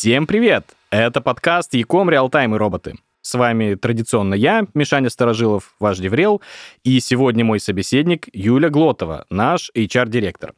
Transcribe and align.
Всем 0.00 0.26
привет! 0.26 0.64
Это 0.90 1.20
подкаст 1.20 1.74
Ecom 1.74 2.08
Realtime 2.08 2.54
и 2.54 2.58
роботы. 2.58 2.94
С 3.20 3.34
вами 3.34 3.74
традиционно 3.74 4.32
я, 4.32 4.64
Мишаня 4.72 5.10
Старожилов, 5.10 5.74
ваш 5.78 5.98
DevRel, 5.98 6.40
и 6.82 6.98
сегодня 7.00 7.44
мой 7.44 7.60
собеседник 7.60 8.26
Юля 8.32 8.70
Глотова, 8.70 9.26
наш 9.28 9.70
HR-директор. 9.76 10.54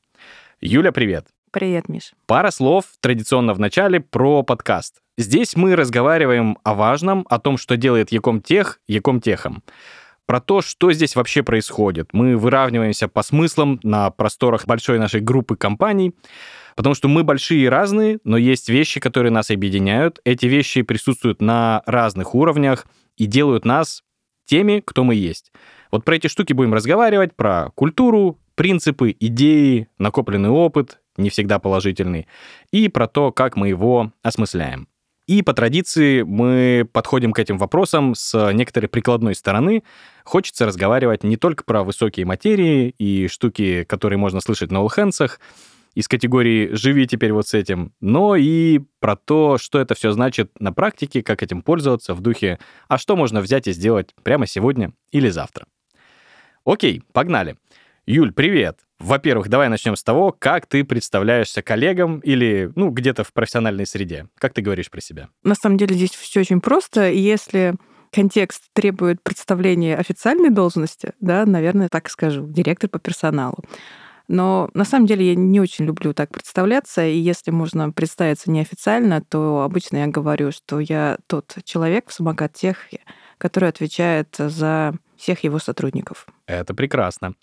Юля, 0.60 0.92
привет! 0.92 1.26
Привет, 1.50 1.88
Миш. 1.88 2.12
Пара 2.26 2.52
слов 2.52 2.84
традиционно 3.00 3.52
в 3.52 3.58
начале 3.58 3.98
про 3.98 4.44
подкаст. 4.44 5.02
Здесь 5.18 5.56
мы 5.56 5.74
разговариваем 5.74 6.56
о 6.62 6.74
важном, 6.74 7.26
о 7.28 7.40
том, 7.40 7.58
что 7.58 7.76
делает 7.76 8.12
Ecom 8.12 8.42
Tech 8.42 8.78
Ecom 8.86 9.20
Tech 9.20 9.49
ом 9.49 9.64
про 10.24 10.40
то, 10.40 10.62
что 10.62 10.92
здесь 10.92 11.16
вообще 11.16 11.42
происходит. 11.42 12.10
Мы 12.12 12.36
выравниваемся 12.36 13.08
по 13.08 13.22
смыслам 13.22 13.80
на 13.82 14.10
просторах 14.10 14.66
большой 14.66 14.98
нашей 14.98 15.20
группы 15.20 15.56
компаний, 15.56 16.14
потому 16.76 16.94
что 16.94 17.08
мы 17.08 17.24
большие 17.24 17.64
и 17.64 17.68
разные, 17.68 18.18
но 18.24 18.36
есть 18.36 18.68
вещи, 18.68 19.00
которые 19.00 19.30
нас 19.30 19.50
объединяют. 19.50 20.20
Эти 20.24 20.46
вещи 20.46 20.82
присутствуют 20.82 21.40
на 21.40 21.82
разных 21.86 22.34
уровнях 22.34 22.86
и 23.16 23.26
делают 23.26 23.64
нас 23.64 24.02
теми, 24.46 24.82
кто 24.84 25.04
мы 25.04 25.14
есть. 25.14 25.52
Вот 25.90 26.04
про 26.04 26.16
эти 26.16 26.26
штуки 26.26 26.52
будем 26.52 26.74
разговаривать, 26.74 27.34
про 27.36 27.70
культуру, 27.74 28.38
принципы, 28.54 29.14
идеи, 29.18 29.88
накопленный 29.98 30.50
опыт, 30.50 31.00
не 31.16 31.30
всегда 31.30 31.58
положительный, 31.58 32.26
и 32.70 32.88
про 32.88 33.06
то, 33.06 33.32
как 33.32 33.56
мы 33.56 33.68
его 33.68 34.12
осмысляем. 34.22 34.88
И 35.26 35.42
по 35.42 35.54
традиции 35.54 36.22
мы 36.22 36.88
подходим 36.92 37.32
к 37.32 37.38
этим 37.38 37.56
вопросам 37.56 38.14
с 38.14 38.52
некоторой 38.52 38.88
прикладной 38.88 39.34
стороны. 39.34 39.84
Хочется 40.24 40.66
разговаривать 40.66 41.22
не 41.22 41.36
только 41.36 41.62
про 41.64 41.84
высокие 41.84 42.26
материи 42.26 42.94
и 42.98 43.28
штуки, 43.28 43.84
которые 43.84 44.18
можно 44.18 44.40
слышать 44.40 44.72
на 44.72 44.80
олхенсах, 44.80 45.38
из 45.94 46.08
категории 46.08 46.70
«живи 46.72 47.06
теперь 47.06 47.32
вот 47.32 47.48
с 47.48 47.54
этим», 47.54 47.92
но 48.00 48.36
и 48.36 48.80
про 49.00 49.16
то, 49.16 49.58
что 49.58 49.78
это 49.78 49.94
все 49.94 50.12
значит 50.12 50.50
на 50.60 50.72
практике, 50.72 51.22
как 51.22 51.42
этим 51.42 51.62
пользоваться 51.62 52.14
в 52.14 52.20
духе 52.20 52.58
«а 52.88 52.98
что 52.98 53.16
можно 53.16 53.40
взять 53.40 53.68
и 53.68 53.72
сделать 53.72 54.14
прямо 54.22 54.46
сегодня 54.46 54.92
или 55.10 55.28
завтра?». 55.28 55.66
Окей, 56.64 57.02
погнали. 57.12 57.56
Юль, 58.06 58.32
привет. 58.32 58.80
Во-первых, 58.98 59.48
давай 59.48 59.68
начнем 59.68 59.96
с 59.96 60.02
того, 60.02 60.34
как 60.36 60.66
ты 60.66 60.84
представляешься 60.84 61.62
коллегам 61.62 62.20
или, 62.20 62.70
ну, 62.76 62.90
где-то 62.90 63.24
в 63.24 63.32
профессиональной 63.32 63.86
среде. 63.86 64.28
Как 64.38 64.54
ты 64.54 64.62
говоришь 64.62 64.90
про 64.90 65.00
себя? 65.00 65.28
На 65.42 65.54
самом 65.54 65.76
деле 65.76 65.94
здесь 65.94 66.10
все 66.10 66.40
очень 66.40 66.60
просто. 66.60 67.10
Если 67.10 67.74
контекст 68.12 68.64
требует 68.74 69.22
представления 69.22 69.96
официальной 69.96 70.50
должности, 70.50 71.12
да, 71.20 71.46
наверное, 71.46 71.88
так 71.88 72.08
скажу, 72.10 72.46
директор 72.46 72.88
по 72.88 72.98
персоналу. 72.98 73.64
Но 74.28 74.70
на 74.74 74.84
самом 74.84 75.06
деле 75.06 75.30
я 75.30 75.34
не 75.34 75.60
очень 75.60 75.84
люблю 75.84 76.14
так 76.14 76.30
представляться, 76.30 77.06
и 77.06 77.16
если 77.16 77.50
можно 77.50 77.90
представиться 77.90 78.50
неофициально, 78.50 79.20
то 79.20 79.62
обычно 79.62 79.98
я 79.98 80.06
говорю, 80.06 80.52
что 80.52 80.80
я 80.80 81.18
тот 81.26 81.56
человек 81.64 82.08
в 82.08 82.12
самокат 82.12 82.52
техе, 82.52 83.00
который 83.38 83.68
отвечает 83.68 84.34
за 84.38 84.94
всех 85.16 85.44
его 85.44 85.58
сотрудников. 85.58 86.26
Это 86.46 86.74
прекрасно. 86.74 87.34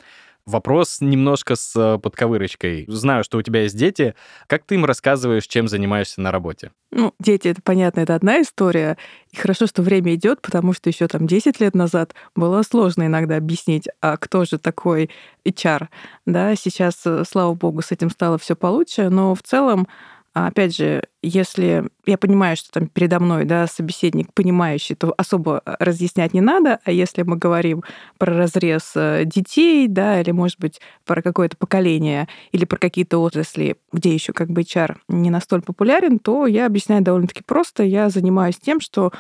Вопрос 0.50 1.00
немножко 1.00 1.56
с 1.56 1.76
э, 1.76 2.00
подковырочкой. 2.00 2.86
Знаю, 2.88 3.24
что 3.24 3.38
у 3.38 3.42
тебя 3.44 3.62
есть 3.64 3.78
дети. 3.78 4.16
Как 4.48 4.64
ты 4.64 4.76
им 4.76 4.86
рассказываешь, 4.86 5.46
чем 5.46 5.68
занимаешься 5.68 6.22
на 6.22 6.32
работе? 6.32 6.72
Ну, 6.92 7.14
дети, 7.20 7.50
это 7.50 7.62
понятно, 7.62 8.00
это 8.00 8.16
одна 8.16 8.42
история. 8.42 8.98
И 9.30 9.36
хорошо, 9.36 9.68
что 9.68 9.84
время 9.84 10.16
идет, 10.16 10.42
потому 10.42 10.74
что 10.74 10.90
еще 10.90 11.08
там 11.08 11.28
10 11.28 11.60
лет 11.60 11.76
назад 11.76 12.16
было 12.36 12.64
сложно 12.64 13.06
иногда 13.06 13.38
объяснить, 13.38 13.88
а 14.02 14.18
кто 14.18 14.44
же 14.44 14.58
такой 14.58 15.12
HR. 15.46 15.88
Да, 16.26 16.56
сейчас, 16.56 17.00
э, 17.06 17.24
слава 17.30 17.54
богу, 17.54 17.84
с 17.84 17.92
этим 17.92 18.10
стало 18.10 18.40
все 18.40 18.56
получше, 18.56 19.10
но 19.10 19.36
в 19.36 19.44
целом 19.44 19.88
а 20.34 20.48
опять 20.48 20.76
же, 20.76 21.04
если 21.22 21.90
я 22.06 22.18
понимаю, 22.18 22.56
что 22.56 22.72
там 22.72 22.88
передо 22.88 23.20
мной 23.20 23.46
да, 23.46 23.68
собеседник 23.68 24.34
понимающий, 24.34 24.96
то 24.96 25.14
особо 25.18 25.62
э, 25.66 25.76
разъяснять 25.80 26.34
не 26.34 26.42
надо. 26.42 26.80
А 26.84 26.92
если 26.92 27.24
мы 27.24 27.36
говорим 27.36 27.84
про 28.18 28.36
разрез 28.36 28.92
э, 28.96 29.24
детей, 29.26 29.88
да, 29.88 30.22
или, 30.22 30.32
может 30.32 30.60
быть, 30.60 30.80
про 31.06 31.22
какое-то 31.22 31.58
поколение, 31.58 32.28
или 32.52 32.66
про 32.66 32.78
какие-то 32.78 33.18
отрасли, 33.20 33.78
где 33.92 34.14
еще 34.14 34.32
как 34.34 34.50
бы 34.50 34.62
HR 34.62 34.98
не 35.08 35.30
настолько 35.30 35.68
популярен, 35.68 36.20
то 36.20 36.48
я 36.48 36.68
объясняю 36.68 37.02
довольно-таки 37.02 37.44
просто. 37.44 37.84
Я 37.84 38.10
занимаюсь 38.10 38.58
тем, 38.58 38.80
что 38.80 39.12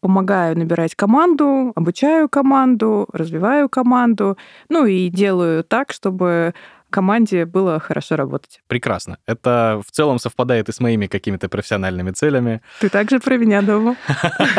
помогаю 0.00 0.58
набирать 0.58 0.94
команду, 0.94 1.72
обучаю 1.74 2.28
команду, 2.28 3.08
развиваю 3.12 3.68
команду, 3.68 4.36
ну 4.68 4.84
и 4.86 5.08
делаю 5.08 5.64
так, 5.64 5.92
чтобы 5.92 6.54
команде 6.96 7.44
было 7.44 7.78
хорошо 7.78 8.16
работать. 8.16 8.62
Прекрасно. 8.68 9.18
Это 9.26 9.82
в 9.86 9.90
целом 9.90 10.18
совпадает 10.18 10.70
и 10.70 10.72
с 10.72 10.80
моими 10.80 11.08
какими-то 11.08 11.50
профессиональными 11.50 12.10
целями. 12.10 12.62
Ты 12.80 12.88
также 12.88 13.20
про 13.20 13.36
меня 13.36 13.60
думал. 13.60 13.96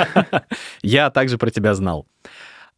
Я 0.83 1.09
также 1.09 1.39
про 1.39 1.49
тебя 1.49 1.73
знал. 1.73 2.05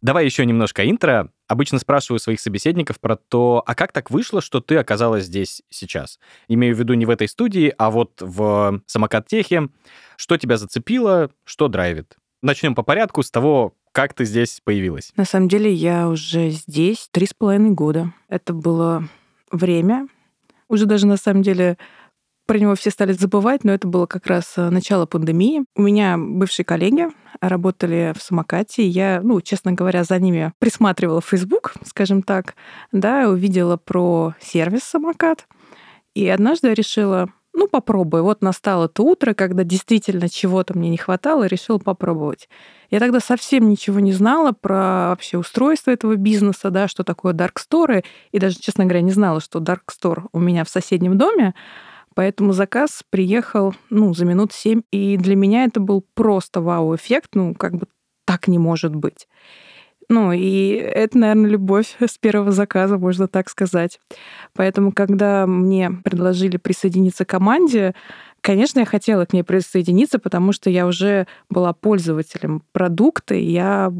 Давай 0.02 0.24
еще 0.24 0.46
немножко 0.46 0.90
интро. 0.90 1.30
Обычно 1.50 1.78
спрашиваю 1.78 2.20
своих 2.20 2.40
собеседников 2.40 3.02
про 3.02 3.18
то, 3.18 3.62
а 3.66 3.76
как 3.76 3.92
так 3.92 4.10
вышло, 4.12 4.40
что 4.42 4.62
ты 4.62 4.78
оказалась 4.78 5.26
здесь 5.26 5.62
сейчас? 5.70 6.20
Имею 6.48 6.74
в 6.74 6.80
виду 6.80 6.94
не 6.94 7.06
в 7.06 7.10
этой 7.10 7.28
студии, 7.28 7.74
а 7.78 7.92
вот 7.92 8.14
в 8.22 8.82
самокат-техе. 8.86 9.68
Что 10.16 10.38
тебя 10.38 10.56
зацепило, 10.56 11.32
что 11.44 11.68
драйвит? 11.68 12.16
Начнем 12.42 12.76
по 12.76 12.84
порядку 12.84 13.24
с 13.24 13.30
того, 13.30 13.74
как 13.92 14.14
ты 14.14 14.24
здесь 14.24 14.62
появилась. 14.64 15.12
На 15.18 15.26
самом 15.26 15.50
деле 15.50 15.70
я 15.74 16.08
уже 16.08 16.50
здесь 16.50 17.10
три 17.12 17.26
с 17.26 17.34
половиной 17.34 17.72
года. 17.72 18.14
Это 18.30 18.54
было 18.54 19.04
время. 19.52 20.08
Уже 20.68 20.86
даже 20.86 21.08
на 21.08 21.18
самом 21.18 21.42
деле 21.42 21.78
про 22.46 22.58
него 22.58 22.74
все 22.74 22.90
стали 22.90 23.12
забывать, 23.12 23.64
но 23.64 23.72
это 23.72 23.88
было 23.88 24.08
как 24.08 24.26
раз 24.26 24.54
э, 24.58 24.70
начало 24.70 25.06
пандемии. 25.06 25.66
У 25.76 25.84
меня 25.84 26.18
бывшие 26.18 26.66
коллеги 26.66 27.08
работали 27.42 28.14
в 28.18 28.22
самокате, 28.24 28.88
я, 28.88 29.22
ну, 29.24 29.40
честно 29.40 29.74
говоря, 29.74 30.04
за 30.04 30.18
ними 30.20 30.52
присматривала 30.58 31.22
Facebook, 31.22 31.76
скажем 31.86 32.24
так, 32.24 32.56
да, 32.92 33.30
увидела 33.30 33.78
про 33.78 34.34
сервис 34.42 34.82
самокат, 34.82 35.48
и 36.16 36.28
однажды 36.28 36.70
я 36.70 36.74
решила, 36.74 37.30
ну, 37.60 37.68
попробуй. 37.68 38.22
Вот 38.22 38.42
настало 38.42 38.88
то 38.88 39.04
утро, 39.04 39.34
когда 39.34 39.64
действительно 39.64 40.30
чего-то 40.30 40.78
мне 40.78 40.90
не 40.90 40.98
хватало, 40.98 41.44
и 41.44 41.48
решила 41.48 41.78
попробовать. 41.78 42.50
Я 42.90 43.00
тогда 43.00 43.20
совсем 43.20 43.70
ничего 43.70 44.00
не 44.00 44.14
знала 44.14 44.52
про 44.52 45.10
вообще 45.10 45.38
устройство 45.38 45.92
этого 45.92 46.16
бизнеса, 46.16 46.70
да, 46.70 46.88
что 46.88 47.04
такое 47.04 47.34
Dark 47.34 47.58
Store, 47.58 48.04
и 48.32 48.40
даже, 48.40 48.58
честно 48.60 48.86
говоря, 48.86 49.02
не 49.02 49.12
знала, 49.12 49.42
что 49.42 49.60
Dark 49.60 49.82
Store 49.92 50.28
у 50.32 50.40
меня 50.40 50.64
в 50.64 50.70
соседнем 50.70 51.18
доме, 51.18 51.54
Поэтому 52.16 52.52
заказ 52.52 53.04
приехал, 53.10 53.76
ну, 53.90 54.14
за 54.14 54.26
минут 54.26 54.52
семь, 54.52 54.82
и 54.92 55.16
для 55.16 55.38
меня 55.38 55.64
это 55.64 55.80
был 55.80 56.04
просто 56.16 56.60
вау-эффект, 56.60 57.30
ну, 57.36 57.54
как 57.54 57.76
бы 57.76 57.88
так 58.26 58.48
не 58.48 58.58
может 58.58 58.94
быть. 58.94 59.28
Ну, 60.10 60.32
и 60.32 60.72
это, 60.72 61.20
наверное, 61.20 61.52
любовь 61.52 61.96
с 62.00 62.18
первого 62.18 62.52
заказа, 62.52 62.98
можно 62.98 63.28
так 63.28 63.48
сказать. 63.48 64.00
Поэтому, 64.56 64.92
когда 64.92 65.46
мне 65.46 65.92
предложили 66.04 66.58
присоединиться 66.58 67.26
к 67.26 67.30
команде, 67.30 67.94
конечно, 68.42 68.80
я 68.80 68.86
хотела 68.86 69.26
к 69.26 69.34
ней 69.34 69.44
присоединиться, 69.44 70.18
потому 70.18 70.52
что 70.52 70.72
я 70.72 70.88
уже 70.88 71.28
была 71.50 71.74
пользователем 71.74 72.64
продукта, 72.72 73.36
и 73.36 73.52
я 73.52 73.94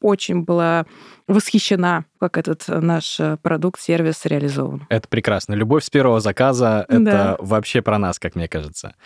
очень 0.00 0.42
была 0.42 0.84
восхищена, 1.28 2.06
как 2.18 2.36
этот 2.36 2.64
наш 2.66 3.20
продукт, 3.42 3.80
сервис 3.80 4.26
реализован. 4.26 4.84
Это 4.88 5.06
прекрасно. 5.06 5.54
Любовь 5.54 5.84
с 5.84 5.90
первого 5.90 6.18
заказа— 6.18 6.84
это 6.88 7.04
да. 7.04 7.36
вообще 7.38 7.82
про 7.82 7.98
нас, 7.98 8.18
как 8.18 8.34
мне 8.34 8.48
кажется. 8.48 8.96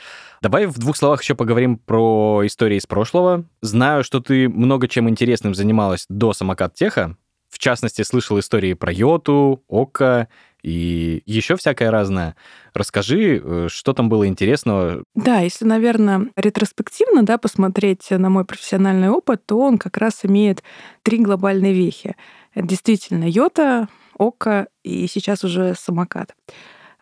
Давай 0.42 0.66
в 0.66 0.78
двух 0.78 0.96
словах 0.96 1.22
еще 1.22 1.34
поговорим 1.34 1.78
про 1.78 2.42
истории 2.44 2.76
из 2.76 2.86
прошлого. 2.86 3.44
Знаю, 3.62 4.04
что 4.04 4.20
ты 4.20 4.48
много 4.48 4.88
чем 4.88 5.08
интересным 5.08 5.54
занималась 5.54 6.06
до 6.08 6.32
самокат 6.32 6.74
теха. 6.74 7.16
В 7.48 7.58
частности, 7.58 8.02
слышал 8.02 8.38
истории 8.38 8.74
про 8.74 8.92
Йоту, 8.92 9.62
Ока 9.68 10.28
и 10.62 11.22
еще 11.26 11.56
всякое 11.56 11.90
разное. 11.90 12.34
Расскажи, 12.74 13.40
э, 13.42 13.68
что 13.70 13.92
там 13.92 14.08
было 14.08 14.26
интересного? 14.26 15.04
Да, 15.14 15.38
если, 15.40 15.64
наверное, 15.64 16.28
ретроспективно 16.36 17.22
да, 17.22 17.38
посмотреть 17.38 18.10
на 18.10 18.28
мой 18.28 18.44
профессиональный 18.44 19.08
опыт, 19.08 19.46
то 19.46 19.58
он 19.58 19.78
как 19.78 19.96
раз 19.96 20.24
имеет 20.24 20.62
три 21.02 21.18
глобальные 21.18 21.72
вехи. 21.72 22.16
Это 22.52 22.66
действительно 22.66 23.24
Йота, 23.28 23.88
Ока 24.18 24.66
и 24.82 25.06
сейчас 25.06 25.44
уже 25.44 25.74
самокат. 25.78 26.34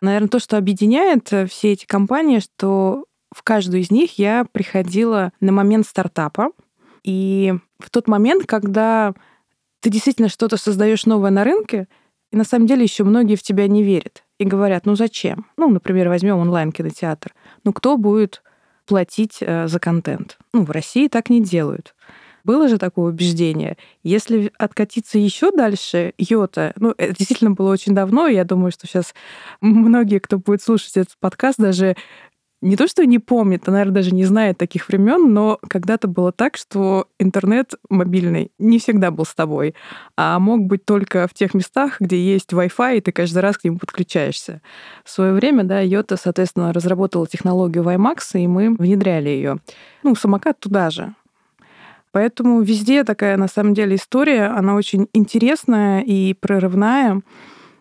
Наверное, 0.00 0.28
то, 0.28 0.38
что 0.38 0.58
объединяет 0.58 1.32
э, 1.32 1.46
все 1.46 1.72
эти 1.72 1.86
компании, 1.86 2.40
что 2.40 3.06
в 3.34 3.42
каждую 3.42 3.82
из 3.82 3.90
них 3.90 4.18
я 4.18 4.46
приходила 4.50 5.32
на 5.40 5.52
момент 5.52 5.86
стартапа. 5.86 6.50
И 7.02 7.52
в 7.78 7.90
тот 7.90 8.08
момент, 8.08 8.46
когда 8.46 9.12
ты 9.80 9.90
действительно 9.90 10.28
что-то 10.28 10.56
создаешь 10.56 11.04
новое 11.04 11.30
на 11.30 11.44
рынке, 11.44 11.88
и 12.30 12.36
на 12.36 12.44
самом 12.44 12.66
деле 12.66 12.84
еще 12.84 13.04
многие 13.04 13.36
в 13.36 13.42
тебя 13.42 13.66
не 13.68 13.82
верят 13.82 14.24
и 14.38 14.44
говорят, 14.44 14.86
ну 14.86 14.96
зачем? 14.96 15.46
Ну, 15.56 15.68
например, 15.68 16.08
возьмем 16.08 16.38
онлайн-кинотеатр. 16.38 17.34
Ну, 17.64 17.72
кто 17.72 17.96
будет 17.96 18.42
платить 18.86 19.38
э, 19.40 19.68
за 19.68 19.78
контент? 19.78 20.38
Ну, 20.52 20.64
в 20.64 20.70
России 20.70 21.08
так 21.08 21.28
не 21.28 21.42
делают. 21.42 21.94
Было 22.44 22.68
же 22.68 22.78
такое 22.78 23.10
убеждение. 23.10 23.76
Если 24.02 24.52
откатиться 24.58 25.18
еще 25.18 25.50
дальше, 25.50 26.12
Йота, 26.18 26.74
ну, 26.76 26.94
это 26.96 27.16
действительно 27.16 27.52
было 27.52 27.72
очень 27.72 27.94
давно, 27.94 28.26
я 28.26 28.44
думаю, 28.44 28.70
что 28.70 28.86
сейчас 28.86 29.14
многие, 29.62 30.18
кто 30.18 30.38
будет 30.38 30.62
слушать 30.62 30.96
этот 30.96 31.16
подкаст, 31.18 31.58
даже 31.58 31.96
не 32.60 32.76
то, 32.76 32.86
что 32.88 33.04
не 33.04 33.18
помнит, 33.18 33.68
а, 33.68 33.70
наверное, 33.70 33.94
даже 33.94 34.14
не 34.14 34.24
знает 34.24 34.56
таких 34.56 34.88
времен, 34.88 35.34
но 35.34 35.58
когда-то 35.68 36.08
было 36.08 36.32
так, 36.32 36.56
что 36.56 37.08
интернет 37.18 37.74
мобильный 37.90 38.52
не 38.58 38.78
всегда 38.78 39.10
был 39.10 39.24
с 39.24 39.34
тобой, 39.34 39.74
а 40.16 40.38
мог 40.38 40.62
быть 40.62 40.84
только 40.84 41.28
в 41.28 41.34
тех 41.34 41.52
местах, 41.52 42.00
где 42.00 42.18
есть 42.18 42.52
Wi-Fi, 42.52 42.96
и 42.96 43.00
ты 43.00 43.12
каждый 43.12 43.40
раз 43.40 43.58
к 43.58 43.64
нему 43.64 43.78
подключаешься. 43.78 44.62
В 45.04 45.10
свое 45.10 45.32
время, 45.32 45.64
да, 45.64 45.80
Йота, 45.80 46.16
соответственно, 46.16 46.72
разработала 46.72 47.26
технологию 47.26 47.84
WiMAX, 47.84 48.18
и 48.34 48.46
мы 48.46 48.74
внедряли 48.74 49.28
ее. 49.28 49.58
Ну, 50.02 50.14
самокат 50.14 50.58
туда 50.58 50.90
же. 50.90 51.14
Поэтому 52.12 52.62
везде 52.62 53.02
такая, 53.02 53.36
на 53.36 53.48
самом 53.48 53.74
деле, 53.74 53.96
история, 53.96 54.44
она 54.44 54.76
очень 54.76 55.08
интересная 55.12 56.00
и 56.00 56.32
прорывная. 56.32 57.22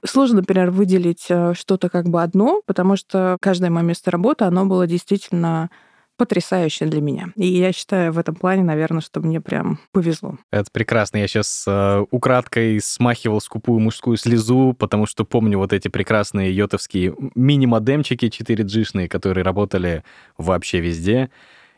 Сложно, 0.05 0.37
например, 0.37 0.71
выделить 0.71 1.25
э, 1.29 1.53
что-то 1.53 1.89
как 1.89 2.09
бы 2.09 2.21
одно, 2.21 2.61
потому 2.65 2.97
что 2.97 3.37
каждое 3.41 3.69
мое 3.69 3.83
место 3.83 4.11
работы, 4.11 4.45
оно 4.45 4.65
было 4.65 4.85
действительно 4.85 5.69
потрясающее 6.17 6.87
для 6.87 7.01
меня. 7.01 7.29
И 7.35 7.47
я 7.47 7.71
считаю 7.73 8.13
в 8.13 8.19
этом 8.19 8.35
плане, 8.35 8.63
наверное, 8.63 9.01
что 9.01 9.19
мне 9.19 9.41
прям 9.41 9.79
повезло. 9.91 10.37
Это 10.51 10.69
прекрасно. 10.71 11.17
Я 11.17 11.27
сейчас 11.27 11.65
э, 11.67 12.05
украдкой 12.11 12.79
смахивал 12.81 13.41
скупую 13.41 13.79
мужскую 13.79 14.17
слезу, 14.17 14.75
потому 14.77 15.05
что 15.05 15.25
помню 15.25 15.57
вот 15.57 15.73
эти 15.73 15.87
прекрасные 15.87 16.55
йотовские 16.55 17.15
мини-модемчики 17.35 18.25
4G-шные, 18.25 19.07
которые 19.07 19.43
работали 19.43 20.03
вообще 20.37 20.79
везде. 20.79 21.29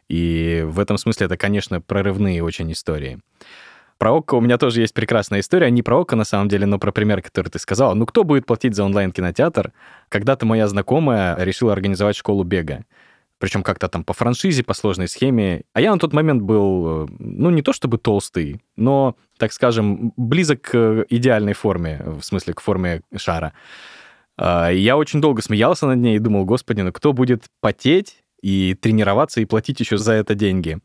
И 0.09 0.63
в 0.65 0.79
этом 0.79 0.97
смысле 0.97 1.25
это, 1.25 1.37
конечно, 1.37 1.81
прорывные 1.81 2.43
очень 2.43 2.71
истории. 2.71 3.19
Про 3.97 4.17
ОККО 4.17 4.35
у 4.35 4.41
меня 4.41 4.57
тоже 4.57 4.81
есть 4.81 4.93
прекрасная 4.93 5.39
история. 5.39 5.71
Не 5.71 5.81
про 5.81 6.01
ОККО, 6.01 6.15
на 6.15 6.25
самом 6.25 6.49
деле, 6.49 6.65
но 6.65 6.79
про 6.79 6.91
пример, 6.91 7.21
который 7.21 7.49
ты 7.49 7.59
сказал. 7.59 7.95
Ну, 7.95 8.05
кто 8.05 8.23
будет 8.23 8.45
платить 8.45 8.75
за 8.75 8.83
онлайн-кинотеатр? 8.83 9.71
Когда-то 10.09 10.45
моя 10.45 10.67
знакомая 10.67 11.35
решила 11.39 11.71
организовать 11.71 12.15
школу 12.15 12.43
бега. 12.43 12.83
Причем 13.37 13.63
как-то 13.63 13.87
там 13.87 14.03
по 14.03 14.13
франшизе, 14.13 14.63
по 14.63 14.73
сложной 14.73 15.07
схеме. 15.07 15.63
А 15.73 15.81
я 15.81 15.91
на 15.93 15.99
тот 15.99 16.13
момент 16.13 16.41
был, 16.41 17.09
ну, 17.19 17.49
не 17.49 17.61
то 17.61 17.73
чтобы 17.73 17.97
толстый, 17.97 18.61
но, 18.75 19.15
так 19.37 19.53
скажем, 19.53 20.13
близок 20.17 20.61
к 20.61 21.05
идеальной 21.09 21.53
форме, 21.53 22.01
в 22.05 22.21
смысле, 22.23 22.53
к 22.53 22.61
форме 22.61 23.01
шара. 23.15 23.53
А, 24.37 24.69
я 24.69 24.97
очень 24.97 25.21
долго 25.21 25.41
смеялся 25.41 25.87
над 25.87 25.99
ней 25.99 26.17
и 26.17 26.19
думал, 26.19 26.45
господи, 26.45 26.81
ну 26.81 26.91
кто 26.91 27.13
будет 27.13 27.45
потеть 27.61 28.23
и 28.41 28.73
тренироваться 28.73 29.41
и 29.41 29.45
платить 29.45 29.79
еще 29.79 29.97
за 29.97 30.13
это 30.13 30.35
деньги? 30.35 30.79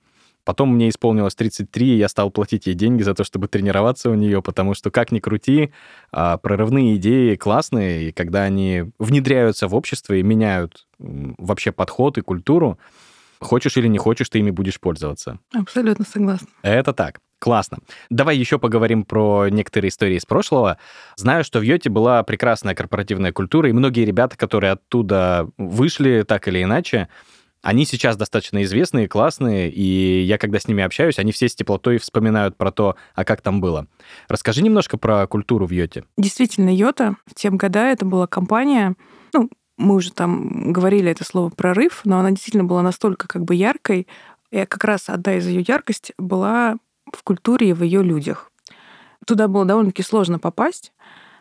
Потом 0.51 0.75
мне 0.75 0.89
исполнилось 0.89 1.37
33, 1.37 1.95
и 1.95 1.97
я 1.97 2.09
стал 2.09 2.33
платить 2.33 2.67
ей 2.67 2.75
деньги 2.75 3.05
за 3.05 3.15
то, 3.15 3.23
чтобы 3.23 3.47
тренироваться 3.47 4.11
у 4.11 4.15
нее, 4.15 4.43
потому 4.43 4.75
что, 4.75 4.91
как 4.91 5.13
ни 5.13 5.21
крути, 5.21 5.73
а, 6.11 6.39
прорывные 6.39 6.97
идеи 6.97 7.37
классные, 7.37 8.09
и 8.09 8.13
когда 8.13 8.43
они 8.43 8.87
внедряются 8.99 9.69
в 9.69 9.77
общество 9.77 10.15
и 10.15 10.25
меняют 10.25 10.89
вообще 10.99 11.71
подход 11.71 12.19
и 12.19 12.23
культуру, 12.23 12.81
хочешь 13.39 13.77
или 13.77 13.87
не 13.87 13.99
хочешь, 13.99 14.29
ты 14.29 14.41
ими 14.41 14.51
будешь 14.51 14.81
пользоваться. 14.81 15.39
Абсолютно 15.55 16.05
согласна. 16.05 16.49
Это 16.63 16.93
так. 16.93 17.21
Классно. 17.39 17.79
Давай 18.11 18.37
еще 18.37 18.59
поговорим 18.59 19.05
про 19.05 19.47
некоторые 19.51 19.91
истории 19.91 20.17
из 20.17 20.27
прошлого. 20.27 20.79
Знаю, 21.15 21.45
что 21.45 21.61
в 21.61 21.63
Йоте 21.63 21.91
была 21.91 22.25
прекрасная 22.25 22.75
корпоративная 22.75 23.31
культура, 23.31 23.69
и 23.69 23.73
многие 23.73 24.05
ребята, 24.05 24.37
которые 24.37 24.73
оттуда 24.73 25.49
вышли 25.57 26.25
так 26.27 26.49
или 26.49 26.61
иначе, 26.61 27.09
они 27.63 27.85
сейчас 27.85 28.17
достаточно 28.17 28.63
известные, 28.63 29.09
классные, 29.09 29.71
и 29.71 30.23
я, 30.23 30.39
когда 30.39 30.59
с 30.59 30.67
ними 30.67 30.83
общаюсь, 30.83 31.19
они 31.19 31.33
все 31.33 31.49
с 31.49 31.55
теплотой 31.55 31.99
вспоминают 31.99 32.57
про 32.57 32.73
то, 32.73 32.97
а 33.15 33.25
как 33.25 33.43
там 33.43 33.61
было. 33.61 33.87
Расскажи 34.29 34.63
немножко 34.63 34.97
про 34.97 35.27
культуру 35.27 35.67
в 35.67 35.71
Йоте. 35.71 36.05
Действительно, 36.17 36.75
Йота 36.75 37.17
в 37.27 37.35
те 37.35 37.51
года 37.51 37.87
это 37.87 38.05
была 38.05 38.27
компания, 38.27 38.95
ну, 39.33 39.51
мы 39.77 39.95
уже 39.95 40.13
там 40.13 40.73
говорили 40.73 41.11
это 41.11 41.25
слово 41.25 41.51
«прорыв», 41.51 42.03
но 42.05 42.21
она 42.21 42.31
действительно 42.31 42.65
была 42.65 42.83
настолько 42.83 43.27
как 43.29 43.45
бы 43.45 43.55
яркой, 43.55 44.07
и 44.51 44.65
как 44.67 44.85
раз 44.85 45.09
одна 45.09 45.37
из 45.37 45.47
ее 45.47 45.65
яркость 45.67 46.13
была 46.19 46.77
в 47.13 47.23
культуре 47.23 47.71
и 47.71 47.73
в 47.73 47.83
ее 47.83 48.03
людях. 48.03 48.51
Туда 49.27 49.49
было 49.49 49.65
довольно-таки 49.65 50.03
сложно 50.03 50.39
попасть, 50.39 50.93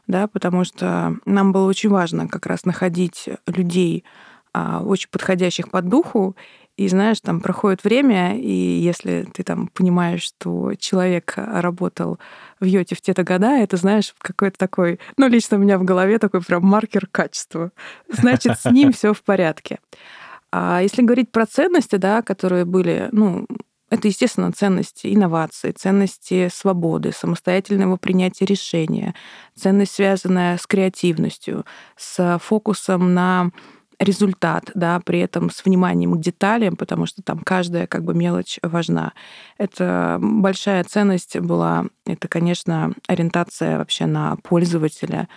да, 0.07 0.27
потому 0.27 0.63
что 0.63 1.15
нам 1.25 1.51
было 1.51 1.67
очень 1.67 1.89
важно 1.89 2.27
как 2.27 2.45
раз 2.45 2.65
находить 2.65 3.29
людей, 3.45 4.03
очень 4.53 5.09
подходящих 5.09 5.69
под 5.69 5.87
духу. 5.89 6.35
И 6.77 6.87
знаешь, 6.87 7.19
там 7.19 7.41
проходит 7.41 7.83
время, 7.83 8.37
и 8.39 8.49
если 8.49 9.27
ты 9.33 9.43
там 9.43 9.67
понимаешь, 9.67 10.21
что 10.21 10.75
человек 10.75 11.33
работал 11.35 12.19
в 12.61 12.65
Йоте 12.65 12.95
в 12.95 13.01
те-то 13.01 13.23
года, 13.23 13.57
это, 13.57 13.75
знаешь, 13.75 14.15
какой-то 14.19 14.57
такой, 14.57 14.97
ну, 15.17 15.27
лично 15.27 15.57
у 15.57 15.59
меня 15.59 15.77
в 15.77 15.83
голове 15.83 16.19
такой 16.19 16.41
прям 16.41 16.63
маркер 16.63 17.07
качества. 17.11 17.71
Значит, 18.07 18.61
с 18.61 18.71
ним 18.71 18.93
все 18.93 19.13
в 19.13 19.23
порядке. 19.23 19.79
А 20.51 20.81
если 20.81 21.01
говорить 21.01 21.33
про 21.33 21.45
ценности, 21.45 21.97
да, 21.97 22.21
которые 22.21 22.63
были, 22.63 23.09
ну, 23.11 23.45
это, 23.89 24.07
естественно, 24.07 24.51
ценности 24.51 25.13
инноваций, 25.13 25.73
ценности 25.73 26.47
свободы, 26.47 27.11
самостоятельного 27.11 27.97
принятия 27.97 28.45
решения, 28.45 29.15
ценность, 29.53 29.95
связанная 29.95 30.57
с 30.57 30.65
креативностью, 30.65 31.65
с 31.97 32.39
фокусом 32.41 33.13
на 33.13 33.51
результат, 33.99 34.71
да, 34.73 34.99
при 35.03 35.19
этом 35.19 35.49
с 35.49 35.65
вниманием 35.65 36.13
к 36.13 36.21
деталям, 36.21 36.75
потому 36.75 37.05
что 37.05 37.21
там 37.21 37.39
каждая 37.39 37.85
как 37.85 38.03
бы 38.03 38.13
мелочь 38.13 38.59
важна. 38.63 39.13
Это 39.57 40.17
большая 40.21 40.83
ценность 40.85 41.37
была, 41.37 41.85
это, 42.05 42.27
конечно, 42.27 42.93
ориентация 43.07 43.77
вообще 43.77 44.05
на 44.05 44.37
пользователя. 44.37 45.27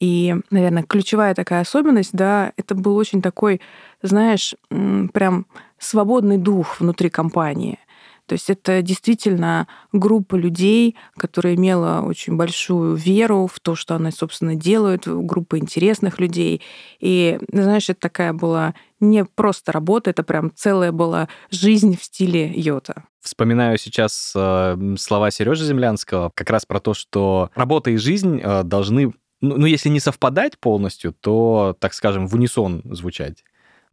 И, 0.00 0.34
наверное, 0.50 0.82
ключевая 0.82 1.34
такая 1.34 1.62
особенность, 1.62 2.12
да, 2.12 2.52
это 2.56 2.74
был 2.74 2.96
очень 2.96 3.22
такой, 3.22 3.60
знаешь, 4.02 4.54
прям 4.68 5.46
свободный 5.78 6.38
дух 6.38 6.80
внутри 6.80 7.10
компании. 7.10 7.78
То 8.26 8.34
есть 8.34 8.48
это 8.48 8.80
действительно 8.82 9.68
группа 9.92 10.36
людей, 10.36 10.96
которая 11.16 11.54
имела 11.54 12.02
очень 12.02 12.36
большую 12.36 12.94
веру 12.94 13.46
в 13.52 13.60
то, 13.60 13.74
что 13.74 13.94
она, 13.94 14.10
собственно, 14.10 14.54
делает, 14.54 15.02
группа 15.06 15.58
интересных 15.58 16.18
людей. 16.18 16.62
И, 17.00 17.38
знаешь, 17.52 17.90
это 17.90 18.00
такая 18.00 18.32
была 18.32 18.74
не 19.00 19.24
просто 19.24 19.72
работа, 19.72 20.10
это 20.10 20.22
прям 20.22 20.52
целая 20.54 20.92
была 20.92 21.28
жизнь 21.50 21.98
в 21.98 22.02
стиле 22.02 22.50
йота. 22.54 23.04
Вспоминаю 23.20 23.78
сейчас 23.78 24.32
э, 24.34 24.94
слова 24.98 25.30
Сережи 25.30 25.64
Землянского 25.64 26.30
как 26.34 26.50
раз 26.50 26.66
про 26.66 26.80
то, 26.80 26.94
что 26.94 27.50
работа 27.54 27.90
и 27.90 27.96
жизнь 27.96 28.40
э, 28.42 28.62
должны, 28.64 29.12
ну, 29.40 29.56
ну, 29.56 29.66
если 29.66 29.88
не 29.88 30.00
совпадать 30.00 30.58
полностью, 30.58 31.12
то, 31.12 31.76
так 31.78 31.94
скажем, 31.94 32.26
в 32.26 32.34
унисон 32.34 32.82
звучать. 32.84 33.44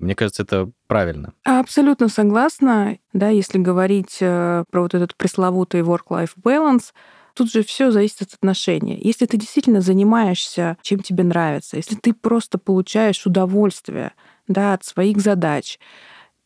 Мне 0.01 0.15
кажется, 0.15 0.43
это 0.43 0.69
правильно. 0.87 1.33
Абсолютно 1.43 2.09
согласна. 2.09 2.97
Да, 3.13 3.29
если 3.29 3.59
говорить 3.59 4.17
э, 4.19 4.63
про 4.69 4.81
вот 4.81 4.93
этот 4.93 5.15
пресловутый 5.15 5.81
work-life 5.81 6.31
balance, 6.43 6.91
тут 7.35 7.51
же 7.51 7.63
все 7.63 7.91
зависит 7.91 8.21
от 8.23 8.33
отношения. 8.33 8.97
Если 8.99 9.25
ты 9.25 9.37
действительно 9.37 9.81
занимаешься, 9.81 10.77
чем 10.81 10.99
тебе 10.99 11.23
нравится, 11.23 11.77
если 11.77 11.95
ты 11.95 12.13
просто 12.13 12.57
получаешь 12.57 13.25
удовольствие 13.25 14.13
да, 14.47 14.73
от 14.73 14.83
своих 14.83 15.19
задач, 15.19 15.79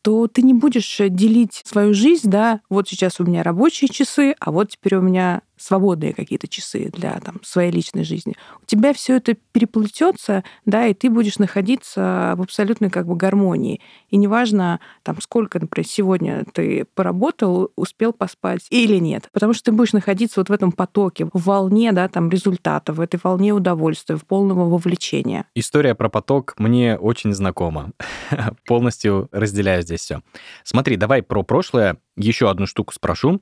то 0.02 0.28
ты 0.28 0.42
не 0.42 0.54
будешь 0.54 0.98
делить 0.98 1.62
свою 1.64 1.92
жизнь, 1.92 2.30
да, 2.30 2.60
вот 2.68 2.88
сейчас 2.88 3.18
у 3.18 3.24
меня 3.24 3.42
рабочие 3.42 3.88
часы, 3.88 4.36
а 4.38 4.52
вот 4.52 4.70
теперь 4.70 4.96
у 4.96 5.00
меня 5.00 5.42
свободные 5.58 6.12
какие-то 6.12 6.48
часы 6.48 6.90
для 6.92 7.18
там, 7.20 7.36
своей 7.42 7.70
личной 7.70 8.04
жизни. 8.04 8.34
У 8.62 8.66
тебя 8.66 8.92
все 8.92 9.16
это 9.16 9.34
переплетется, 9.52 10.44
да, 10.64 10.86
и 10.86 10.94
ты 10.94 11.10
будешь 11.10 11.38
находиться 11.38 12.34
в 12.36 12.42
абсолютной 12.42 12.90
как 12.90 13.06
бы 13.06 13.16
гармонии. 13.16 13.80
И 14.10 14.16
неважно, 14.16 14.80
там, 15.02 15.20
сколько, 15.20 15.58
например, 15.58 15.86
сегодня 15.86 16.44
ты 16.52 16.86
поработал, 16.94 17.70
успел 17.76 18.12
поспать 18.12 18.66
или 18.70 18.96
нет. 18.96 19.28
Потому 19.32 19.52
что 19.52 19.64
ты 19.64 19.72
будешь 19.72 19.92
находиться 19.92 20.40
вот 20.40 20.48
в 20.48 20.52
этом 20.52 20.72
потоке, 20.72 21.26
в 21.32 21.46
волне, 21.46 21.92
да, 21.92 22.08
там, 22.08 22.30
результатов, 22.30 22.96
в 22.96 23.00
этой 23.00 23.20
волне 23.22 23.52
удовольствия, 23.52 24.16
в 24.16 24.24
полного 24.24 24.68
вовлечения. 24.68 25.46
История 25.54 25.94
про 25.94 26.08
поток 26.08 26.54
мне 26.58 26.96
очень 26.96 27.32
знакома. 27.32 27.92
Полностью 28.66 29.28
разделяю 29.32 29.82
здесь 29.82 30.00
все. 30.00 30.22
Смотри, 30.64 30.96
давай 30.96 31.22
про 31.22 31.42
прошлое 31.42 31.98
еще 32.16 32.50
одну 32.50 32.66
штуку 32.66 32.92
спрошу. 32.92 33.40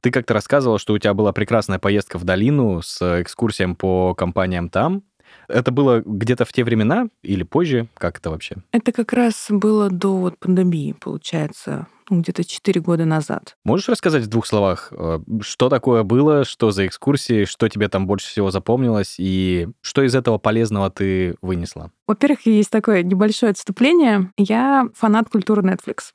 Ты 0.00 0.10
как-то 0.10 0.34
рассказывала, 0.34 0.78
что 0.78 0.92
у 0.94 0.98
тебя 0.98 1.14
была 1.14 1.32
прекрасная 1.32 1.78
поездка 1.78 2.18
в 2.18 2.24
долину 2.24 2.82
с 2.82 3.20
экскурсием 3.20 3.74
по 3.76 4.14
компаниям 4.14 4.68
там. 4.68 5.02
Это 5.48 5.70
было 5.70 6.02
где-то 6.04 6.44
в 6.44 6.52
те 6.52 6.64
времена 6.64 7.08
или 7.22 7.42
позже? 7.42 7.88
Как 7.94 8.18
это 8.18 8.30
вообще? 8.30 8.56
Это 8.72 8.92
как 8.92 9.12
раз 9.12 9.46
было 9.48 9.90
до 9.90 10.16
вот 10.16 10.38
пандемии, 10.38 10.92
получается, 10.92 11.86
ну, 12.10 12.20
где-то 12.20 12.44
4 12.44 12.80
года 12.80 13.04
назад. 13.04 13.56
Можешь 13.64 13.88
рассказать 13.88 14.24
в 14.24 14.28
двух 14.28 14.46
словах, 14.46 14.92
э, 14.92 15.18
что 15.40 15.68
такое 15.68 16.02
было, 16.02 16.44
что 16.44 16.70
за 16.70 16.86
экскурсии, 16.86 17.44
что 17.44 17.68
тебе 17.68 17.88
там 17.88 18.06
больше 18.06 18.28
всего 18.28 18.50
запомнилось, 18.50 19.16
и 19.18 19.68
что 19.80 20.02
из 20.02 20.14
этого 20.14 20.38
полезного 20.38 20.90
ты 20.90 21.36
вынесла? 21.42 21.90
Во-первых, 22.06 22.46
есть 22.46 22.70
такое 22.70 23.02
небольшое 23.02 23.50
отступление. 23.50 24.32
Я 24.36 24.88
фанат 24.94 25.28
культуры 25.28 25.62
Netflix. 25.62 26.12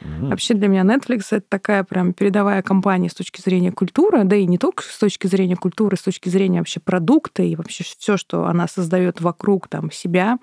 Mm-hmm. 0.00 0.28
Вообще 0.28 0.54
для 0.54 0.68
меня 0.68 0.82
Netflix 0.82 1.26
это 1.30 1.44
такая 1.48 1.84
прям 1.84 2.12
передовая 2.12 2.62
компания 2.62 3.08
с 3.08 3.14
точки 3.14 3.40
зрения 3.40 3.72
культуры, 3.72 4.24
да 4.24 4.36
и 4.36 4.46
не 4.46 4.58
только 4.58 4.82
с 4.82 4.98
точки 4.98 5.26
зрения 5.26 5.56
культуры, 5.56 5.96
с 5.96 6.02
точки 6.02 6.28
зрения 6.28 6.58
вообще 6.58 6.80
продукта 6.80 7.42
и 7.42 7.56
вообще 7.56 7.84
все, 7.84 8.16
что 8.16 8.46
она 8.46 8.68
создает 8.68 9.20
вокруг 9.20 9.68
там 9.68 9.90
себя. 9.90 10.38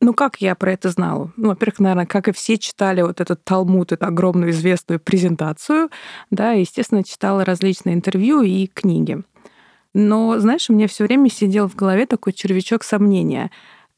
Ну, 0.00 0.14
как 0.14 0.40
я 0.40 0.56
про 0.56 0.72
это 0.72 0.90
знала? 0.90 1.30
Ну, 1.36 1.50
во-первых, 1.50 1.78
наверное, 1.78 2.06
как 2.06 2.26
и 2.26 2.32
все 2.32 2.58
читали 2.58 3.02
вот 3.02 3.20
этот 3.20 3.44
Талмуд, 3.44 3.92
эту 3.92 4.04
огромную 4.04 4.50
известную 4.50 4.98
презентацию, 4.98 5.90
да, 6.30 6.54
и, 6.54 6.60
естественно, 6.60 7.04
читала 7.04 7.44
различные 7.44 7.94
интервью 7.94 8.42
и 8.42 8.66
книги. 8.66 9.22
Но, 9.94 10.38
знаешь, 10.40 10.68
у 10.68 10.72
меня 10.72 10.88
все 10.88 11.04
время 11.04 11.30
сидел 11.30 11.68
в 11.68 11.76
голове 11.76 12.06
такой 12.06 12.32
червячок 12.32 12.82
сомнения. 12.82 13.50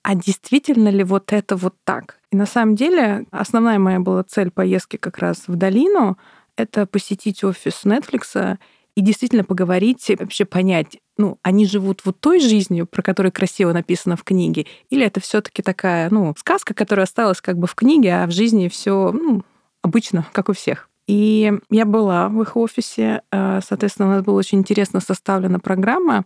А 0.04 0.14
действительно 0.14 0.90
ли 0.90 1.02
вот 1.02 1.32
это 1.32 1.56
вот 1.56 1.74
так? 1.82 2.18
И 2.30 2.36
на 2.36 2.44
самом 2.44 2.76
деле 2.76 3.24
основная 3.30 3.78
моя 3.78 4.00
была 4.00 4.22
цель 4.22 4.50
поездки 4.50 4.98
как 4.98 5.16
раз 5.16 5.44
в 5.46 5.56
долину— 5.56 6.18
это 6.56 6.84
посетить 6.84 7.42
офис 7.42 7.80
Netflix 7.84 8.58
и 8.96 9.00
действительно 9.00 9.44
поговорить, 9.44 10.10
вообще 10.18 10.44
понять, 10.44 10.98
ну, 11.16 11.38
они 11.42 11.64
живут 11.64 12.02
вот 12.04 12.20
той 12.20 12.38
жизнью, 12.38 12.86
про 12.86 13.00
которую 13.00 13.32
красиво 13.32 13.72
написано 13.72 14.16
в 14.16 14.24
книге, 14.24 14.66
или 14.90 15.06
это 15.06 15.20
все 15.20 15.40
таки 15.40 15.62
такая, 15.62 16.10
ну, 16.10 16.34
сказка, 16.38 16.74
которая 16.74 17.04
осталась 17.04 17.40
как 17.40 17.56
бы 17.56 17.66
в 17.66 17.74
книге, 17.74 18.14
а 18.14 18.26
в 18.26 18.30
жизни 18.30 18.68
все 18.68 19.10
ну, 19.10 19.42
обычно, 19.82 20.26
как 20.32 20.50
у 20.50 20.52
всех. 20.52 20.90
И 21.06 21.50
я 21.70 21.86
была 21.86 22.28
в 22.28 22.42
их 22.42 22.56
офисе. 22.56 23.22
Э, 23.30 23.60
соответственно, 23.66 24.08
у 24.08 24.12
нас 24.12 24.24
была 24.24 24.36
очень 24.38 24.58
интересно 24.58 25.00
составлена 25.00 25.58
программа. 25.58 26.24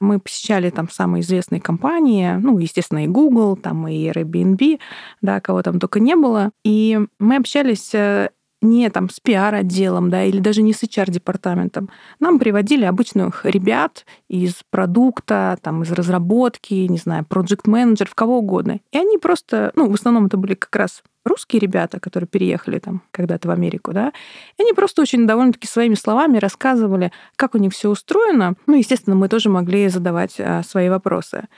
Мы 0.00 0.18
посещали 0.18 0.70
там 0.70 0.88
самые 0.90 1.22
известные 1.22 1.60
компании, 1.60 2.32
ну, 2.34 2.58
естественно, 2.58 3.04
и 3.04 3.08
Google, 3.08 3.56
там 3.56 3.88
и 3.88 4.08
Airbnb, 4.08 4.78
да, 5.22 5.40
кого 5.40 5.62
там 5.62 5.78
только 5.78 6.00
не 6.00 6.14
было. 6.16 6.50
И 6.64 6.98
мы 7.18 7.36
общались 7.36 7.94
э, 7.94 8.30
не 8.62 8.88
там 8.90 9.10
с 9.10 9.20
пиар-отделом, 9.20 10.10
да, 10.10 10.24
или 10.24 10.38
даже 10.38 10.62
не 10.62 10.72
с 10.72 10.82
HR-департаментом. 10.82 11.90
Нам 12.20 12.38
приводили 12.38 12.84
обычных 12.84 13.44
ребят 13.44 14.06
из 14.28 14.62
продукта, 14.70 15.58
там, 15.62 15.82
из 15.82 15.92
разработки, 15.92 16.74
не 16.74 16.98
знаю, 16.98 17.24
проект-менеджеров, 17.24 18.14
кого 18.14 18.38
угодно. 18.38 18.80
И 18.92 18.98
они 18.98 19.18
просто, 19.18 19.72
ну, 19.76 19.90
в 19.90 19.94
основном 19.94 20.26
это 20.26 20.36
были 20.36 20.54
как 20.54 20.74
раз 20.74 21.02
русские 21.24 21.60
ребята, 21.60 22.00
которые 22.00 22.28
переехали 22.28 22.78
там 22.78 23.02
когда-то 23.10 23.48
в 23.48 23.50
Америку, 23.50 23.92
да, 23.92 24.12
и 24.58 24.62
они 24.62 24.72
просто 24.72 25.02
очень 25.02 25.26
довольно-таки 25.26 25.66
своими 25.66 25.94
словами 25.94 26.38
рассказывали, 26.38 27.12
как 27.34 27.54
у 27.54 27.58
них 27.58 27.72
все 27.72 27.90
устроено. 27.90 28.54
Ну, 28.66 28.76
естественно, 28.76 29.16
мы 29.16 29.28
тоже 29.28 29.50
могли 29.50 29.88
задавать 29.88 30.36
а, 30.38 30.62
свои 30.62 30.88
вопросы. 30.88 31.48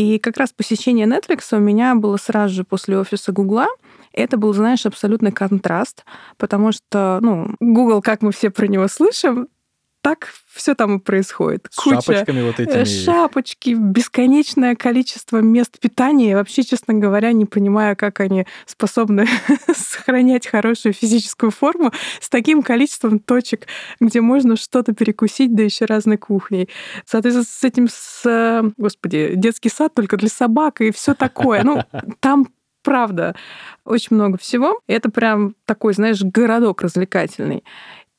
И 0.00 0.18
как 0.18 0.38
раз 0.38 0.50
посещение 0.50 1.06
Netflix 1.06 1.54
у 1.54 1.58
меня 1.58 1.94
было 1.94 2.16
сразу 2.16 2.54
же 2.54 2.64
после 2.64 2.98
офиса 2.98 3.32
Гугла. 3.32 3.66
Это 4.14 4.38
был, 4.38 4.54
знаешь, 4.54 4.86
абсолютный 4.86 5.30
контраст, 5.30 6.06
потому 6.38 6.72
что, 6.72 7.18
ну, 7.20 7.54
Google, 7.60 8.00
как 8.00 8.22
мы 8.22 8.32
все 8.32 8.48
про 8.48 8.66
него 8.66 8.88
слышим, 8.88 9.48
так 10.00 10.28
все 10.52 10.74
там 10.74 10.96
и 10.96 11.00
происходит. 11.00 11.68
С 11.70 11.76
Куча 11.76 12.00
шапочками 12.00 12.42
вот 12.42 12.58
этими. 12.58 12.84
Шапочки, 12.84 13.70
бесконечное 13.70 14.74
количество 14.74 15.38
мест 15.38 15.78
питания. 15.78 16.30
Я 16.30 16.36
вообще, 16.36 16.62
честно 16.62 16.94
говоря, 16.94 17.32
не 17.32 17.44
понимаю, 17.44 17.96
как 17.96 18.20
они 18.20 18.46
способны 18.66 19.26
сохранять 19.74 20.46
хорошую 20.46 20.92
физическую 20.92 21.50
форму 21.50 21.92
с 22.20 22.28
таким 22.28 22.62
количеством 22.62 23.20
точек, 23.20 23.66
где 24.00 24.20
можно 24.20 24.56
что-то 24.56 24.92
перекусить, 24.92 25.54
да 25.54 25.62
еще 25.62 25.84
разной 25.84 26.16
кухней. 26.16 26.68
Соответственно, 27.04 27.46
с 27.48 27.64
этим, 27.64 27.88
с, 27.88 28.72
господи, 28.76 29.32
детский 29.36 29.68
сад 29.68 29.94
только 29.94 30.16
для 30.16 30.28
собак 30.28 30.80
и 30.80 30.90
все 30.90 31.14
такое. 31.14 31.62
Ну, 31.62 31.82
там 32.20 32.48
правда, 32.82 33.34
очень 33.84 34.16
много 34.16 34.38
всего. 34.38 34.80
Это 34.86 35.10
прям 35.10 35.54
такой, 35.64 35.94
знаешь, 35.94 36.22
городок 36.22 36.82
развлекательный. 36.82 37.64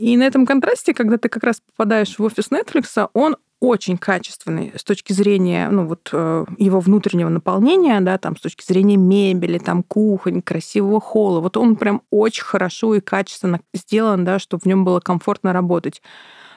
И 0.02 0.18
на 0.18 0.24
этом 0.24 0.48
контрасте, 0.48 0.96
когда 0.96 1.20
ты 1.20 1.30
как 1.30 1.44
раз 1.44 1.62
попадаешь 1.62 2.18
в 2.18 2.24
офис 2.24 2.48
Netflix, 2.50 3.08
он 3.14 3.38
очень 3.60 4.00
качественный 4.00 4.74
с 4.76 4.84
точки 4.84 5.14
зрения 5.14 5.70
ну, 5.70 5.86
вот, 5.86 6.10
э, 6.12 6.46
его 6.58 6.80
внутреннего 6.80 7.30
наполнения, 7.30 8.02
да, 8.02 8.18
там, 8.18 8.36
с 8.36 8.42
точки 8.42 8.66
зрения 8.66 8.98
мебели, 8.98 9.60
там, 9.60 9.84
кухонь, 9.84 10.42
красивого 10.42 11.00
холла. 11.00 11.40
Вот 11.40 11.56
он 11.56 11.76
прям 11.76 12.02
очень 12.10 12.44
хорошо 12.44 12.96
и 12.96 13.00
качественно 13.00 13.60
сделан, 13.76 14.26
да, 14.26 14.40
чтобы 14.40 14.62
в 14.62 14.66
нем 14.66 14.84
было 14.84 15.00
комфортно 15.00 15.54
работать 15.54 16.02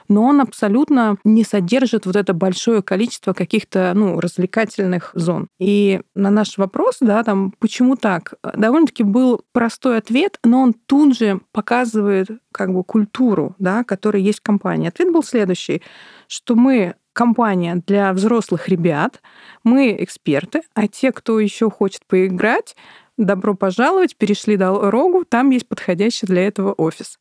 но 0.08 0.22
он 0.24 0.40
абсолютно 0.40 1.16
не 1.24 1.44
содержит 1.44 2.06
вот 2.06 2.16
это 2.16 2.34
большое 2.34 2.82
количество 2.82 3.32
каких-то 3.32 3.92
ну, 3.94 4.20
развлекательных 4.20 5.10
зон. 5.14 5.48
И 5.58 6.00
на 6.14 6.30
наш 6.30 6.58
вопрос, 6.58 6.98
да, 7.00 7.22
там, 7.22 7.52
почему 7.58 7.96
так, 7.96 8.34
довольно-таки 8.54 9.02
был 9.02 9.42
простой 9.52 9.98
ответ, 9.98 10.38
но 10.44 10.62
он 10.62 10.74
тут 10.74 11.16
же 11.16 11.40
показывает 11.52 12.28
как 12.52 12.72
бы 12.72 12.84
культуру, 12.84 13.54
да, 13.58 13.84
которая 13.84 14.22
есть 14.22 14.40
в 14.40 14.42
компании. 14.42 14.88
Ответ 14.88 15.12
был 15.12 15.22
следующий, 15.22 15.82
что 16.28 16.54
мы 16.54 16.94
компания 17.12 17.82
для 17.86 18.12
взрослых 18.12 18.68
ребят, 18.68 19.22
мы 19.62 19.96
эксперты, 20.00 20.62
а 20.74 20.88
те, 20.88 21.12
кто 21.12 21.40
еще 21.40 21.70
хочет 21.70 22.04
поиграть, 22.06 22.76
добро 23.16 23.54
пожаловать, 23.54 24.16
перешли 24.16 24.56
дорогу, 24.56 25.24
там 25.24 25.50
есть 25.50 25.68
подходящий 25.68 26.26
для 26.26 26.46
этого 26.46 26.72
офис. 26.72 27.18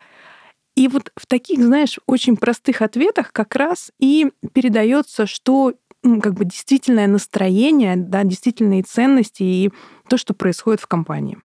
И 0.76 0.88
вот 0.88 1.12
в 1.16 1.28
таких, 1.28 1.64
знаешь, 1.64 2.00
очень 2.08 2.36
простых 2.36 2.82
ответах 2.82 3.32
как 3.32 3.56
раз 3.56 3.92
и 4.00 4.32
передается, 4.54 5.28
что 5.28 5.74
как 6.02 6.34
бы 6.34 6.46
действительное 6.46 7.08
настроение, 7.08 7.96
да, 7.96 8.24
действительные 8.24 8.84
ценности 8.84 9.44
и 9.44 9.72
то, 10.10 10.18
что 10.18 10.34
происходит 10.34 10.82
в 10.82 10.88
компании. 10.88 11.38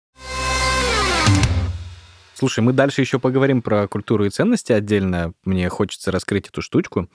Слушай, 2.34 2.60
мы 2.60 2.72
дальше 2.72 3.00
еще 3.00 3.18
поговорим 3.18 3.62
про 3.62 3.88
культуру 3.88 4.26
и 4.26 4.30
ценности 4.30 4.72
отдельно. 4.72 5.32
Мне 5.44 5.68
хочется 5.68 6.12
раскрыть 6.12 6.48
эту 6.48 6.62
штучку. 6.62 7.08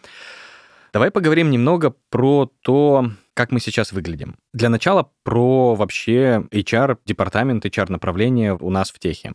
Давай 0.93 1.11
поговорим 1.11 1.51
немного 1.51 1.95
про 2.09 2.51
то, 2.61 3.11
как 3.33 3.51
мы 3.51 3.59
сейчас 3.59 3.93
выглядим. 3.93 4.35
Для 4.53 4.67
начала 4.67 5.11
про 5.23 5.75
вообще 5.75 6.45
HR, 6.51 6.97
департамент, 7.05 7.65
HR-направление 7.65 8.57
у 8.59 8.69
нас 8.69 8.91
в 8.91 8.99
техе. 8.99 9.33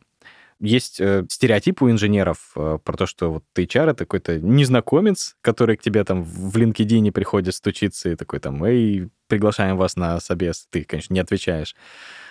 Есть 0.59 1.01
э, 1.01 1.25
стереотип 1.29 1.83
у 1.83 1.91
инженеров 1.91 2.53
э, 2.57 2.79
про 2.83 2.97
то, 2.97 3.07
что 3.07 3.31
вот 3.31 3.45
ты 3.53 3.65
HR— 3.65 3.91
это 3.91 4.05
какой-то 4.05 4.39
незнакомец, 4.39 5.37
который 5.43 5.77
к 5.77 5.83
тебе 5.83 6.03
там 6.03 6.23
в 6.23 6.57
LinkedIn 6.57 7.13
приходит 7.13 7.55
стучиться 7.55 8.09
и 8.09 8.17
такой 8.17 8.41
там, 8.41 8.65
эй, 8.65 9.11
приглашаем 9.29 9.77
вас 9.77 9.97
на 9.97 10.19
собес. 10.21 10.67
Ты, 10.71 10.85
конечно, 10.85 11.13
не 11.13 11.21
отвечаешь. 11.21 11.75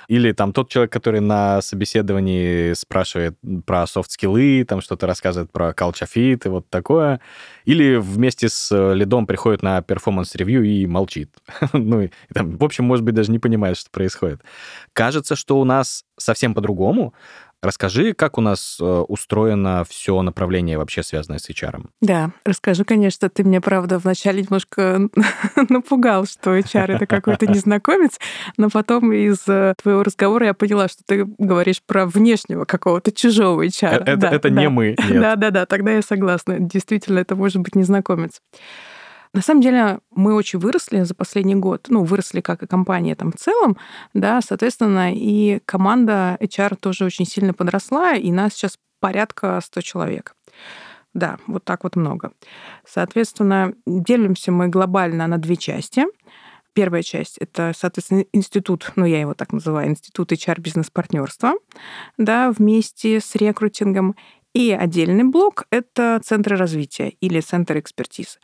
Или 0.08 0.32
там 0.34 0.54
тот 0.54 0.70
человек, 0.70 0.92
который 0.92 1.20
на 1.20 1.62
собеседовании 1.62 2.74
спрашивает 2.74 3.38
про 3.66 3.88
софт-скиллы, 3.88 4.64
там 4.68 4.82
что-то 4.82 5.08
рассказывает 5.08 5.52
про 5.52 5.72
fit 5.72 6.42
и 6.46 6.50
вот 6.50 6.70
такое. 6.70 7.20
Или 7.66 7.96
вместе 7.96 8.50
с 8.50 8.94
лидом 8.94 9.26
приходит 9.26 9.64
на 9.64 9.82
performance 9.82 10.35
review 10.35 10.64
и 10.64 10.86
молчит. 10.86 11.32
ну, 11.74 12.02
и, 12.02 12.10
там, 12.34 12.58
в 12.58 12.64
общем, 12.64 12.86
может 12.86 13.04
быть, 13.04 13.16
даже 13.16 13.32
не 13.32 13.40
понимает, 13.40 13.78
что 13.78 13.90
происходит. 13.90 14.42
Кажется, 14.94 15.36
что 15.36 15.60
у 15.60 15.64
нас 15.64 16.06
совсем 16.18 16.54
по-другому. 16.54 17.14
Расскажи, 17.66 18.14
как 18.14 18.38
у 18.38 18.42
нас 18.42 18.78
э, 18.80 18.86
устроено 18.86 19.84
все 19.90 20.22
направление 20.22 20.78
вообще 20.78 21.02
связанное 21.02 21.40
с 21.40 21.50
HR. 21.50 21.84
Да, 22.00 22.32
расскажу, 22.46 22.86
конечно. 22.86 23.28
Ты 23.28 23.44
мне, 23.44 23.60
правда, 23.60 23.98
вначале 23.98 24.44
немножко 24.44 25.10
напугал, 25.70 26.28
что 26.28 26.56
HR— 26.56 26.94
это 26.96 27.08
какой-то 27.08 27.48
незнакомец, 27.52 28.20
но 28.58 28.70
потом 28.70 29.12
из 29.12 29.48
э, 29.48 29.74
твоего 29.82 30.04
разговора 30.04 30.46
я 30.46 30.54
поняла, 30.54 30.88
что 30.88 31.02
ты 31.08 31.26
говоришь 31.40 31.82
про 31.84 32.06
внешнего 32.06 32.66
какого-то 32.66 33.12
чужого 33.12 33.66
HR. 33.66 34.04
Это, 34.04 34.18
да, 34.18 34.30
это 34.30 34.50
да. 34.50 34.62
не 34.62 34.70
мы, 34.70 34.96
Да-да-да, 35.10 35.66
тогда 35.66 35.92
я 35.92 36.04
согласна. 36.04 36.60
Действительно, 36.60 37.18
это 37.18 37.36
может 37.36 37.62
быть 37.62 37.76
незнакомец. 37.76 38.42
На 39.36 39.42
самом 39.42 39.60
деле 39.60 40.00
мы 40.12 40.34
очень 40.34 40.60
выросли 40.60 41.02
за 41.02 41.14
последний 41.14 41.56
год. 41.56 41.88
Ну, 41.90 42.06
выросли 42.06 42.40
как 42.40 42.64
и 42.64 42.68
компания 42.68 43.16
там 43.16 43.34
в 43.34 43.36
целом, 43.36 43.76
да, 44.14 44.40
соответственно, 44.42 45.14
и 45.14 45.60
команда 45.66 46.38
HR 46.40 46.78
тоже 46.78 47.04
очень 47.04 47.26
сильно 47.26 47.54
подросла, 47.54 48.14
и 48.14 48.32
нас 48.32 48.54
сейчас 48.54 48.80
порядка 49.02 49.60
100 49.62 49.82
человек. 49.82 50.38
Да, 51.14 51.38
вот 51.48 51.66
так 51.66 51.84
вот 51.84 51.98
много. 51.98 52.32
Соответственно, 52.88 53.74
делимся 53.86 54.54
мы 54.54 54.70
глобально 54.70 55.28
на 55.28 55.38
две 55.38 55.58
части. 55.58 56.06
Первая 56.72 57.04
часть— 57.04 57.38
это, 57.40 57.74
соответственно, 57.76 58.24
институт, 58.32 58.94
ну, 58.96 59.04
я 59.04 59.20
его 59.20 59.34
так 59.34 59.52
называю, 59.52 59.90
институт 59.90 60.32
HR-бизнес-партнерства, 60.32 61.56
да, 62.18 62.52
вместе 62.52 63.20
с 63.20 63.36
рекрутингом. 63.36 64.16
И 64.54 64.72
отдельный 64.72 65.26
блок— 65.26 65.66
это 65.72 66.22
центры 66.24 66.56
развития 66.56 67.10
или 67.20 67.42
центр 67.42 67.80
экспертизы. 67.80 68.40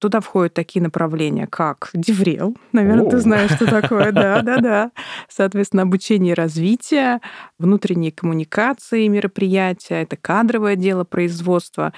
Туда 0.00 0.20
входят 0.20 0.54
такие 0.54 0.82
направления, 0.82 1.46
как 1.46 1.90
Деврел. 1.92 2.56
Наверное, 2.72 3.06
О. 3.06 3.10
ты 3.10 3.18
знаешь, 3.18 3.52
что 3.52 3.66
такое. 3.66 4.10
Да, 4.20 4.42
да, 4.42 4.56
да. 4.58 4.92
Соответственно, 5.28 5.82
обучение 5.82 6.32
и 6.32 6.34
развитие, 6.34 7.20
внутренние 7.58 8.10
коммуникации 8.10 9.06
мероприятия, 9.08 10.02
это 10.02 10.16
кадровое 10.16 10.74
дело 10.74 11.04
производства, 11.04 11.92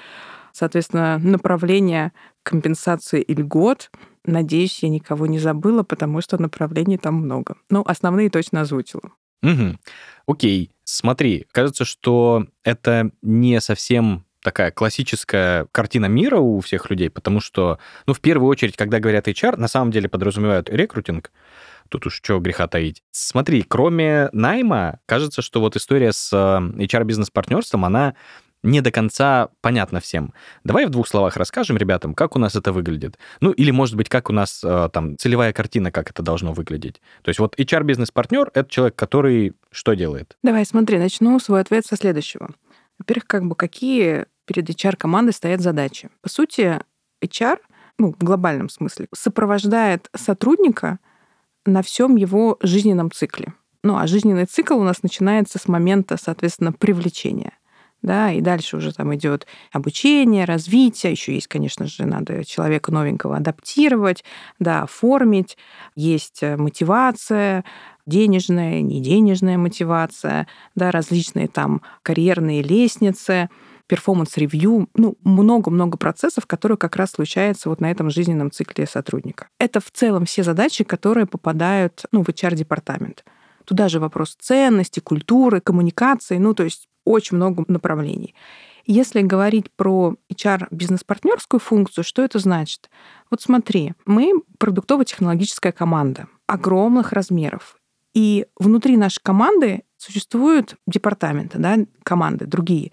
соответственно, 0.53 1.19
направление 1.19 2.13
компенсации 2.43 3.23
и 3.23 3.35
льгот. 3.35 3.91
Надеюсь, 4.25 4.83
я 4.83 4.89
никого 4.89 5.27
не 5.27 5.39
забыла, 5.39 5.85
потому 5.85 6.21
что 6.21 6.43
направлений 6.43 6.99
там 6.99 7.15
много. 7.15 7.57
Ну, 7.71 7.83
основные 7.87 8.31
точно 8.31 8.63
озвучила. 8.63 9.13
Угу. 9.43 9.79
Окей, 10.27 10.71
смотри, 10.85 11.47
кажется, 11.53 11.85
что 11.85 12.47
это 12.65 13.11
не 13.23 13.61
совсем 13.61 14.25
такая 14.43 14.71
классическая 14.71 15.67
картина 15.73 16.07
мира 16.07 16.39
у 16.39 16.61
всех 16.61 16.91
людей, 16.91 17.11
потому 17.11 17.41
что, 17.41 17.79
ну, 18.07 18.15
в 18.15 18.21
первую 18.21 18.49
очередь, 18.51 18.77
когда 18.77 19.01
говорят 19.01 19.29
HR, 19.29 19.57
на 19.57 19.69
самом 19.69 19.91
деле 19.91 20.09
подразумевают 20.09 20.69
рекрутинг, 20.69 21.31
Тут 21.89 22.07
уж 22.07 22.15
что 22.15 22.39
греха 22.41 22.69
таить. 22.69 23.03
Смотри, 23.11 23.63
кроме 23.63 24.31
найма, 24.33 25.01
кажется, 25.05 25.43
что 25.43 25.61
вот 25.61 25.77
история 25.77 26.13
с 26.13 26.33
э, 26.33 26.37
HR-бизнес-партнерством, 26.37 27.85
она 27.85 28.15
не 28.63 28.81
до 28.81 28.91
конца 28.91 29.51
понятно 29.61 30.01
всем. 30.01 30.33
Давай 30.65 30.87
в 30.87 30.91
двух 30.91 31.07
словах 31.07 31.37
расскажем 31.37 31.77
ребятам, 31.77 32.15
как 32.15 32.37
у 32.37 32.39
нас 32.39 32.55
это 32.55 32.73
выглядит. 32.73 33.19
Ну, 33.41 33.51
или, 33.51 33.71
может 33.71 33.97
быть, 33.97 34.09
как 34.09 34.31
у 34.31 34.33
нас 34.33 34.63
э, 34.65 34.89
там 34.93 35.19
целевая 35.19 35.53
картина, 35.53 35.93
как 35.93 36.11
это 36.11 36.23
должно 36.23 36.53
выглядеть. 36.53 37.03
То 37.23 37.29
есть 37.29 37.41
вот 37.41 37.59
HR-бизнес-партнер— 37.59 38.51
это 38.55 38.71
человек, 38.71 38.95
который 38.95 39.53
что 39.71 39.95
делает? 39.95 40.37
Давай, 40.43 40.65
смотри, 40.65 40.99
начну 40.99 41.39
свой 41.41 41.61
ответ 41.61 41.85
со 41.85 41.97
следующего. 41.97 42.49
Во-первых, 42.99 43.27
как 43.27 43.45
бы 43.45 43.57
какие 43.57 44.27
перед 44.45 44.69
HR-командой 44.69 45.33
стоят 45.33 45.61
задачи? 45.61 46.11
По 46.21 46.29
сути, 46.29 46.81
HR, 47.23 47.59
ну, 47.99 48.13
в 48.13 48.25
глобальном 48.25 48.69
смысле, 48.69 49.07
сопровождает 49.15 50.09
сотрудника 50.15 50.99
на 51.65 51.83
всем 51.83 52.17
его 52.17 52.59
жизненном 52.63 53.11
цикле. 53.11 53.55
Ну, 53.83 53.97
а 53.97 54.07
жизненный 54.07 54.47
цикл 54.47 54.79
у 54.79 54.85
нас 54.85 55.03
начинается 55.03 55.59
с 55.59 55.69
момента, 55.69 56.17
соответственно, 56.17 56.73
привлечения 56.73 57.53
да, 58.03 58.33
и 58.33 58.41
дальше 58.41 58.77
уже 58.77 58.93
там 58.93 59.15
идет 59.15 59.47
обучение, 59.71 60.45
развитие, 60.45 61.13
еще 61.13 61.35
есть, 61.35 61.47
конечно 61.47 61.87
же, 61.87 62.05
надо 62.05 62.45
человека 62.45 62.93
новенького 62.93 63.37
адаптировать, 63.37 64.25
да, 64.59 64.83
оформить, 64.83 65.57
есть 65.95 66.43
э, 66.43 66.57
мотивация, 66.57 67.65
денежная, 68.05 68.81
неденежная 68.81 69.57
мотивация, 69.57 70.49
да, 70.75 70.91
различные 70.91 71.47
там 71.47 71.81
карьерные 72.03 72.63
лестницы, 72.63 73.49
performance 73.87 74.49
review, 74.49 74.89
ну, 74.95 75.17
много-много 75.23 75.99
процессов, 75.99 76.47
которые 76.47 76.79
как 76.79 76.97
раз 76.97 77.13
случаются 77.13 77.69
вот 77.69 77.81
на 77.81 77.91
этом 77.91 78.11
жизненном 78.11 78.51
цикле 78.51 78.87
сотрудника. 78.87 79.49
Это 79.59 79.81
в 79.81 79.91
целом 79.91 80.25
все 80.25 80.43
задачи, 80.43 80.85
которые 80.85 81.27
попадают 81.27 82.05
ну, 82.13 82.23
в 82.23 82.29
HR-департамент. 82.29 83.25
Туда 83.65 83.89
же 83.89 84.01
вопрос 84.01 84.37
ценности, 84.41 85.01
культуры, 85.01 85.61
коммуникации, 85.61 86.39
ну, 86.39 86.55
то 86.55 86.65
есть 86.65 86.89
очень 87.05 87.37
много 87.37 87.65
направлений. 87.69 88.35
Если 88.85 89.23
говорить 89.23 89.71
про 89.71 90.17
HR-бизнес-партнерскую 90.33 91.61
функцию, 91.61 92.05
что 92.05 92.23
это 92.23 92.39
значит? 92.39 92.91
Вот 93.31 93.41
смотри, 93.41 93.93
мы 94.07 94.33
продуктово-технологическая 94.59 95.73
команда 95.73 96.27
огромных 96.47 97.13
размеров. 97.13 97.77
И 98.13 98.47
внутри 98.59 98.97
нашей 98.97 99.23
команды 99.23 99.85
существуют 99.97 100.77
департаменты, 100.87 101.59
да, 101.59 101.79
команды 102.03 102.47
другие. 102.47 102.93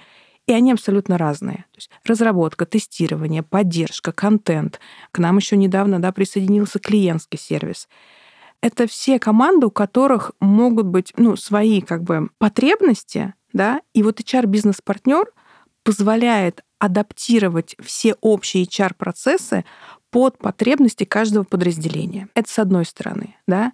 И 0.50 0.51
они 0.51 0.72
абсолютно 0.72 1.20
разные. 1.20 1.58
То 1.58 1.77
есть 1.77 1.91
разработка, 2.03 2.65
тестирование, 2.65 3.44
поддержка, 3.44 4.12
контент. 4.12 4.79
К 5.12 5.20
нам 5.20 5.38
еще 5.38 5.56
недавно 5.56 6.01
да, 6.01 6.12
присоединился 6.12 6.79
клиентский 6.79 7.38
сервис. 7.38 7.88
Это 8.60 8.88
все 8.88 9.20
команды, 9.20 9.68
у 9.68 9.70
которых 9.70 10.32
могут 10.39 10.88
быть 10.88 11.13
ну, 11.18 11.36
свои 11.36 11.82
как 11.82 12.01
бы, 12.01 12.32
потребности, 12.39 13.36
да, 13.53 13.82
и 13.94 14.01
вот 14.01 14.22
HR-бизнес-партнер 14.22 15.32
позволяет 15.84 16.63
адаптировать 16.79 17.75
все 17.79 18.15
общие 18.20 18.63
HR-процессы 18.65 19.65
под 20.10 20.39
потребности 20.39 21.03
каждого 21.03 21.44
подразделения. 21.44 22.27
Это 22.34 22.50
с 22.50 22.58
одной 22.58 22.86
стороны, 22.86 23.36
да, 23.46 23.72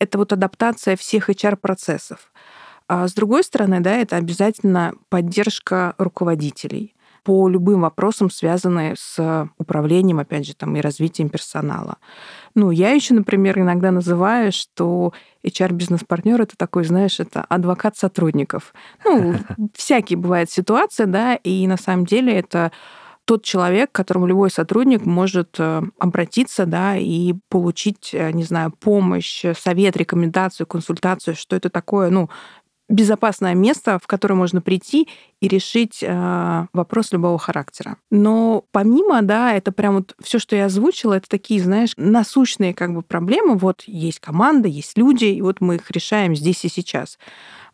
это 0.00 0.18
вот 0.18 0.32
адаптация 0.32 0.96
всех 0.96 1.30
HR-процессов. 1.30 2.32
А 2.88 3.08
с 3.08 3.14
другой 3.14 3.42
стороны, 3.44 3.80
да, 3.80 3.96
это 3.96 4.16
обязательно 4.16 4.94
поддержка 5.08 5.94
руководителей 5.98 6.94
по 7.26 7.48
любым 7.48 7.80
вопросам, 7.80 8.30
связанным 8.30 8.94
с 8.96 9.50
управлением, 9.58 10.20
опять 10.20 10.46
же, 10.46 10.54
там, 10.54 10.76
и 10.76 10.80
развитием 10.80 11.28
персонала. 11.28 11.96
Ну, 12.54 12.70
я 12.70 12.90
еще, 12.90 13.14
например, 13.14 13.58
иногда 13.58 13.90
называю, 13.90 14.52
что 14.52 15.12
HR-бизнес-партнер 15.42 16.40
это 16.40 16.56
такой, 16.56 16.84
знаешь, 16.84 17.18
это 17.18 17.42
адвокат 17.42 17.96
сотрудников. 17.96 18.72
Ну, 19.04 19.34
всякие 19.74 20.18
бывают 20.18 20.52
ситуации, 20.52 21.04
да, 21.06 21.34
и 21.34 21.66
на 21.66 21.76
самом 21.76 22.06
деле 22.06 22.32
это 22.32 22.70
тот 23.24 23.42
человек, 23.42 23.90
к 23.90 23.94
которому 23.96 24.26
любой 24.26 24.52
сотрудник 24.52 25.04
может 25.04 25.56
э, 25.58 25.82
обратиться, 25.98 26.64
да, 26.64 26.96
и 26.96 27.34
получить, 27.48 28.10
э, 28.12 28.30
не 28.30 28.44
знаю, 28.44 28.70
помощь, 28.70 29.44
совет, 29.58 29.96
рекомендацию, 29.96 30.64
консультацию, 30.64 31.34
что 31.34 31.56
это 31.56 31.68
такое, 31.68 32.10
ну, 32.10 32.30
безопасное 32.88 33.54
место, 33.54 33.98
в 34.02 34.06
которое 34.06 34.34
можно 34.34 34.60
прийти 34.60 35.08
и 35.40 35.48
решить 35.48 36.02
э, 36.02 36.66
вопрос 36.72 37.12
любого 37.12 37.38
характера. 37.38 37.96
Но 38.10 38.64
помимо, 38.70 39.22
да, 39.22 39.54
это 39.54 39.72
прям 39.72 39.96
вот 39.96 40.14
все, 40.22 40.38
что 40.38 40.54
я 40.54 40.66
озвучила, 40.66 41.14
это 41.14 41.28
такие, 41.28 41.60
знаешь, 41.60 41.94
насущные 41.96 42.74
как 42.74 42.94
бы 42.94 43.02
проблемы. 43.02 43.56
Вот 43.56 43.82
есть 43.86 44.20
команда, 44.20 44.68
есть 44.68 44.96
люди, 44.96 45.24
и 45.24 45.42
вот 45.42 45.60
мы 45.60 45.76
их 45.76 45.90
решаем 45.90 46.36
здесь 46.36 46.64
и 46.64 46.68
сейчас. 46.68 47.18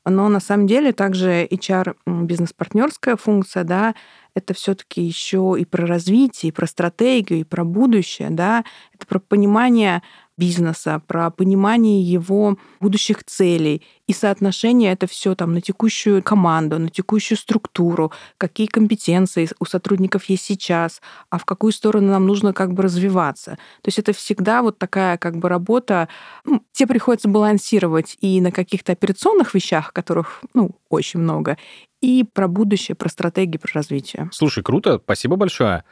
Но 0.04 0.28
на 0.28 0.40
самом 0.40 0.66
деле 0.66 0.92
также 0.92 1.46
HR 1.46 1.94
бизнес-партнерская 2.06 3.16
функция, 3.16 3.62
да, 3.62 3.94
это 4.34 4.54
все-таки 4.54 5.02
еще 5.02 5.54
и 5.58 5.64
про 5.64 5.86
развитие, 5.86 6.48
и 6.48 6.52
про 6.52 6.66
стратегию, 6.66 7.40
и 7.40 7.44
про 7.44 7.64
будущее, 7.64 8.30
да, 8.30 8.64
это 8.94 9.06
про 9.06 9.20
понимание 9.20 10.02
бизнеса, 10.36 11.02
про 11.06 11.30
понимание 11.30 12.02
его 12.02 12.58
будущих 12.80 13.24
целей 13.24 13.82
и 14.06 14.12
соотношение 14.12 14.92
это 14.92 15.06
все 15.06 15.34
там 15.34 15.54
на 15.54 15.60
текущую 15.60 16.22
команду, 16.22 16.78
на 16.78 16.88
текущую 16.88 17.38
структуру, 17.38 18.12
какие 18.38 18.66
компетенции 18.66 19.48
у 19.60 19.64
сотрудников 19.64 20.24
есть 20.24 20.44
сейчас, 20.44 21.00
а 21.30 21.38
в 21.38 21.44
какую 21.44 21.72
сторону 21.72 22.08
нам 22.08 22.26
нужно 22.26 22.52
как 22.52 22.72
бы 22.72 22.82
развиваться. 22.82 23.52
То 23.82 23.88
есть 23.88 23.98
это 23.98 24.12
всегда 24.12 24.62
вот 24.62 24.78
такая 24.78 25.18
как 25.18 25.36
бы 25.36 25.48
работа, 25.48 26.08
ну, 26.44 26.62
тебе 26.72 26.88
приходится 26.88 27.28
балансировать 27.28 28.16
и 28.20 28.40
на 28.40 28.52
каких-то 28.52 28.92
операционных 28.92 29.54
вещах, 29.54 29.92
которых, 29.92 30.42
ну, 30.54 30.72
очень 30.88 31.20
много, 31.20 31.56
и 32.00 32.24
про 32.24 32.48
будущее, 32.48 32.94
про 32.94 33.08
стратегии, 33.08 33.58
про 33.58 33.70
развитие. 33.74 34.28
Слушай, 34.32 34.62
круто, 34.62 35.00
спасибо 35.02 35.36
большое. 35.36 35.84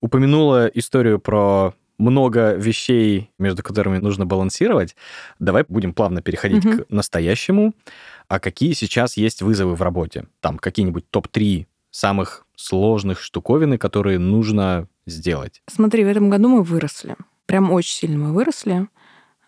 Упомянула 0.00 0.66
историю 0.66 1.18
про 1.18 1.74
много 1.98 2.54
вещей, 2.54 3.30
между 3.38 3.62
которыми 3.62 3.98
нужно 3.98 4.26
балансировать. 4.26 4.96
Давай 5.38 5.64
будем 5.68 5.94
плавно 5.94 6.22
переходить 6.22 6.64
угу. 6.64 6.78
к 6.78 6.90
настоящему. 6.90 7.74
А 8.28 8.40
какие 8.40 8.72
сейчас 8.72 9.16
есть 9.16 9.42
вызовы 9.42 9.74
в 9.74 9.82
работе? 9.82 10.26
Там 10.40 10.58
какие-нибудь 10.58 11.08
топ-3 11.10 11.66
самых 11.90 12.46
сложных 12.56 13.20
штуковины, 13.20 13.78
которые 13.78 14.18
нужно 14.18 14.88
сделать? 15.06 15.62
Смотри, 15.66 16.04
в 16.04 16.08
этом 16.08 16.30
году 16.30 16.48
мы 16.48 16.62
выросли. 16.62 17.16
Прям 17.46 17.72
очень 17.72 17.94
сильно 17.94 18.18
мы 18.18 18.34
выросли. 18.34 18.88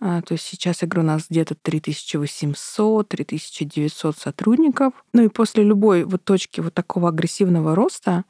А, 0.00 0.22
то 0.22 0.34
есть 0.34 0.44
сейчас, 0.44 0.82
я 0.82 0.88
говорю, 0.88 1.08
у 1.08 1.12
нас 1.12 1.26
где-то 1.28 1.54
3800-3900 1.54 4.16
сотрудников. 4.16 4.92
Ну 5.12 5.24
и 5.24 5.28
после 5.28 5.64
любой 5.64 6.04
вот 6.04 6.22
точки 6.24 6.60
вот 6.60 6.72
такого 6.74 7.08
агрессивного 7.08 7.74
роста 7.74 8.24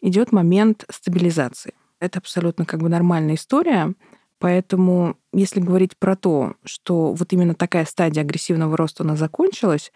идет 0.00 0.32
момент 0.32 0.84
стабилизации. 0.90 1.72
Это 2.04 2.18
абсолютно 2.18 2.64
как 2.64 2.80
бы 2.80 2.88
нормальная 2.88 3.34
история. 3.34 3.94
Поэтому, 4.38 5.16
если 5.32 5.60
говорить 5.60 5.96
про 5.96 6.16
то, 6.16 6.54
что 6.64 7.12
вот 7.12 7.32
именно 7.32 7.54
такая 7.54 7.84
стадия 7.84 8.22
агрессивного 8.22 8.76
роста 8.76 9.02
у 9.02 9.06
нас 9.06 9.18
закончилась, 9.18 9.90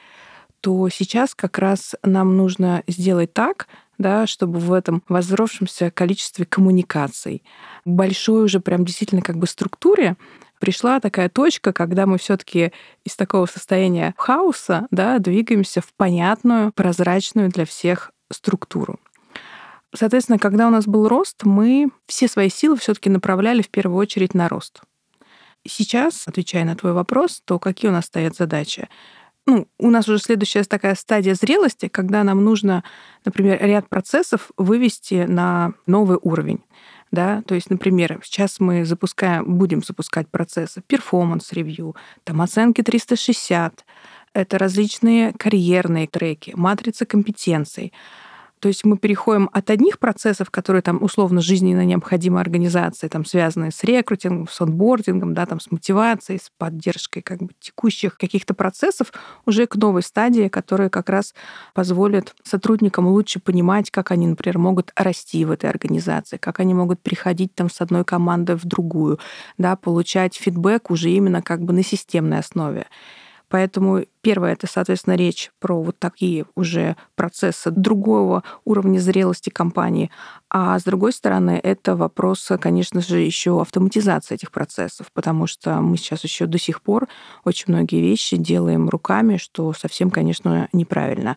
то 0.61 0.88
сейчас 0.88 1.35
как 1.35 1.59
раз 1.59 1.94
нам 2.03 2.37
нужно 2.37 2.83
сделать 2.87 3.33
так, 3.33 3.68
да, 3.99 4.27
чтобы 4.27 4.59
в 4.59 4.73
этом 4.73 5.03
возросшемся 5.09 5.90
количестве 5.90 6.47
коммуникаций, 6.47 7.42
большой 7.85 8.44
уже 8.44 8.61
прям 8.61 8.85
действительно 8.85 9.23
как 9.23 9.37
бы 9.37 9.47
структуре 9.47 10.16
пришла 10.61 11.01
такая 11.01 11.29
точка, 11.29 11.73
когда 11.73 12.07
мы 12.07 12.18
все-таки 12.18 12.73
из 13.05 13.16
такого 13.16 13.47
состояния 13.47 14.14
хаоса 14.16 14.87
да, 14.90 15.18
двигаемся 15.18 15.81
в 15.81 15.92
понятную, 15.94 16.73
прозрачную 16.73 17.49
для 17.49 17.64
всех 17.64 18.12
структуру. 18.31 18.99
Соответственно, 19.94 20.38
когда 20.38 20.68
у 20.68 20.70
нас 20.70 20.87
был 20.87 21.09
рост, 21.09 21.44
мы 21.44 21.90
все 22.07 22.29
свои 22.29 22.51
силы 22.51 22.77
все-таки 22.77 23.09
направляли 23.09 23.62
в 23.62 23.70
первую 23.70 23.98
очередь 23.98 24.35
на 24.35 24.48
рост. 24.48 24.83
Сейчас, 25.66 26.24
отвечая 26.27 26.64
на 26.64 26.77
твой 26.77 26.92
вопрос, 26.92 27.42
то 27.44 27.59
какие 27.59 27.90
у 27.90 27.92
нас 27.92 28.07
стоят 28.07 28.37
задачи? 28.37 28.88
Ну, 29.46 29.66
у 29.79 29.90
нас 29.90 30.07
уже 30.09 30.18
следующая 30.18 30.62
такая 30.64 30.94
стадия 30.94 31.35
зрелости, 31.35 31.88
когда 31.88 32.22
нам 32.22 32.44
нужно, 32.44 32.85
например, 33.24 33.59
ряд 33.62 33.88
процессов 33.88 34.51
вывести 34.59 35.24
на 35.27 35.72
новый 35.87 36.18
уровень. 36.20 36.62
Да? 37.11 37.42
То 37.46 37.55
есть, 37.55 37.70
например, 37.70 38.20
сейчас 38.22 38.61
мы 38.61 38.85
запускаем, 38.85 39.57
будем 39.57 39.83
запускать 39.83 40.29
процессы 40.29 40.83
performance 40.87 41.54
review, 41.54 41.97
там 42.24 42.42
оценки 42.42 42.83
360, 42.83 43.87
это 44.35 44.59
различные 44.59 45.33
карьерные 45.33 46.07
треки, 46.07 46.53
матрицы 46.55 47.07
компетенций, 47.07 47.94
То 48.61 48.68
есть 48.68 48.85
мы 48.85 48.99
переходим 48.99 49.49
от 49.53 49.71
одних 49.71 49.99
процессов, 49.99 50.51
которые 50.51 50.83
там 50.83 51.03
условно 51.03 51.40
жизненно 51.40 51.85
необходимы 51.85 52.40
организации, 52.40 53.09
там 53.09 53.25
связанные 53.25 53.71
с 53.71 53.85
рекрутингом, 53.85 54.49
с 54.49 54.61
онбордингом, 54.61 55.35
да, 55.35 55.47
там 55.47 55.61
с 55.61 55.71
мотивацией, 55.71 56.38
с 56.38 56.51
поддержкой 56.57 57.23
как 57.23 57.38
бы 57.38 57.51
текущих 57.61 58.16
каких-то 58.16 58.55
процессов, 58.55 59.12
уже 59.47 59.66
к 59.66 59.77
новой 59.77 60.03
стадии, 60.03 60.49
которая 60.49 60.88
как 60.88 61.09
раз 61.09 61.35
позволит 61.75 62.35
сотрудникам 62.42 63.07
лучше 63.07 63.40
понимать, 63.40 63.90
как 63.90 64.11
они, 64.11 64.27
например, 64.27 64.59
могут 64.59 64.92
расти 64.97 65.44
в 65.44 65.51
этой 65.51 65.71
организации, 65.71 66.37
как 66.37 66.61
они 66.61 66.75
могут 66.75 67.01
переходить 67.01 67.55
там 67.55 67.71
с 67.71 67.81
одной 67.81 68.05
команды 68.05 68.57
в 68.57 68.64
другую, 68.64 69.18
да, 69.57 69.77
получать 69.77 70.35
фидбэк 70.35 70.90
уже 70.90 71.11
именно 71.11 71.42
как 71.42 71.62
бы 71.62 71.73
на 71.73 71.83
системной 71.83 72.38
основе. 72.38 72.87
Поэтому 73.49 74.05
первое 74.21 74.53
это, 74.53 74.67
соответственно, 74.67 75.15
речь 75.15 75.51
про 75.59 75.83
вот 75.83 75.99
такие 75.99 76.45
уже 76.55 76.97
процессы 77.17 77.71
другого 77.71 78.43
уровня 78.65 78.99
зрелости 78.99 79.51
компании. 79.51 80.11
А 80.51 80.79
с 80.79 80.85
другой 80.85 81.13
стороны, 81.13 81.61
это 81.63 81.97
вопрос, 81.97 82.51
конечно 82.61 83.01
же, 83.01 83.19
еще 83.21 83.61
автоматизации 83.61 84.35
этих 84.35 84.51
процессов, 84.51 85.11
потому 85.13 85.47
что 85.47 85.81
мы 85.81 85.97
сейчас 85.97 86.25
еще 86.25 86.47
до 86.47 86.59
сих 86.59 86.83
пор 86.83 87.09
очень 87.45 87.67
многие 87.69 88.01
вещи 88.01 88.37
делаем 88.37 88.89
руками, 88.89 89.37
что 89.37 89.73
совсем, 89.73 90.11
конечно, 90.11 90.69
неправильно. 90.73 91.37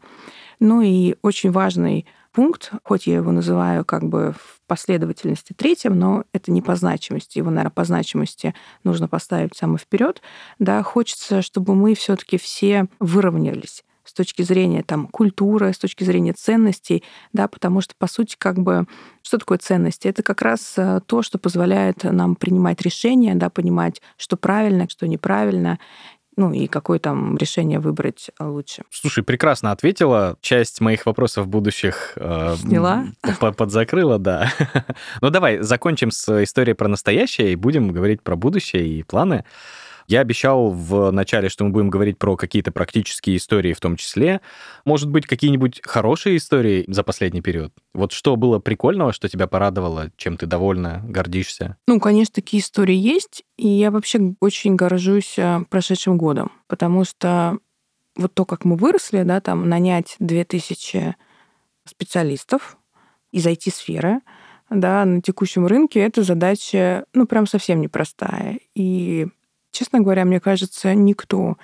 Ну 0.59 0.81
и 0.81 1.15
очень 1.21 1.51
важный 1.51 2.05
пункт, 2.31 2.71
хоть 2.83 3.07
я 3.07 3.15
его 3.15 3.31
называю 3.31 3.85
как 3.85 4.03
бы 4.03 4.33
в 4.37 4.61
последовательности 4.67 5.53
третьим, 5.53 5.97
но 5.97 6.23
это 6.33 6.51
не 6.51 6.61
по 6.61 6.75
значимости. 6.75 7.37
Его, 7.37 7.49
наверное, 7.49 7.71
по 7.71 7.83
значимости 7.83 8.53
нужно 8.83 9.07
поставить 9.07 9.55
самый 9.55 9.77
вперед. 9.77 10.21
Да, 10.59 10.81
хочется, 10.83 11.41
чтобы 11.41 11.75
мы 11.75 11.93
все-таки 11.95 12.37
все 12.37 12.87
выровнялись 12.99 13.83
с 14.03 14.13
точки 14.13 14.41
зрения 14.41 14.83
там, 14.83 15.07
культуры, 15.07 15.73
с 15.73 15.77
точки 15.77 16.03
зрения 16.03 16.33
ценностей, 16.33 17.03
да, 17.33 17.47
потому 17.47 17.81
что, 17.81 17.93
по 17.97 18.07
сути, 18.07 18.35
как 18.37 18.57
бы, 18.59 18.85
что 19.21 19.37
такое 19.37 19.57
ценности? 19.57 20.07
Это 20.07 20.23
как 20.23 20.41
раз 20.41 20.73
э, 20.77 21.01
то, 21.05 21.21
что 21.21 21.37
позволяет 21.37 22.03
нам 22.03 22.35
принимать 22.35 22.81
решения, 22.81 23.35
да, 23.35 23.49
понимать, 23.49 24.01
что 24.17 24.37
правильно, 24.37 24.89
что 24.89 25.07
неправильно, 25.07 25.79
ну 26.41 26.51
и 26.51 26.65
какое 26.65 26.97
там 26.97 27.37
решение 27.37 27.79
выбрать 27.79 28.31
э, 28.39 28.43
лучше. 28.43 28.81
Слушай, 28.89 29.23
прекрасно 29.23 29.71
ответила. 29.71 30.37
Часть 30.41 30.81
моих 30.81 31.05
вопросов 31.05 31.47
будущих 31.47 32.13
э, 32.15 32.55
Сняла? 32.57 33.05
подзакрыла, 33.39 34.17
да. 34.17 34.51
ну 35.21 35.29
давай 35.29 35.59
закончим 35.59 36.09
с 36.09 36.43
историей 36.43 36.73
про 36.73 36.87
настоящее 36.87 37.53
и 37.53 37.55
будем 37.55 37.91
говорить 37.91 38.23
про 38.23 38.35
будущее 38.35 38.87
и 38.87 39.03
планы. 39.03 39.45
Я 40.07 40.21
обещал 40.21 40.69
в 40.69 41.11
начале, 41.11 41.49
что 41.49 41.63
мы 41.63 41.71
будем 41.71 41.89
говорить 41.89 42.17
про 42.17 42.35
какие-то 42.35 42.71
практические 42.71 43.37
истории 43.37 43.73
в 43.73 43.79
том 43.79 43.95
числе. 43.95 44.41
Может 44.85 45.09
быть, 45.09 45.25
какие-нибудь 45.25 45.81
хорошие 45.83 46.37
истории 46.37 46.85
за 46.87 47.03
последний 47.03 47.41
период? 47.41 47.73
Вот 47.93 48.11
что 48.11 48.35
было 48.35 48.59
прикольного, 48.59 49.13
что 49.13 49.29
тебя 49.29 49.47
порадовало, 49.47 50.11
чем 50.17 50.37
ты 50.37 50.45
довольна, 50.45 51.01
гордишься? 51.03 51.77
Ну, 51.87 51.99
конечно, 51.99 52.33
такие 52.35 52.61
истории 52.61 52.95
есть. 52.95 53.43
И 53.57 53.67
я 53.67 53.91
вообще 53.91 54.35
очень 54.39 54.75
горжусь 54.75 55.37
э, 55.37 55.63
прошедшим 55.69 56.17
годом, 56.17 56.51
потому 56.67 57.03
что 57.05 57.57
вот 58.15 58.33
то, 58.33 58.45
как 58.45 58.65
мы 58.65 58.75
выросли, 58.75 59.23
да, 59.23 59.39
там 59.41 59.69
нанять 59.69 60.15
2000 60.19 61.15
специалистов 61.85 62.77
из 63.31 63.45
IT-сферы, 63.47 64.19
да, 64.69 65.05
на 65.05 65.21
текущем 65.21 65.67
рынке, 65.67 65.99
это 65.99 66.23
задача, 66.23 67.05
ну, 67.13 67.25
прям 67.25 67.45
совсем 67.45 67.81
непростая. 67.81 68.59
И 68.73 69.27
Честно 69.71 70.01
говоря, 70.01 70.25
мне 70.25 70.39
кажется, 70.39 70.93
никто 70.93 71.57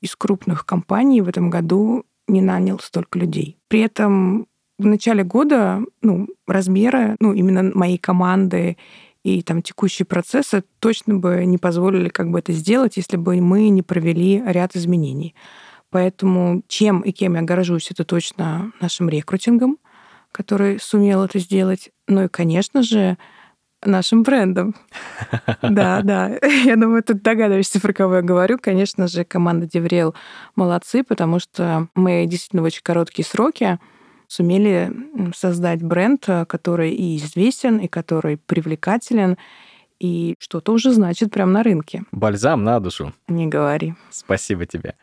из 0.00 0.14
крупных 0.14 0.66
компаний 0.66 1.22
в 1.22 1.28
этом 1.28 1.50
году 1.50 2.04
не 2.28 2.40
нанял 2.40 2.78
столько 2.78 3.18
людей. 3.18 3.58
При 3.68 3.80
этом 3.80 4.46
в 4.78 4.86
начале 4.86 5.24
года 5.24 5.80
ну, 6.02 6.28
размеры 6.46 7.16
ну, 7.20 7.32
именно 7.32 7.70
моей 7.74 7.98
команды 7.98 8.76
и 9.24 9.42
там 9.42 9.62
текущие 9.62 10.06
процессы 10.06 10.62
точно 10.78 11.16
бы 11.16 11.44
не 11.46 11.58
позволили 11.58 12.08
как 12.08 12.30
бы 12.30 12.38
это 12.38 12.52
сделать, 12.52 12.96
если 12.96 13.16
бы 13.16 13.40
мы 13.40 13.68
не 13.70 13.82
провели 13.82 14.42
ряд 14.46 14.76
изменений. 14.76 15.34
Поэтому 15.90 16.62
чем 16.68 17.00
и 17.00 17.10
кем 17.10 17.34
я 17.34 17.42
горжусь, 17.42 17.90
это 17.90 18.04
точно 18.04 18.72
нашим 18.80 19.08
рекрутингом, 19.08 19.78
который 20.30 20.78
сумел 20.78 21.24
это 21.24 21.38
сделать. 21.38 21.90
Ну 22.06 22.24
и, 22.24 22.28
конечно 22.28 22.82
же, 22.82 23.16
нашим 23.84 24.22
брендом. 24.22 24.74
Да, 25.62 26.00
да. 26.02 26.38
Я 26.64 26.76
думаю, 26.76 27.02
ты 27.02 27.14
догадываешься, 27.14 27.80
про 27.80 27.92
кого 27.92 28.16
я 28.16 28.22
говорю. 28.22 28.58
Конечно 28.58 29.08
же, 29.08 29.24
команда 29.24 29.66
Деврел 29.66 30.14
молодцы, 30.54 31.02
потому 31.02 31.38
что 31.38 31.88
мы 31.94 32.26
действительно 32.26 32.62
в 32.62 32.66
очень 32.66 32.82
короткие 32.82 33.24
сроки 33.24 33.78
сумели 34.28 34.92
создать 35.34 35.82
бренд, 35.82 36.26
который 36.48 36.92
и 36.92 37.16
известен, 37.16 37.78
и 37.78 37.88
который 37.88 38.38
привлекателен, 38.38 39.36
и 39.98 40.34
что-то 40.38 40.72
уже 40.72 40.92
значит 40.92 41.30
прямо 41.30 41.52
на 41.52 41.62
рынке. 41.62 42.02
Бальзам 42.12 42.64
на 42.64 42.80
душу. 42.80 43.12
Не 43.28 43.46
говори. 43.46 43.94
Спасибо 44.10 44.66
тебе. 44.66 44.94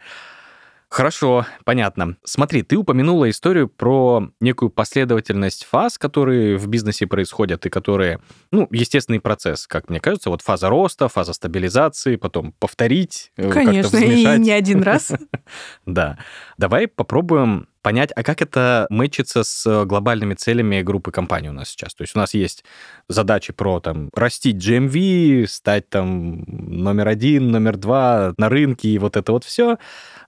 Хорошо, 0.93 1.47
понятно. 1.65 2.17
Смотри, 2.23 2.61
ты 2.61 2.77
упомянула 2.77 3.27
историю 3.27 3.67
про 3.67 4.29
некую 4.39 4.69
последовательность 4.69 5.65
фаз, 5.65 5.97
которые 5.97 6.55
в 6.55 6.67
бизнесе 6.67 7.07
происходят 7.07 7.65
и 7.65 7.71
которые, 7.71 8.19
ну, 8.51 8.67
естественный 8.69 9.19
процесс, 9.19 9.65
как 9.65 9.89
мне 9.89 9.99
кажется, 9.99 10.29
вот 10.29 10.43
фаза 10.43 10.69
роста, 10.69 11.07
фаза 11.07 11.33
стабилизации, 11.33 12.15
потом 12.15 12.51
повторить, 12.59 13.31
э, 13.37 13.49
Конечно, 13.49 13.97
и 13.97 14.37
не 14.37 14.51
один 14.51 14.83
раз. 14.83 15.11
Да. 15.87 16.19
Давай 16.59 16.87
попробуем 16.87 17.67
понять, 17.83 18.11
а 18.15 18.23
как 18.23 18.41
это 18.41 18.87
мэчится 18.89 19.43
с 19.43 19.85
глобальными 19.85 20.33
целями 20.33 20.81
группы 20.81 21.11
компаний 21.11 21.49
у 21.49 21.53
нас 21.53 21.69
сейчас. 21.69 21.93
То 21.93 22.01
есть 22.01 22.15
у 22.15 22.19
нас 22.19 22.33
есть 22.33 22.63
задачи 23.07 23.53
про 23.53 23.79
там 23.79 24.09
растить 24.15 24.55
GMV, 24.55 25.45
стать 25.47 25.89
там 25.89 26.43
номер 26.47 27.09
один, 27.09 27.51
номер 27.51 27.77
два 27.77 28.33
на 28.37 28.49
рынке 28.49 28.89
и 28.89 28.97
вот 28.97 29.17
это 29.17 29.31
вот 29.33 29.43
все. 29.43 29.77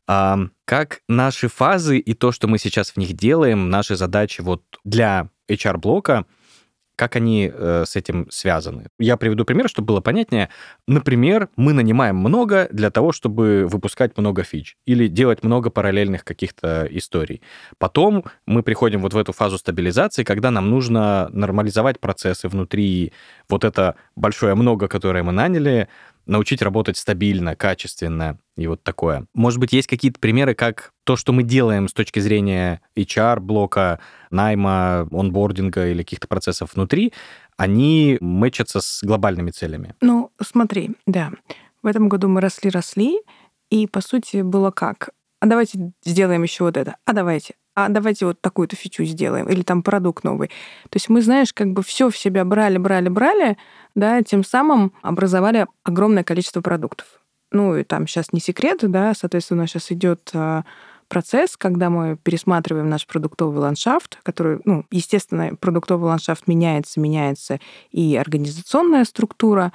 А 0.08 0.38
как 0.66 1.00
наши 1.08 1.48
фазы 1.48 1.98
и 1.98 2.14
то, 2.14 2.32
что 2.32 2.48
мы 2.48 2.60
сейчас 2.60 2.92
в 2.92 2.98
них 2.98 3.14
делаем, 3.14 3.70
наши 3.70 3.96
задачи 3.96 4.42
вот 4.42 4.62
для 4.84 5.30
HR-блока, 5.50 6.26
как 6.96 7.16
они 7.16 7.52
э, 7.54 7.84
с 7.86 7.96
этим 7.96 8.28
связаны. 8.30 8.88
Я 9.00 9.18
приведу 9.18 9.46
пример, 9.46 9.70
чтобы 9.70 9.88
было 9.88 10.02
понятнее. 10.02 10.50
Например, 10.88 11.50
мы 11.56 11.74
нанимаем 11.74 12.16
много 12.16 12.68
для 12.72 12.90
того, 12.92 13.12
чтобы 13.12 13.68
выпускать 13.68 14.18
много 14.18 14.44
фич 14.44 14.78
или 14.86 15.08
делать 15.08 15.44
много 15.44 15.70
параллельных 15.70 16.24
каких-то 16.24 16.88
историй. 16.90 17.42
Потом 17.78 18.26
мы 18.46 18.64
приходим 18.64 19.02
вот 19.02 19.14
в 19.14 19.18
эту 19.18 19.34
фазу 19.34 19.58
стабилизации, 19.58 20.24
когда 20.24 20.52
нам 20.52 20.70
нужно 20.70 21.30
нормализовать 21.32 22.00
процессы 22.00 22.48
внутри 22.48 23.14
вот 23.50 23.64
это 23.64 23.96
большое 24.16 24.56
много, 24.56 24.88
которое 24.88 25.24
мы 25.24 25.32
наняли, 25.32 25.88
научить 26.26 26.62
работать 26.62 26.98
стабильно, 26.98 27.56
качественно 27.56 28.40
и 28.58 28.68
вот 28.68 28.84
такое. 28.84 29.26
Может 29.34 29.60
быть, 29.60 29.74
есть 29.74 29.88
какие-то 29.88 30.20
примеры, 30.20 30.56
как 30.56 30.94
то, 31.04 31.16
что 31.16 31.34
мы 31.34 31.44
делаем 31.44 31.88
с 31.88 31.94
точки 31.94 32.20
зрения 32.20 32.82
HR-блока, 32.96 34.00
найма, 34.32 35.08
онбординга 35.12 35.88
или 35.88 36.04
каких-то 36.04 36.28
процессов 36.28 36.74
внутри, 36.74 37.14
они 37.58 38.18
мэчатся 38.22 38.82
с 38.82 39.04
глобальными 39.04 39.52
целями? 39.52 39.96
Ну, 40.02 40.32
смотри, 40.42 40.92
да. 41.06 41.32
В 41.84 41.88
этом 41.88 42.10
году 42.10 42.28
мы 42.28 42.42
росли-росли, 42.42 43.20
и, 43.70 43.88
по 43.88 44.02
сути, 44.02 44.42
было 44.42 44.72
как? 44.72 45.10
А 45.40 45.48
давайте 45.48 45.92
сделаем 46.04 46.44
еще 46.44 46.64
вот 46.64 46.78
это. 46.78 46.96
А 47.06 47.14
давайте 47.14 47.56
а 47.76 47.90
давайте 47.90 48.26
вот 48.26 48.40
такую-то 48.40 48.78
фичу 48.78 49.04
сделаем, 49.04 49.50
или 49.50 49.62
там 49.62 49.84
продукт 49.84 50.24
новый. 50.24 50.48
То 50.90 50.96
есть 50.96 51.10
мы, 51.10 51.22
знаешь, 51.22 51.54
как 51.54 51.74
бы 51.74 51.84
все 51.84 52.10
в 52.10 52.18
себя 52.18 52.46
брали, 52.46 52.78
брали, 52.78 53.10
брали, 53.10 53.58
да, 53.96 54.24
тем 54.24 54.46
самым 54.46 54.94
образовали 55.02 55.68
огромное 55.84 56.24
количество 56.24 56.62
продуктов. 56.62 57.06
Ну, 57.52 57.76
и 57.76 57.84
там 57.84 58.08
сейчас 58.08 58.34
не 58.34 58.40
секрет, 58.40 58.80
да, 58.82 59.14
соответственно, 59.14 59.62
у 59.62 59.64
нас 59.64 59.70
сейчас 59.70 59.92
идет 59.92 60.30
а, 60.34 60.64
процесс, 61.08 61.56
когда 61.58 61.90
мы 61.90 62.18
пересматриваем 62.22 62.90
наш 62.90 63.06
продуктовый 63.08 63.60
ландшафт, 63.60 64.20
который, 64.24 64.60
ну, 64.66 64.86
естественно, 64.92 65.56
продуктовый 65.56 66.10
ландшафт 66.10 66.48
меняется, 66.48 67.00
меняется 67.00 67.60
и 67.92 68.16
организационная 68.16 69.06
структура, 69.06 69.72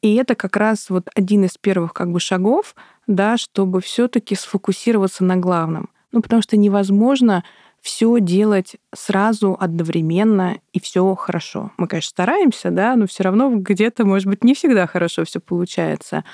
и 0.00 0.14
это 0.14 0.34
как 0.34 0.56
раз 0.56 0.90
вот 0.90 1.08
один 1.14 1.44
из 1.44 1.58
первых 1.58 1.92
как 1.92 2.12
бы 2.12 2.20
шагов, 2.20 2.74
да, 3.06 3.36
чтобы 3.36 3.80
все-таки 3.80 4.34
сфокусироваться 4.34 5.24
на 5.24 5.36
главном. 5.36 5.90
Ну, 6.12 6.22
потому 6.22 6.40
что 6.40 6.56
невозможно 6.56 7.44
все 7.80 8.18
делать 8.20 8.76
сразу, 8.94 9.56
одновременно, 9.58 10.58
и 10.72 10.80
все 10.80 11.14
хорошо. 11.14 11.70
Мы, 11.76 11.86
конечно, 11.86 12.10
стараемся, 12.10 12.70
да, 12.70 12.96
но 12.96 13.06
все 13.06 13.22
равно 13.22 13.50
где-то, 13.54 14.04
может 14.04 14.26
быть, 14.26 14.44
не 14.44 14.54
всегда 14.54 14.86
хорошо 14.86 15.24
все 15.24 15.40
получается. 15.40 16.24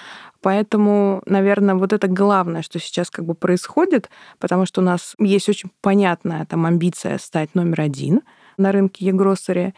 Поэтому, 0.45 1.23
наверное, 1.25 1.75
вот 1.75 1.95
это 1.95 2.07
главное, 2.07 2.61
что 2.61 2.79
сейчас 2.79 3.11
как 3.11 3.25
бы 3.25 3.33
происходит, 3.33 4.11
потому 4.39 4.67
что 4.67 4.83
у 4.83 4.85
нас 4.85 5.15
есть 5.19 5.49
очень 5.49 5.71
понятная 5.81 6.45
там 6.45 6.67
амбиция 6.67 7.17
стать 7.17 7.55
номер 7.55 7.81
один 7.81 8.21
на 8.59 8.71
рынке 8.71 9.07
e 9.07 9.73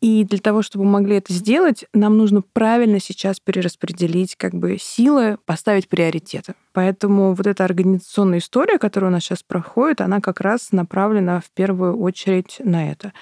И 0.00 0.24
для 0.24 0.38
того, 0.38 0.62
чтобы 0.62 0.84
мы 0.84 0.92
могли 0.92 1.16
это 1.16 1.32
сделать, 1.32 1.86
нам 1.92 2.16
нужно 2.16 2.42
правильно 2.42 3.00
сейчас 3.00 3.40
перераспределить 3.40 4.36
как 4.36 4.54
бы 4.54 4.78
силы, 4.80 5.36
поставить 5.46 5.88
приоритеты. 5.88 6.54
Поэтому 6.72 7.34
вот 7.34 7.48
эта 7.48 7.64
организационная 7.64 8.38
история, 8.38 8.78
которая 8.78 9.10
у 9.10 9.12
нас 9.12 9.24
сейчас 9.24 9.42
проходит, 9.42 10.00
она 10.00 10.20
как 10.20 10.40
раз 10.40 10.70
направлена 10.70 11.40
в 11.40 11.50
первую 11.50 11.98
очередь 11.98 12.60
на 12.60 12.88
это. 12.88 13.12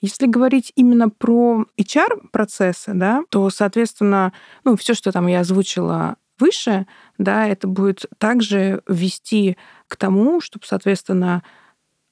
Если 0.00 0.26
говорить 0.26 0.72
именно 0.74 1.10
про 1.10 1.64
HR-процессы, 1.78 2.90
да, 2.94 3.22
то, 3.28 3.48
соответственно, 3.50 4.32
ну, 4.64 4.76
все, 4.76 4.94
что 4.94 5.12
там 5.12 5.28
я 5.28 5.40
озвучила 5.40 6.16
выше, 6.40 6.86
да, 7.18 7.46
это 7.46 7.68
будет 7.68 8.06
также 8.18 8.82
вести 8.88 9.56
к 9.88 9.96
тому, 9.96 10.40
чтобы, 10.40 10.64
соответственно, 10.66 11.42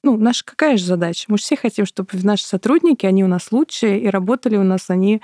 ну, 0.02 0.16
наша 0.16 0.44
какая 0.44 0.76
же 0.76 0.84
задача? 0.84 1.26
Мы 1.28 1.38
же 1.38 1.44
все 1.44 1.56
хотим, 1.56 1.86
чтобы 1.86 2.10
наши 2.22 2.44
сотрудники, 2.44 3.06
они 3.06 3.24
у 3.24 3.28
нас 3.28 3.50
лучшие, 3.50 4.00
и 4.00 4.08
работали 4.08 4.56
у 4.56 4.62
нас 4.64 4.90
они 4.90 5.22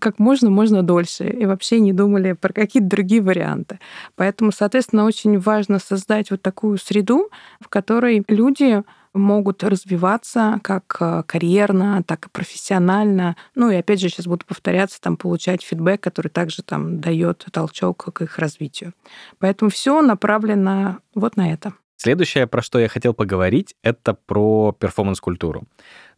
как 0.00 0.18
можно, 0.18 0.50
можно 0.50 0.82
дольше, 0.82 1.28
и 1.28 1.46
вообще 1.46 1.80
не 1.80 1.92
думали 1.92 2.32
про 2.32 2.52
какие-то 2.52 2.88
другие 2.88 3.22
варианты. 3.22 3.78
Поэтому, 4.16 4.50
соответственно, 4.50 5.04
очень 5.04 5.38
важно 5.38 5.78
создать 5.78 6.30
вот 6.30 6.42
такую 6.42 6.78
среду, 6.78 7.30
в 7.60 7.68
которой 7.68 8.24
люди 8.28 8.82
могут 9.14 9.62
развиваться 9.62 10.60
как 10.62 10.96
э, 11.00 11.22
карьерно, 11.26 12.02
так 12.02 12.26
и 12.26 12.30
профессионально. 12.30 13.36
Ну 13.54 13.70
и 13.70 13.76
опять 13.76 14.00
же 14.00 14.08
сейчас 14.08 14.26
буду 14.26 14.44
повторяться, 14.44 15.00
там 15.00 15.16
получать 15.16 15.62
фидбэк, 15.62 16.00
который 16.00 16.28
также 16.28 16.62
там 16.62 17.00
дает 17.00 17.46
толчок 17.52 18.12
к 18.12 18.22
их 18.22 18.38
развитию. 18.38 18.92
Поэтому 19.38 19.70
все 19.70 20.02
направлено 20.02 20.98
вот 21.14 21.36
на 21.36 21.52
это. 21.52 21.72
Следующее, 21.96 22.46
про 22.46 22.60
что 22.60 22.78
я 22.78 22.88
хотел 22.88 23.14
поговорить, 23.14 23.76
это 23.82 24.14
про 24.14 24.72
перформанс-культуру. 24.72 25.64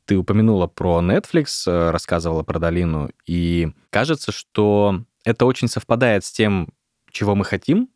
Ты 0.07 0.17
упомянула 0.17 0.67
про 0.67 1.01
Netflix, 1.01 1.47
э, 1.67 1.91
рассказывала 1.91 2.43
про 2.43 2.59
Долину, 2.59 3.11
и 3.27 3.69
кажется, 3.91 4.33
что 4.33 5.03
это 5.25 5.45
очень 5.45 5.69
совпадает 5.69 6.25
с 6.25 6.33
тем, 6.33 6.69
чего 7.11 7.35
мы 7.35 7.45
хотим 7.45 7.91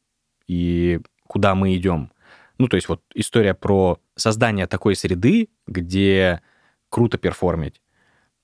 и 0.46 1.00
куда 1.26 1.54
мы 1.54 1.76
идем. 1.76 2.12
Ну, 2.60 2.68
то 2.68 2.74
есть 2.74 2.90
вот 2.90 3.00
история 3.14 3.54
про 3.54 3.98
создание 4.16 4.66
такой 4.66 4.94
среды, 4.94 5.48
где 5.66 6.42
круто 6.90 7.16
перформить, 7.16 7.80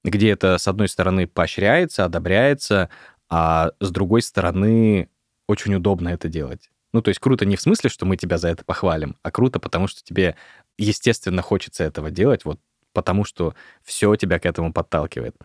где 0.04 0.30
это, 0.30 0.56
с 0.56 0.66
одной 0.66 0.88
стороны, 0.88 1.26
поощряется, 1.26 2.06
одобряется, 2.06 2.88
а 3.28 3.72
с 3.78 3.90
другой 3.90 4.22
стороны, 4.22 5.10
очень 5.46 5.74
удобно 5.74 6.08
это 6.08 6.28
делать. 6.30 6.70
Ну, 6.94 7.02
то 7.02 7.10
есть 7.10 7.20
круто 7.20 7.44
не 7.44 7.56
в 7.56 7.60
смысле, 7.60 7.90
что 7.90 8.06
мы 8.06 8.16
тебя 8.16 8.38
за 8.38 8.48
это 8.48 8.64
похвалим, 8.64 9.16
а 9.22 9.30
круто, 9.30 9.60
потому 9.60 9.86
что 9.86 10.02
тебе, 10.02 10.36
естественно, 10.78 11.42
хочется 11.42 11.84
этого 11.84 12.10
делать, 12.10 12.46
вот 12.46 12.58
потому 12.94 13.26
что 13.26 13.54
все 13.84 14.16
тебя 14.16 14.38
к 14.38 14.46
этому 14.46 14.72
подталкивает. 14.72 15.36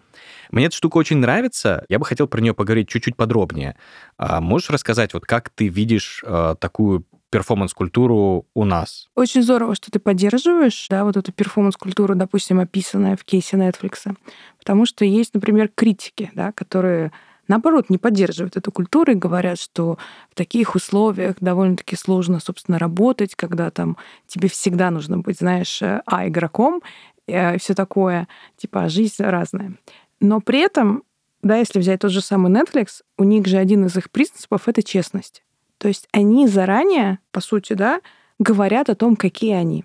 Мне 0.50 0.68
эта 0.68 0.76
штука 0.78 0.96
очень 0.96 1.18
нравится, 1.18 1.84
я 1.90 2.00
бы 2.00 2.06
хотел 2.06 2.30
про 2.30 2.40
нее 2.40 2.54
поговорить 2.54 2.88
чуть-чуть 2.88 3.18
подробнее. 3.18 3.76
А 4.16 4.40
можешь 4.40 4.70
рассказать, 4.70 5.14
вот 5.14 5.26
как 5.26 5.50
ты 5.50 5.68
видишь 5.68 6.24
э, 6.26 6.56
такую 6.62 7.06
перформанс-культуру 7.32 8.46
у 8.54 8.66
нас. 8.66 9.08
Очень 9.16 9.42
здорово, 9.42 9.74
что 9.74 9.90
ты 9.90 10.00
поддерживаешь, 10.00 10.88
да, 10.90 11.04
вот 11.06 11.18
эту 11.18 11.32
перформанс-культуру, 11.32 12.14
допустим, 12.14 12.60
описанная 12.60 13.16
в 13.16 13.24
кейсе 13.24 13.58
Netflix. 13.58 14.16
Потому 14.60 14.86
что 14.86 15.06
есть, 15.06 15.34
например, 15.34 15.72
критики, 15.74 16.30
да, 16.36 16.52
которые 16.52 17.12
наоборот, 17.48 17.90
не 17.90 17.98
поддерживают 17.98 18.56
эту 18.56 18.72
культуру 18.72 19.12
и 19.12 19.16
говорят, 19.16 19.60
что 19.60 19.98
в 20.30 20.36
таких 20.36 20.74
условиях 20.76 21.36
довольно-таки 21.42 21.98
сложно, 21.98 22.40
собственно, 22.40 22.80
работать, 22.80 23.36
когда 23.36 23.70
там 23.72 23.98
тебе 24.26 24.48
всегда 24.48 24.90
нужно 24.90 25.18
быть, 25.18 25.40
знаешь, 25.40 25.82
э, 25.82 26.02
а 26.06 26.28
игроком, 26.30 26.82
и 27.28 27.56
все 27.60 27.74
такое, 27.74 28.30
типа, 28.56 28.88
жизнь 28.88 29.22
разная. 29.24 29.74
Но 30.22 30.40
при 30.40 30.60
этом, 30.60 31.04
да, 31.42 31.58
если 31.58 31.80
взять 31.80 32.00
тот 32.00 32.12
же 32.12 32.22
самый 32.22 32.52
Netflix, 32.52 33.02
у 33.18 33.26
них 33.26 33.46
же 33.48 33.58
один 33.58 33.86
из 33.86 33.98
их 33.98 34.12
принципов— 34.12 34.64
это 34.68 34.82
честность. 34.82 35.44
То 35.82 35.88
есть 35.88 36.08
они 36.12 36.48
заранее, 36.48 37.18
по 37.32 37.42
сути, 37.42 37.74
да, 37.74 38.02
говорят 38.38 38.92
о 38.92 38.96
том, 38.96 39.16
какие 39.16 39.54
они. 39.54 39.84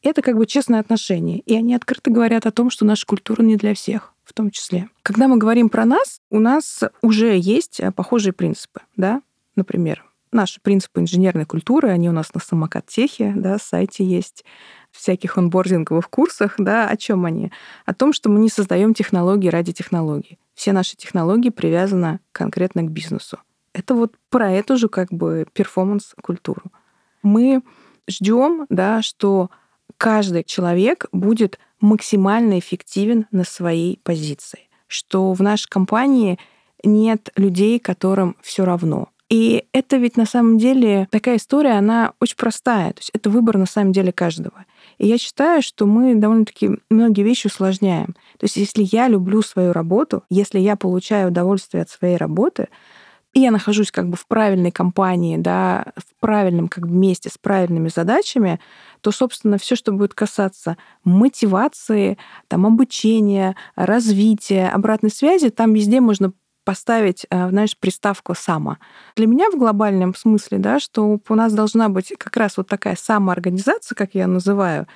Это 0.00 0.22
как 0.22 0.36
бы 0.36 0.46
честное 0.46 0.78
отношение. 0.78 1.40
И 1.40 1.56
они 1.56 1.74
открыто 1.74 2.12
говорят 2.12 2.46
о 2.46 2.52
том, 2.52 2.70
что 2.70 2.84
наша 2.84 3.04
культура 3.04 3.42
не 3.42 3.56
для 3.56 3.74
всех 3.74 4.14
в 4.22 4.32
том 4.32 4.52
числе. 4.52 4.88
Когда 5.02 5.26
мы 5.26 5.36
говорим 5.36 5.70
про 5.70 5.84
нас, 5.84 6.20
у 6.30 6.38
нас 6.38 6.84
уже 7.02 7.36
есть 7.36 7.80
э, 7.80 7.90
похожие 7.90 8.32
принципы, 8.32 8.82
да, 8.96 9.22
например, 9.56 10.04
наши 10.30 10.60
принципы 10.60 11.00
инженерной 11.00 11.46
культуры, 11.46 11.88
они 11.88 12.08
у 12.08 12.12
нас 12.12 12.32
на 12.32 12.40
самокат-техе, 12.40 13.32
да, 13.36 13.58
сайте 13.58 14.04
есть, 14.04 14.44
всяких 14.92 15.36
онбординговых 15.36 16.08
курсах, 16.10 16.54
да, 16.58 16.88
о 16.88 16.96
чем 16.96 17.24
они? 17.24 17.50
О 17.86 17.92
том, 17.92 18.12
что 18.12 18.30
мы 18.30 18.38
не 18.38 18.48
создаем 18.48 18.94
технологии 18.94 19.48
ради 19.48 19.72
технологий. 19.72 20.38
Все 20.54 20.70
наши 20.72 20.96
технологии 20.96 21.50
привязаны 21.50 22.20
конкретно 22.30 22.84
к 22.84 22.90
бизнесу. 22.92 23.40
Это 23.74 23.94
вот 23.94 24.14
про 24.30 24.50
эту 24.50 24.76
же 24.78 24.88
как 24.88 25.12
бы 25.12 25.46
перформанс-культуру. 25.52 26.62
Мы 27.22 27.62
ждем, 28.08 28.66
да, 28.70 29.02
что 29.02 29.50
каждый 29.98 30.44
человек 30.44 31.06
будет 31.12 31.58
максимально 31.80 32.58
эффективен 32.58 33.26
на 33.30 33.44
своей 33.44 33.98
позиции, 34.02 34.68
что 34.86 35.32
в 35.32 35.42
нашей 35.42 35.68
компании 35.68 36.38
нет 36.84 37.30
людей, 37.36 37.78
которым 37.78 38.36
все 38.40 38.64
равно. 38.64 39.08
И 39.30 39.64
это 39.72 39.96
ведь 39.96 40.16
на 40.16 40.26
самом 40.26 40.58
деле 40.58 41.08
такая 41.10 41.36
история, 41.36 41.72
она 41.72 42.12
очень 42.20 42.36
простая. 42.36 42.92
То 42.92 43.00
есть 43.00 43.10
это 43.14 43.30
выбор 43.30 43.58
на 43.58 43.66
самом 43.66 43.92
деле 43.92 44.12
каждого. 44.12 44.64
И 44.98 45.08
я 45.08 45.18
считаю, 45.18 45.62
что 45.62 45.86
мы 45.86 46.14
довольно-таки 46.14 46.70
многие 46.90 47.22
вещи 47.22 47.48
усложняем. 47.48 48.14
То 48.38 48.44
есть 48.44 48.56
если 48.56 48.86
я 48.92 49.08
люблю 49.08 49.42
свою 49.42 49.72
работу, 49.72 50.22
если 50.30 50.60
я 50.60 50.76
получаю 50.76 51.28
удовольствие 51.28 51.82
от 51.82 51.90
своей 51.90 52.16
работы, 52.16 52.68
и 53.34 53.40
я 53.40 53.50
нахожусь 53.50 53.90
как 53.90 54.08
бы 54.08 54.16
в 54.16 54.26
правильной 54.26 54.70
компании, 54.70 55.36
да, 55.36 55.86
в 55.96 56.20
правильном 56.20 56.68
как 56.68 56.86
бы 56.86 56.94
месте 56.94 57.28
с 57.28 57.36
правильными 57.36 57.88
задачами, 57.88 58.60
то, 59.00 59.10
собственно, 59.10 59.58
все, 59.58 59.74
что 59.74 59.92
будет 59.92 60.14
касаться 60.14 60.76
мотивации, 61.02 62.16
там, 62.48 62.64
обучения, 62.64 63.56
развития, 63.74 64.68
обратной 64.68 65.10
связи, 65.10 65.50
там 65.50 65.74
везде 65.74 66.00
можно 66.00 66.32
поставить, 66.64 67.26
э, 67.28 67.48
знаешь, 67.50 67.76
приставку 67.76 68.34
«само». 68.34 68.78
Для 69.16 69.26
меня 69.26 69.50
в 69.50 69.58
глобальном 69.58 70.14
смысле, 70.14 70.58
да, 70.58 70.80
что 70.80 71.20
у 71.28 71.34
нас 71.34 71.52
должна 71.52 71.88
быть 71.88 72.14
как 72.16 72.36
раз 72.36 72.56
вот 72.56 72.68
такая 72.68 72.96
самоорганизация, 72.96 73.94
как 73.94 74.14
я 74.14 74.26
называю, 74.26 74.86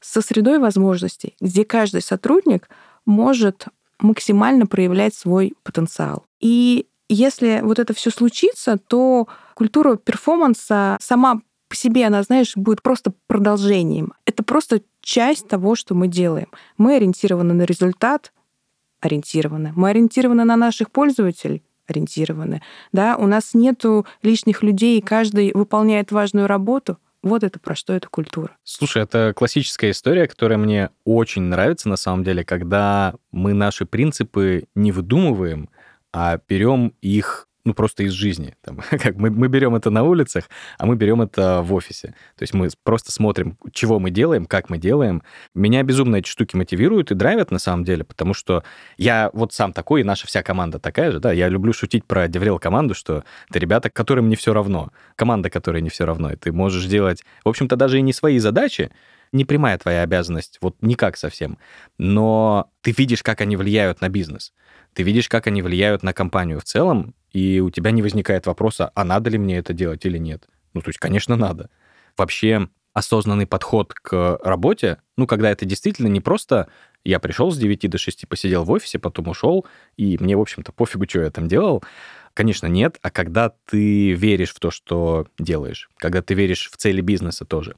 со 0.00 0.20
средой 0.20 0.58
возможностей, 0.58 1.36
где 1.40 1.64
каждый 1.64 2.02
сотрудник 2.02 2.68
может 3.06 3.66
максимально 4.00 4.66
проявлять 4.66 5.14
свой 5.14 5.54
потенциал. 5.62 6.24
И 6.40 6.86
если 7.08 7.60
вот 7.62 7.78
это 7.78 7.94
все 7.94 8.10
случится, 8.10 8.78
то 8.78 9.28
культура 9.54 9.96
перформанса 9.96 10.96
сама 11.00 11.40
по 11.68 11.76
себе, 11.76 12.06
она, 12.06 12.22
знаешь, 12.22 12.54
будет 12.54 12.82
просто 12.82 13.14
продолжением. 13.26 14.12
Это 14.26 14.42
просто 14.42 14.82
часть 15.00 15.48
того, 15.48 15.74
что 15.74 15.94
мы 15.94 16.06
делаем. 16.06 16.48
Мы 16.76 16.96
ориентированы 16.96 17.54
на 17.54 17.62
результат, 17.62 18.32
ориентированы. 19.00 19.72
Мы 19.74 19.90
ориентированы 19.90 20.44
на 20.44 20.56
наших 20.56 20.90
пользователей, 20.90 21.62
ориентированы. 21.86 22.62
Да, 22.92 23.16
у 23.16 23.26
нас 23.26 23.54
нету 23.54 24.06
лишних 24.22 24.62
людей, 24.62 25.00
каждый 25.00 25.52
выполняет 25.54 26.12
важную 26.12 26.46
работу. 26.46 26.98
Вот 27.22 27.44
это 27.44 27.60
про 27.60 27.76
что 27.76 27.92
эта 27.92 28.08
культура. 28.08 28.56
Слушай, 28.64 29.04
это 29.04 29.32
классическая 29.34 29.92
история, 29.92 30.26
которая 30.26 30.58
мне 30.58 30.90
очень 31.04 31.42
нравится 31.42 31.88
на 31.88 31.96
самом 31.96 32.24
деле, 32.24 32.44
когда 32.44 33.14
мы 33.30 33.54
наши 33.54 33.86
принципы 33.86 34.64
не 34.74 34.90
выдумываем, 34.90 35.68
а 36.12 36.38
берем 36.48 36.94
их 37.00 37.48
ну, 37.64 37.74
просто 37.74 38.02
из 38.02 38.12
жизни. 38.12 38.56
Там, 38.62 38.80
как 38.90 39.16
мы, 39.16 39.30
мы 39.30 39.48
берем 39.48 39.74
это 39.74 39.90
на 39.90 40.02
улицах, 40.02 40.48
а 40.78 40.86
мы 40.86 40.96
берем 40.96 41.22
это 41.22 41.62
в 41.62 41.72
офисе. 41.74 42.08
То 42.36 42.42
есть 42.42 42.54
мы 42.54 42.68
просто 42.82 43.12
смотрим, 43.12 43.56
чего 43.72 43.98
мы 43.98 44.10
делаем, 44.10 44.46
как 44.46 44.68
мы 44.70 44.78
делаем. 44.78 45.22
Меня 45.54 45.82
безумно 45.82 46.16
эти 46.16 46.28
штуки 46.28 46.56
мотивируют 46.56 47.10
и 47.10 47.14
драйвят 47.14 47.50
на 47.50 47.58
самом 47.58 47.84
деле, 47.84 48.04
потому 48.04 48.34
что 48.34 48.64
я 48.96 49.30
вот 49.32 49.52
сам 49.52 49.72
такой, 49.72 50.00
и 50.00 50.04
наша 50.04 50.26
вся 50.26 50.42
команда 50.42 50.78
такая 50.78 51.12
же, 51.12 51.20
да, 51.20 51.32
я 51.32 51.48
люблю 51.48 51.72
шутить 51.72 52.04
про 52.04 52.28
Деврел 52.28 52.58
команду, 52.58 52.94
что 52.94 53.24
это 53.48 53.58
ребята, 53.58 53.90
которым 53.90 54.28
не 54.28 54.36
все 54.36 54.52
равно, 54.52 54.90
команда, 55.16 55.50
которой 55.50 55.82
не 55.82 55.90
все 55.90 56.04
равно, 56.04 56.32
и 56.32 56.36
ты 56.36 56.52
можешь 56.52 56.86
делать, 56.86 57.22
в 57.44 57.48
общем-то, 57.48 57.76
даже 57.76 57.98
и 57.98 58.02
не 58.02 58.12
свои 58.12 58.38
задачи, 58.38 58.90
не 59.32 59.44
прямая 59.44 59.78
твоя 59.78 60.02
обязанность, 60.02 60.58
вот 60.60 60.76
никак 60.82 61.16
совсем, 61.16 61.58
но 61.96 62.70
ты 62.82 62.92
видишь, 62.92 63.22
как 63.22 63.40
они 63.40 63.56
влияют 63.56 64.00
на 64.00 64.08
бизнес 64.08 64.52
ты 64.94 65.02
видишь, 65.02 65.28
как 65.28 65.46
они 65.46 65.62
влияют 65.62 66.02
на 66.02 66.12
компанию 66.12 66.60
в 66.60 66.64
целом, 66.64 67.14
и 67.32 67.60
у 67.60 67.70
тебя 67.70 67.90
не 67.90 68.02
возникает 68.02 68.46
вопроса, 68.46 68.90
а 68.94 69.04
надо 69.04 69.30
ли 69.30 69.38
мне 69.38 69.58
это 69.58 69.72
делать 69.72 70.04
или 70.04 70.18
нет. 70.18 70.48
Ну, 70.74 70.80
то 70.80 70.90
есть, 70.90 70.98
конечно, 70.98 71.36
надо. 71.36 71.70
Вообще, 72.16 72.68
осознанный 72.92 73.46
подход 73.46 73.94
к 73.94 74.38
работе, 74.42 74.98
ну, 75.16 75.26
когда 75.26 75.50
это 75.50 75.64
действительно 75.64 76.08
не 76.08 76.20
просто 76.20 76.68
я 77.04 77.18
пришел 77.18 77.50
с 77.50 77.58
9 77.58 77.90
до 77.90 77.98
6, 77.98 78.28
посидел 78.28 78.64
в 78.64 78.70
офисе, 78.70 78.98
потом 78.98 79.28
ушел, 79.28 79.66
и 79.96 80.16
мне, 80.20 80.36
в 80.36 80.40
общем-то, 80.40 80.72
пофигу, 80.72 81.06
что 81.08 81.22
я 81.22 81.30
там 81.30 81.48
делал. 81.48 81.82
Конечно, 82.34 82.66
нет, 82.66 82.98
а 83.02 83.10
когда 83.10 83.52
ты 83.66 84.12
веришь 84.12 84.54
в 84.54 84.60
то, 84.60 84.70
что 84.70 85.26
делаешь, 85.38 85.90
когда 85.96 86.22
ты 86.22 86.34
веришь 86.34 86.70
в 86.70 86.76
цели 86.76 87.00
бизнеса 87.00 87.44
тоже. 87.44 87.76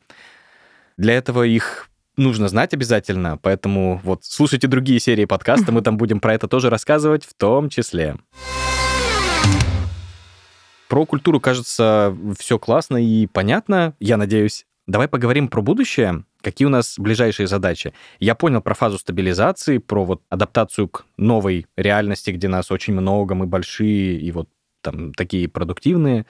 Для 0.96 1.14
этого 1.14 1.42
их 1.42 1.88
нужно 2.16 2.48
знать 2.48 2.74
обязательно, 2.74 3.38
поэтому 3.38 4.00
вот 4.02 4.24
слушайте 4.24 4.68
другие 4.68 5.00
серии 5.00 5.24
подкаста, 5.24 5.72
мы 5.72 5.82
там 5.82 5.96
будем 5.96 6.20
про 6.20 6.34
это 6.34 6.48
тоже 6.48 6.70
рассказывать 6.70 7.24
в 7.24 7.34
том 7.34 7.68
числе. 7.68 8.16
Про 10.88 11.06
культуру, 11.06 11.40
кажется, 11.40 12.16
все 12.38 12.58
классно 12.58 13.02
и 13.02 13.26
понятно, 13.26 13.94
я 14.00 14.16
надеюсь. 14.16 14.66
Давай 14.86 15.08
поговорим 15.08 15.48
про 15.48 15.62
будущее. 15.62 16.24
Какие 16.42 16.66
у 16.66 16.70
нас 16.70 16.98
ближайшие 16.98 17.46
задачи? 17.46 17.94
Я 18.20 18.34
понял 18.34 18.60
про 18.60 18.74
фазу 18.74 18.98
стабилизации, 18.98 19.78
про 19.78 20.04
вот 20.04 20.22
адаптацию 20.28 20.88
к 20.88 21.06
новой 21.16 21.66
реальности, 21.76 22.30
где 22.30 22.48
нас 22.48 22.70
очень 22.70 22.92
много, 22.92 23.34
мы 23.34 23.46
большие 23.46 24.20
и 24.20 24.30
вот 24.30 24.48
там 24.82 25.14
такие 25.14 25.48
продуктивные. 25.48 26.26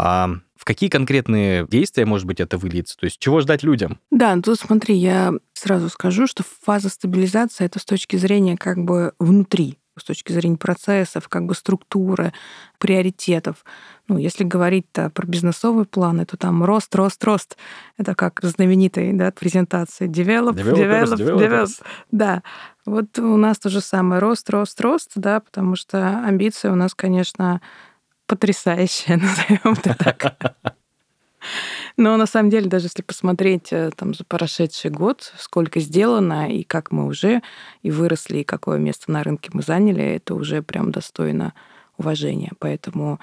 А 0.00 0.30
в 0.54 0.64
какие 0.64 0.88
конкретные 0.88 1.66
действия, 1.66 2.04
может 2.04 2.24
быть, 2.24 2.38
это 2.38 2.56
выльется? 2.56 2.96
То 2.96 3.06
есть 3.06 3.18
чего 3.18 3.40
ждать 3.40 3.64
людям? 3.64 3.98
Да, 4.12 4.34
ну 4.36 4.42
тут 4.42 4.60
смотри, 4.60 4.94
я 4.94 5.32
сразу 5.54 5.88
скажу, 5.88 6.28
что 6.28 6.44
фаза 6.64 6.88
стабилизации 6.88 7.64
это 7.64 7.80
с 7.80 7.84
точки 7.84 8.14
зрения 8.14 8.56
как 8.56 8.78
бы 8.78 9.12
внутри 9.18 9.78
с 9.96 10.04
точки 10.04 10.30
зрения 10.30 10.56
процессов, 10.56 11.28
как 11.28 11.46
бы 11.46 11.56
структуры, 11.56 12.32
приоритетов. 12.78 13.64
Ну, 14.06 14.16
если 14.16 14.44
говорить 14.44 14.86
про 14.92 15.26
бизнесовые 15.26 15.86
планы, 15.86 16.24
то 16.24 16.36
там 16.36 16.62
рост, 16.62 16.94
рост, 16.94 17.24
рост. 17.24 17.56
Это 17.96 18.14
как 18.14 18.38
знаменитой 18.42 19.12
да, 19.12 19.32
презентации. 19.32 20.08
Develop, 20.08 20.54
develop, 20.54 21.16
develop, 21.16 21.16
develop. 21.16 21.82
Да. 22.12 22.44
Вот 22.86 23.18
у 23.18 23.36
нас 23.36 23.58
то 23.58 23.68
же 23.70 23.80
самое. 23.80 24.20
Рост, 24.20 24.48
рост, 24.50 24.80
рост, 24.80 25.10
да, 25.16 25.40
потому 25.40 25.74
что 25.74 26.20
амбиция 26.24 26.70
у 26.70 26.76
нас, 26.76 26.94
конечно, 26.94 27.60
потрясающая, 28.28 29.16
назовем 29.16 29.72
это 29.72 29.94
так. 29.96 30.56
Но 31.96 32.16
на 32.16 32.26
самом 32.26 32.50
деле, 32.50 32.68
даже 32.68 32.86
если 32.86 33.02
посмотреть 33.02 33.72
э, 33.72 33.90
там 33.96 34.14
за 34.14 34.24
прошедший 34.24 34.90
год, 34.90 35.32
сколько 35.38 35.80
сделано, 35.80 36.52
и 36.52 36.62
как 36.62 36.92
мы 36.92 37.06
уже 37.06 37.42
и 37.82 37.90
выросли, 37.90 38.38
и 38.38 38.44
какое 38.44 38.78
место 38.78 39.10
на 39.10 39.24
рынке 39.24 39.50
мы 39.52 39.62
заняли, 39.62 40.04
это 40.04 40.34
уже 40.34 40.62
прям 40.62 40.92
достойно 40.92 41.54
уважения. 41.96 42.52
Поэтому 42.60 43.18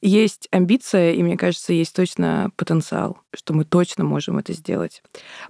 есть 0.00 0.48
амбиция, 0.50 1.12
и 1.12 1.22
мне 1.22 1.36
кажется, 1.36 1.72
есть 1.72 1.94
точно 1.94 2.50
потенциал, 2.56 3.18
что 3.34 3.54
мы 3.54 3.64
точно 3.64 4.04
можем 4.04 4.38
это 4.38 4.52
сделать. 4.52 5.02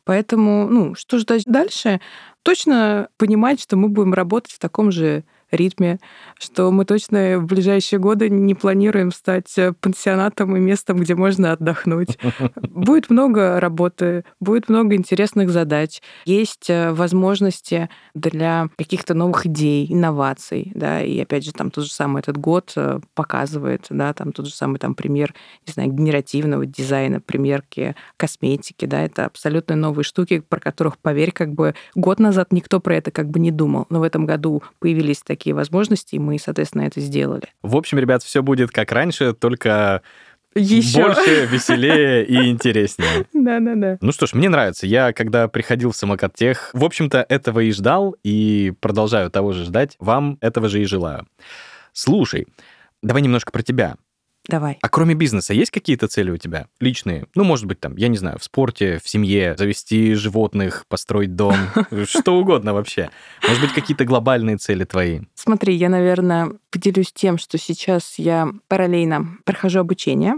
Поэтому, 0.05 0.69
ну, 0.69 0.95
что 0.95 1.19
ждать 1.19 1.45
дальше? 1.47 2.01
Точно 2.43 3.09
понимать, 3.17 3.61
что 3.61 3.77
мы 3.77 3.89
будем 3.89 4.15
работать 4.15 4.53
в 4.53 4.59
таком 4.59 4.91
же 4.91 5.25
ритме, 5.55 5.99
что 6.39 6.71
мы 6.71 6.85
точно 6.85 7.39
в 7.39 7.47
ближайшие 7.47 7.99
годы 7.99 8.29
не 8.29 8.55
планируем 8.55 9.13
стать 9.13 9.57
э, 9.57 9.73
пансионатом 9.73 10.57
и 10.57 10.61
местом, 10.61 10.99
где 10.99 11.15
можно 11.15 11.53
отдохнуть. 11.53 12.19
Будет 12.57 13.11
много 13.11 13.61
работы, 13.61 14.25
будет 14.41 14.69
много 14.69 14.95
интересных 14.95 15.51
задач, 15.51 16.01
есть 16.25 16.69
э, 16.69 16.93
возможности 16.93 17.89
для 18.15 18.69
каких-то 18.77 19.15
новых 19.15 19.47
идей, 19.47 19.87
инноваций, 19.91 20.73
да, 20.75 21.03
и 21.03 21.19
опять 21.21 21.45
же 21.45 21.53
там 21.53 21.71
тот 21.71 21.85
же 21.85 21.91
самый 21.91 22.21
этот 22.21 22.37
год 22.37 22.73
э, 22.77 23.01
показывает, 23.15 23.87
да, 23.91 24.13
там 24.13 24.33
тот 24.33 24.47
же 24.47 24.55
самый 24.55 24.79
там 24.79 24.95
пример, 24.95 25.35
не 25.67 25.73
знаю, 25.73 25.91
генеративного 25.93 26.67
дизайна, 26.67 27.21
примерки 27.21 27.95
косметики, 28.17 28.87
да, 28.87 29.03
это 29.03 29.27
абсолютно 29.27 29.77
новые 29.77 30.05
штуки, 30.05 30.41
про 30.41 30.61
которых, 30.61 30.99
поверь, 30.99 31.33
как 31.33 31.53
бы 31.53 31.75
год 31.95 32.19
назад 32.19 32.53
никто 32.53 32.81
про 32.81 32.97
это 32.97 33.11
как 33.11 33.29
бы 33.29 33.39
не 33.39 33.51
думал, 33.51 33.87
но 33.91 34.01
в 34.01 34.03
этом 34.03 34.27
году 34.27 34.63
появились 34.79 35.23
такие 35.23 35.44
такие 35.45 35.55
возможности, 35.55 36.15
и 36.15 36.19
мы, 36.19 36.39
соответственно, 36.39 36.83
это 36.83 37.01
сделали. 37.01 37.49
В 37.63 37.77
общем, 37.77 37.99
ребят, 37.99 38.23
все 38.23 38.43
будет 38.43 38.71
как 38.71 38.91
раньше, 38.93 39.35
только 39.35 40.01
еще. 40.55 41.03
Больше, 41.03 41.45
веселее 41.45 42.25
и 42.25 42.49
интереснее. 42.49 43.27
Да-да-да. 43.35 43.99
Ну 44.01 44.11
что 44.13 44.27
ж, 44.27 44.33
мне 44.33 44.49
нравится. 44.49 44.87
Я, 44.87 45.13
когда 45.13 45.47
приходил 45.49 45.91
в 45.91 45.97
самокат-тех, 45.97 46.71
в 46.73 46.83
общем-то, 46.83 47.27
этого 47.29 47.61
и 47.61 47.73
ждал, 47.73 48.17
и 48.25 48.73
продолжаю 48.81 49.31
того 49.31 49.53
же 49.53 49.65
ждать. 49.65 49.97
Вам 49.99 50.39
этого 50.41 50.71
же 50.71 50.81
и 50.81 50.87
желаю. 50.87 51.27
Слушай, 51.93 52.47
давай 53.03 53.21
немножко 53.21 53.53
про 53.53 53.63
тебя. 53.63 53.97
Давай. 54.49 54.79
А 54.83 54.89
кроме 54.89 55.15
бизнеса 55.15 55.55
есть 55.55 55.71
какие-то 55.71 56.07
цели 56.07 56.31
у 56.31 56.37
тебя 56.37 56.69
личные? 56.79 57.27
Ну, 57.35 57.45
может 57.45 57.65
быть, 57.65 57.81
там, 57.81 57.97
я 57.97 58.09
не 58.09 58.19
знаю, 58.19 58.39
в 58.39 58.45
спорте, 58.45 59.01
в 59.03 59.09
семье, 59.09 59.57
завести 59.57 60.15
животных, 60.15 60.85
построить 60.89 61.35
дом, 61.35 61.55
что 62.05 62.39
угодно 62.39 62.75
вообще. 62.75 63.11
Может 63.47 63.63
быть, 63.63 63.73
какие-то 63.73 64.05
глобальные 64.05 64.59
цели 64.59 64.85
твои? 64.85 65.21
Смотри, 65.35 65.75
я, 65.75 65.89
наверное, 65.89 66.53
поделюсь 66.71 67.13
тем, 67.13 67.39
что 67.39 67.57
сейчас 67.57 68.19
я 68.19 68.49
параллельно 68.69 69.39
прохожу 69.45 69.81
обучение. 69.81 70.35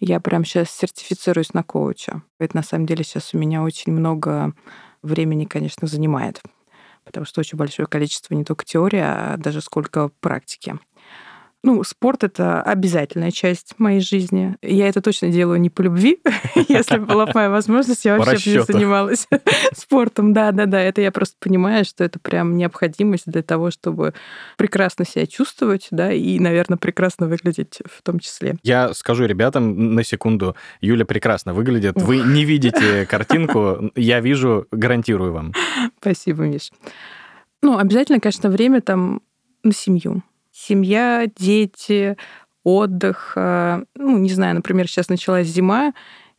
Я 0.00 0.18
прям 0.18 0.44
сейчас 0.44 0.70
сертифицируюсь 0.70 1.52
на 1.52 1.62
коуча. 1.62 2.22
Это 2.40 2.56
на 2.56 2.62
самом 2.62 2.86
деле 2.86 3.04
сейчас 3.04 3.34
у 3.34 3.38
меня 3.38 3.62
очень 3.62 3.92
много 3.92 4.54
времени, 5.02 5.44
конечно, 5.44 5.86
занимает, 5.86 6.40
потому 7.04 7.26
что 7.26 7.40
очень 7.40 7.58
большое 7.58 7.86
количество 7.86 8.34
не 8.34 8.44
только 8.44 8.64
теории, 8.64 9.02
а 9.02 9.36
даже 9.36 9.60
сколько 9.60 10.10
практики. 10.20 10.78
Ну, 11.64 11.84
спорт— 11.84 12.24
это 12.24 12.60
обязательная 12.60 13.30
часть 13.30 13.74
моей 13.78 14.00
жизни. 14.00 14.56
Я 14.62 14.88
это 14.88 15.00
точно 15.00 15.28
делаю 15.28 15.60
не 15.60 15.70
по 15.70 15.82
любви. 15.82 16.18
Если 16.68 16.98
была 16.98 17.28
моя 17.32 17.50
возможность, 17.50 18.04
я 18.04 18.18
вообще 18.18 18.50
бы 18.50 18.56
не 18.58 18.64
занималась 18.64 19.28
спортом. 19.72 20.32
Да-да-да, 20.32 20.80
это 20.80 21.00
я 21.00 21.12
просто 21.12 21.36
понимаю, 21.38 21.84
что 21.84 22.02
это 22.02 22.18
прям 22.18 22.56
необходимость 22.56 23.30
для 23.30 23.42
того, 23.42 23.70
чтобы 23.70 24.12
прекрасно 24.56 25.04
себя 25.04 25.24
чувствовать, 25.26 25.86
да, 25.92 26.12
и, 26.12 26.40
наверное, 26.40 26.78
прекрасно 26.78 27.28
выглядеть 27.28 27.78
в 27.86 28.02
том 28.02 28.18
числе. 28.18 28.56
Я 28.64 28.92
скажу 28.92 29.26
ребятам 29.26 29.94
на 29.94 30.02
секунду, 30.02 30.56
Юля 30.80 31.04
прекрасно 31.04 31.54
выглядит. 31.54 31.94
Вы 31.94 32.18
не 32.18 32.44
видите 32.44 33.06
картинку, 33.06 33.92
я 33.94 34.18
вижу, 34.18 34.66
гарантирую 34.72 35.32
вам. 35.32 35.52
Спасибо, 36.00 36.42
Миш. 36.42 36.72
Ну, 37.62 37.78
обязательно, 37.78 38.18
конечно, 38.18 38.50
время 38.50 38.80
там 38.80 39.22
на 39.62 39.72
семью 39.72 40.24
семья, 40.52 41.26
дети, 41.36 42.16
отдых. 42.64 43.32
Э, 43.36 43.82
ну, 43.96 44.18
не 44.18 44.30
знаю, 44.30 44.54
например, 44.56 44.88
сейчас 44.88 45.08
началась 45.08 45.46
зима, 45.48 45.94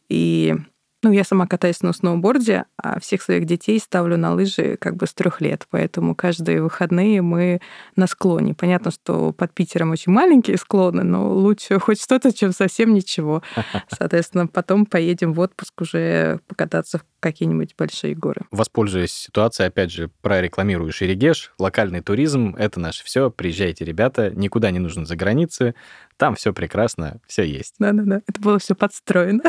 и 0.10 0.56
ну, 1.04 1.12
я 1.12 1.24
сама 1.24 1.46
катаюсь 1.48 1.82
на 1.82 1.94
сноуборде, 1.94 2.66
а 2.78 3.00
всех 3.00 3.22
своих 3.22 3.46
детей 3.46 3.80
ставлю 3.80 4.18
на 4.18 4.34
лыжи 4.34 4.78
как 4.80 4.96
бы 4.96 5.06
с 5.06 5.14
трех 5.14 5.42
лет, 5.42 5.68
поэтому 5.70 6.16
каждые 6.16 6.62
выходные 6.62 7.22
мы 7.22 7.60
на 7.96 8.08
склоне. 8.08 8.54
Понятно, 8.54 8.92
что 8.92 9.34
под 9.34 9.54
Питером 9.54 9.92
очень 9.92 10.12
маленькие 10.12 10.58
склоны, 10.58 11.04
но 11.04 11.32
лучше 11.32 11.80
хоть 11.80 12.02
что-то, 12.02 12.34
чем 12.34 12.54
совсем 12.54 12.94
ничего. 12.94 13.44
Соответственно, 13.90 14.48
потом 14.48 14.86
поедем 14.86 15.34
в 15.34 15.40
отпуск 15.40 15.82
уже 15.82 16.40
покататься 16.48 17.00
в 17.00 17.04
какие-нибудь 17.20 17.76
большие 17.78 18.16
горы. 18.16 18.42
Воспользуясь 18.52 19.14
ситуацией, 19.14 19.68
опять 19.68 19.92
же, 19.92 20.10
прорекламирую 20.22 20.92
Шерегеш, 20.92 21.54
локальный 21.58 22.02
туризм, 22.02 22.56
это 22.58 22.80
наше 22.80 23.04
все. 23.04 23.30
Приезжайте, 23.30 23.86
ребята, 23.86 24.32
никуда 24.32 24.72
не 24.72 24.80
нужно 24.80 25.06
за 25.06 25.16
границы, 25.16 25.76
там 26.18 26.36
все 26.36 26.54
прекрасно, 26.54 27.20
все 27.28 27.44
есть. 27.44 27.76
Да-да-да, 27.80 28.22
это 28.28 28.42
было 28.42 28.60
все 28.60 28.76
подстроено. 28.76 29.44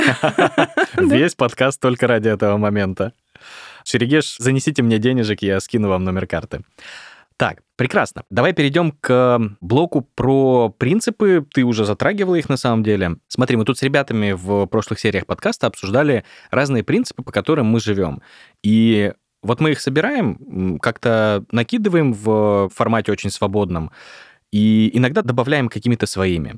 Весь 0.97 1.35
подкаст 1.35 1.81
только 1.81 2.07
ради 2.07 2.29
этого 2.29 2.57
момента. 2.57 3.13
Шерегеш, 3.85 4.37
занесите 4.39 4.83
мне 4.83 4.99
денежек, 4.99 5.43
я 5.43 5.61
скину 5.61 5.89
вам 5.89 6.05
номер 6.05 6.27
карты. 6.27 6.63
Так, 7.37 7.63
прекрасно. 7.77 8.23
Давай 8.31 8.53
перейдем 8.53 8.93
к 8.93 9.41
блоку 9.61 10.03
про 10.15 10.69
принципы. 10.69 11.45
Ты 11.53 11.65
уже 11.65 11.85
затрагивала 11.85 12.37
их 12.37 12.49
на 12.49 12.57
самом 12.57 12.85
деле. 12.85 13.17
Смотри, 13.27 13.57
мы 13.57 13.65
тут 13.65 13.77
с 13.77 13.83
ребятами 13.83 14.33
в 14.33 14.67
прошлых 14.67 15.01
сериях 15.01 15.27
подкаста 15.27 15.67
обсуждали 15.67 16.25
разные 16.51 16.85
принципы, 16.85 17.25
по 17.25 17.33
которым 17.33 17.67
мы 17.67 17.81
живем. 17.81 18.23
И 18.63 19.13
вот 19.43 19.61
мы 19.61 19.73
их 19.73 19.81
собираем, 19.81 20.79
как-то 20.79 21.45
накидываем 21.51 22.13
в 22.13 22.71
формате 22.73 23.11
очень 23.11 23.31
свободном 23.31 23.91
и 24.55 24.97
иногда 24.97 25.23
добавляем 25.23 25.69
какими-то 25.69 26.07
своими. 26.07 26.55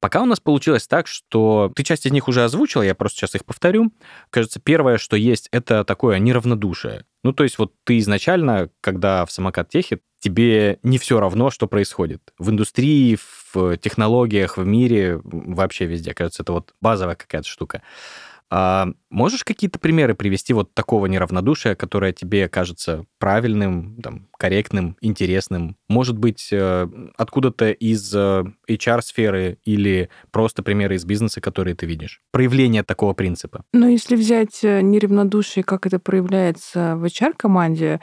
Пока 0.00 0.22
у 0.22 0.24
нас 0.24 0.40
получилось 0.40 0.86
так, 0.86 1.06
что 1.06 1.70
ты 1.76 1.82
часть 1.82 2.06
из 2.06 2.12
них 2.12 2.26
уже 2.26 2.42
озвучила, 2.42 2.80
я 2.80 2.94
просто 2.94 3.18
сейчас 3.18 3.34
их 3.34 3.44
повторю. 3.44 3.92
Кажется, 4.30 4.60
первое, 4.60 4.96
что 4.96 5.14
есть, 5.14 5.50
это 5.52 5.84
такое 5.84 6.18
неравнодушие. 6.18 7.04
Ну, 7.22 7.34
то 7.34 7.44
есть 7.44 7.58
вот 7.58 7.74
ты 7.84 7.98
изначально, 7.98 8.70
когда 8.80 9.26
в 9.26 9.30
самокат 9.30 9.68
техе, 9.68 9.98
тебе 10.20 10.78
не 10.82 10.96
все 10.96 11.20
равно, 11.20 11.50
что 11.50 11.66
происходит. 11.66 12.32
В 12.38 12.48
индустрии, 12.48 13.18
в 13.52 13.76
технологиях, 13.76 14.56
в 14.56 14.64
мире, 14.64 15.20
вообще 15.22 15.84
везде. 15.84 16.14
Кажется, 16.14 16.44
это 16.44 16.52
вот 16.54 16.72
базовая 16.80 17.14
какая-то 17.14 17.46
штука. 17.46 17.82
А 18.56 18.86
можешь 19.10 19.42
какие-то 19.42 19.80
примеры 19.80 20.14
привести 20.14 20.52
вот 20.52 20.72
такого 20.74 21.06
неравнодушия, 21.06 21.74
которое 21.74 22.12
тебе 22.12 22.48
кажется 22.48 23.04
правильным, 23.18 24.00
там, 24.00 24.28
корректным, 24.38 24.96
интересным? 25.00 25.76
Может 25.88 26.16
быть, 26.16 26.50
э, 26.52 26.86
откуда-то 27.16 27.72
из 27.72 28.14
э, 28.14 28.44
HR-сферы 28.70 29.58
или 29.64 30.08
просто 30.30 30.62
примеры 30.62 30.94
из 30.94 31.04
бизнеса, 31.04 31.40
которые 31.40 31.74
ты 31.74 31.86
видишь? 31.86 32.22
Проявление 32.30 32.84
такого 32.84 33.12
принципа. 33.12 33.64
Ну, 33.72 33.88
если 33.88 34.14
взять 34.14 34.62
э, 34.62 34.82
неравнодушие, 34.82 35.64
как 35.64 35.84
это 35.86 35.98
проявляется 35.98 36.94
в 36.94 37.04
HR-команде, 37.06 38.00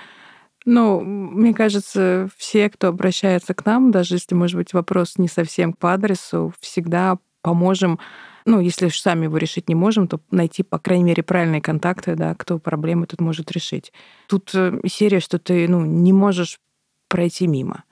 ну, 0.65 0.99
мне 0.99 1.53
кажется, 1.53 2.27
все, 2.35 2.69
кто 2.69 2.89
обращается 2.89 3.53
к 3.53 3.65
нам, 3.65 3.91
даже 3.91 4.15
если, 4.15 4.35
может 4.35 4.57
быть, 4.57 4.73
вопрос 4.73 5.17
не 5.17 5.29
совсем 5.29 5.71
по 5.71 5.93
адресу, 5.93 6.53
всегда 6.59 7.19
поможем 7.41 7.99
Ну, 8.45 8.59
если 8.59 8.87
уж 8.87 8.99
сами 8.99 9.25
его 9.25 9.37
решить 9.37 9.69
не 9.69 9.75
можем, 9.75 10.07
то 10.07 10.19
найти, 10.31 10.63
по 10.63 10.79
крайней 10.79 11.03
мере, 11.03 11.23
правильные 11.23 11.61
контакты, 11.61 12.15
да, 12.15 12.35
кто 12.35 12.59
проблемы 12.59 13.05
тут 13.05 13.21
может 13.21 13.51
решить. 13.51 13.91
Тут 14.27 14.51
э, 14.53 14.79
серия, 14.87 15.19
что 15.19 15.39
ты, 15.39 15.67
ну, 15.67 15.85
не 15.85 16.13
можешь 16.13 16.59
пройти 17.07 17.47
мимо. 17.47 17.83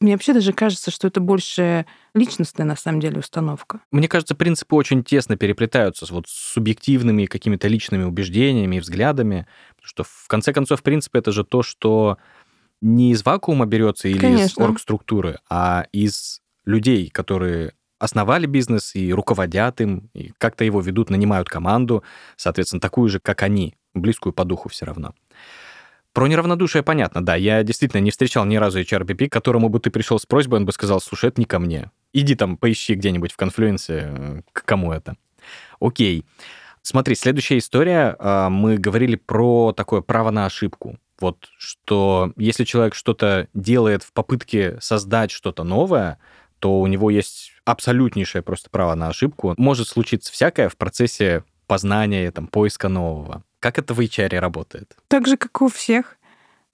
Мне 0.00 0.12
вообще 0.12 0.34
даже 0.34 0.52
кажется, 0.52 0.90
что 0.90 1.06
это 1.06 1.20
больше 1.20 1.86
личностная, 2.14 2.66
на 2.66 2.76
самом 2.76 3.00
деле, 3.00 3.20
установка. 3.20 3.80
Мне 3.90 4.08
кажется, 4.08 4.34
принципы 4.34 4.74
очень 4.74 5.02
тесно 5.02 5.36
переплетаются 5.36 6.04
с 6.04 6.10
вот 6.10 6.26
субъективными 6.28 7.26
какими-то 7.26 7.68
личными 7.68 8.04
убеждениями 8.04 8.76
и 8.76 8.80
взглядами. 8.80 9.46
Потому 9.76 9.88
что, 9.88 10.04
в 10.04 10.26
конце 10.28 10.52
концов, 10.52 10.82
принципы— 10.82 11.18
это 11.20 11.32
же 11.32 11.44
то, 11.44 11.62
что 11.62 12.18
не 12.80 13.12
из 13.12 13.24
вакуума 13.24 13.66
берется 13.66 14.08
или 14.08 14.18
Конечно. 14.18 14.44
из 14.44 14.58
оргструктуры, 14.58 15.38
а 15.48 15.86
из 15.92 16.42
людей, 16.66 17.08
которые 17.08 17.72
основали 18.04 18.46
бизнес 18.46 18.94
и 18.94 19.12
руководят 19.12 19.80
им, 19.80 20.10
и 20.12 20.32
как-то 20.38 20.64
его 20.64 20.80
ведут, 20.80 21.10
нанимают 21.10 21.48
команду, 21.48 22.04
соответственно, 22.36 22.80
такую 22.80 23.08
же, 23.08 23.18
как 23.18 23.42
они, 23.42 23.76
близкую 23.94 24.32
по 24.32 24.44
духу 24.44 24.68
все 24.68 24.84
равно. 24.84 25.14
Про 26.12 26.28
неравнодушие 26.28 26.82
понятно, 26.82 27.24
да. 27.24 27.34
Я 27.34 27.62
действительно 27.62 28.00
не 28.00 28.10
встречал 28.10 28.44
ни 28.44 28.56
разу 28.56 28.80
HRBP, 28.80 29.28
к 29.28 29.32
которому 29.32 29.68
бы 29.68 29.80
ты 29.80 29.90
пришел 29.90 30.18
с 30.18 30.26
просьбой, 30.26 30.60
он 30.60 30.66
бы 30.66 30.72
сказал, 30.72 31.00
слушай, 31.00 31.28
это 31.30 31.40
не 31.40 31.46
ко 31.46 31.58
мне. 31.58 31.90
Иди 32.12 32.34
там, 32.36 32.56
поищи 32.56 32.94
где-нибудь 32.94 33.32
в 33.32 33.36
конфлюенсе, 33.36 34.12
э, 34.16 34.42
к 34.52 34.64
кому 34.64 34.92
это. 34.92 35.16
Окей. 35.80 36.24
Смотри, 36.82 37.14
следующая 37.14 37.58
история. 37.58 38.14
А, 38.18 38.50
мы 38.50 38.76
говорили 38.76 39.16
про 39.16 39.72
такое 39.72 40.02
право 40.02 40.30
на 40.30 40.46
ошибку. 40.46 40.98
Вот 41.20 41.48
что 41.58 42.32
если 42.36 42.64
человек 42.64 42.94
что-то 42.94 43.48
делает 43.54 44.02
в 44.02 44.12
попытке 44.12 44.78
создать 44.80 45.30
что-то 45.30 45.64
новое, 45.64 46.18
то 46.64 46.80
у 46.80 46.86
него 46.86 47.10
есть 47.10 47.52
абсолютнейшее 47.66 48.40
просто 48.40 48.70
право 48.70 48.94
на 48.94 49.08
ошибку. 49.08 49.52
Может 49.58 49.86
случиться 49.86 50.32
всякое 50.32 50.70
в 50.70 50.78
процессе 50.78 51.44
познания, 51.66 52.30
там, 52.30 52.46
поиска 52.46 52.88
нового. 52.88 53.42
Как 53.60 53.78
это 53.78 53.92
в 53.92 54.00
HR 54.00 54.38
работает? 54.38 54.96
Так 55.08 55.26
же, 55.26 55.36
как 55.36 55.60
у 55.60 55.68
всех. 55.68 56.16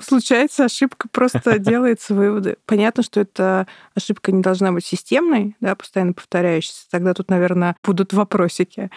Случается 0.01 0.67
ошибка, 0.67 1.09
просто 1.11 1.59
делается 1.59 2.15
выводы. 2.15 2.57
Понятно, 2.67 3.03
что 3.03 3.19
эта 3.19 3.67
ошибка 3.97 4.31
не 4.31 4.43
должна 4.43 4.71
быть 4.71 4.87
системной, 4.87 5.57
да, 5.59 5.75
постоянно 5.75 6.13
повторяющейся. 6.13 6.89
Тогда 6.89 7.13
тут, 7.13 7.29
наверное, 7.29 7.75
будут 7.83 8.13
вопросики. 8.13 8.93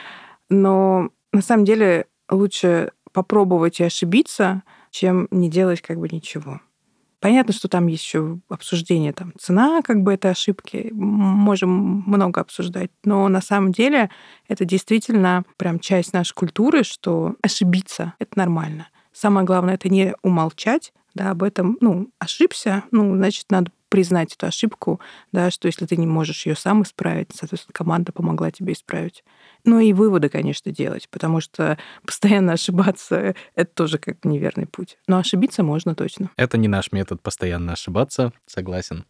Но 0.50 1.10
на 1.32 1.42
самом 1.42 1.66
деле 1.66 2.06
лучше 2.30 2.92
попробовать 3.14 3.80
и 3.80 3.84
ошибиться, 3.84 4.62
чем 4.92 5.28
не 5.32 5.50
делать 5.50 5.82
как 5.82 5.98
бы 5.98 6.08
ничего. 6.08 6.62
Понятно, 7.24 7.54
что 7.54 7.70
там 7.70 7.88
есть 7.88 8.04
еще 8.04 8.40
обсуждение, 8.50 9.14
там, 9.14 9.32
цена 9.40 9.82
как 9.82 10.04
бы 10.04 10.14
этой 10.14 10.32
ошибки, 10.32 10.90
можем 10.92 12.04
много 12.06 12.42
обсуждать, 12.42 12.92
но 13.06 13.30
на 13.30 13.40
самом 13.40 13.72
деле 13.72 14.10
это 14.50 14.66
действительно 14.66 15.46
прям 15.56 15.80
часть 15.80 16.12
нашей 16.12 16.34
культуры, 16.34 16.84
что 16.84 17.38
ошибиться— 17.42 18.14
это 18.20 18.38
нормально. 18.38 18.90
Самое 19.14 19.46
главное— 19.46 19.74
это 19.76 19.88
не 19.88 20.14
умолчать, 20.22 20.92
да, 21.14 21.32
об 21.32 21.44
этом, 21.44 21.78
ну, 21.80 22.10
ошибся, 22.20 22.84
ну, 22.92 23.16
значит, 23.16 23.46
надо 23.50 23.72
признать 23.94 24.34
эту 24.34 24.48
ошибку, 24.48 25.00
да, 25.32 25.52
что 25.52 25.68
если 25.68 25.86
ты 25.86 25.98
не 25.98 26.08
можешь 26.08 26.48
ее 26.48 26.56
сам 26.56 26.82
исправить, 26.82 27.30
соответственно, 27.32 27.74
команда 27.74 28.12
помогла 28.12 28.50
тебе 28.50 28.74
исправить. 28.74 29.24
Ну 29.66 29.80
и 29.80 29.94
выводы, 29.94 30.30
конечно, 30.30 30.72
делать, 30.72 31.08
потому 31.12 31.42
что 31.42 31.78
постоянно 32.04 32.54
ошибаться— 32.54 33.36
это 33.56 33.72
тоже 33.72 34.00
как 34.00 34.26
неверный 34.26 34.66
путь. 34.66 34.98
Но 35.08 35.20
ошибиться 35.20 35.62
можно 35.62 35.94
точно. 35.94 36.32
Это 36.38 36.58
не 36.58 36.68
наш 36.68 36.92
метод 36.92 37.22
постоянно 37.22 37.74
ошибаться, 37.74 38.34
согласен. 38.48 39.06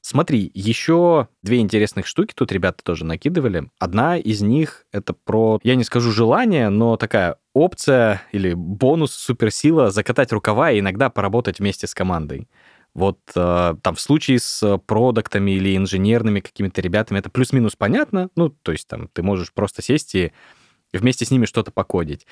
Смотри, 0.00 0.50
еще 0.54 1.28
две 1.44 1.60
интересных 1.60 2.08
штуки 2.08 2.32
тут 2.34 2.50
ребята 2.50 2.82
тоже 2.82 3.04
накидывали. 3.04 3.70
Одна 3.78 4.16
из 4.16 4.42
них— 4.42 4.86
это 4.92 5.12
про, 5.12 5.60
я 5.62 5.76
не 5.76 5.84
скажу 5.84 6.10
желание, 6.10 6.68
но 6.68 6.96
такая 6.96 7.36
опция 7.54 8.22
или 8.32 8.54
бонус, 8.54 9.12
суперсила 9.12 9.90
закатать 9.90 10.32
рукава 10.32 10.72
и 10.72 10.80
иногда 10.80 11.10
поработать 11.10 11.60
вместе 11.60 11.86
с 11.86 11.94
командой. 11.94 12.48
Вот 12.96 13.18
э, 13.34 13.74
там 13.82 13.94
в 13.94 14.00
случае 14.00 14.38
с 14.38 14.78
продуктами 14.86 15.50
или 15.50 15.76
инженерными 15.76 16.40
какими-то 16.40 16.80
ребятами 16.80 17.18
это 17.18 17.28
плюс-минус 17.28 17.76
понятно. 17.76 18.30
Ну, 18.36 18.48
то 18.48 18.72
есть 18.72 18.88
там 18.88 19.08
ты 19.08 19.22
можешь 19.22 19.52
просто 19.52 19.82
сесть 19.82 20.14
и 20.14 20.32
вместе 20.94 21.26
с 21.26 21.30
ними 21.30 21.44
что-то 21.44 21.70
покодить. 21.72 22.26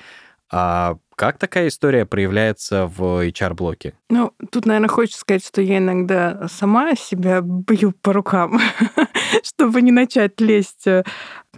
А 0.51 0.97
как 1.15 1.37
такая 1.37 1.67
история 1.67 2.07
проявляется 2.07 2.87
в 2.87 3.27
HR-блоке? 3.27 3.93
Ну, 4.09 4.33
тут, 4.51 4.65
наверное, 4.65 4.89
хочется 4.89 5.19
сказать, 5.19 5.45
что 5.45 5.61
я 5.61 5.77
иногда 5.77 6.47
сама 6.47 6.95
себя 6.95 7.41
бью 7.41 7.91
по 8.01 8.11
рукам, 8.11 8.59
чтобы 9.43 9.81
не 9.81 9.91
начать 9.91 10.39
лезть 10.39 10.87
э, 10.87 11.03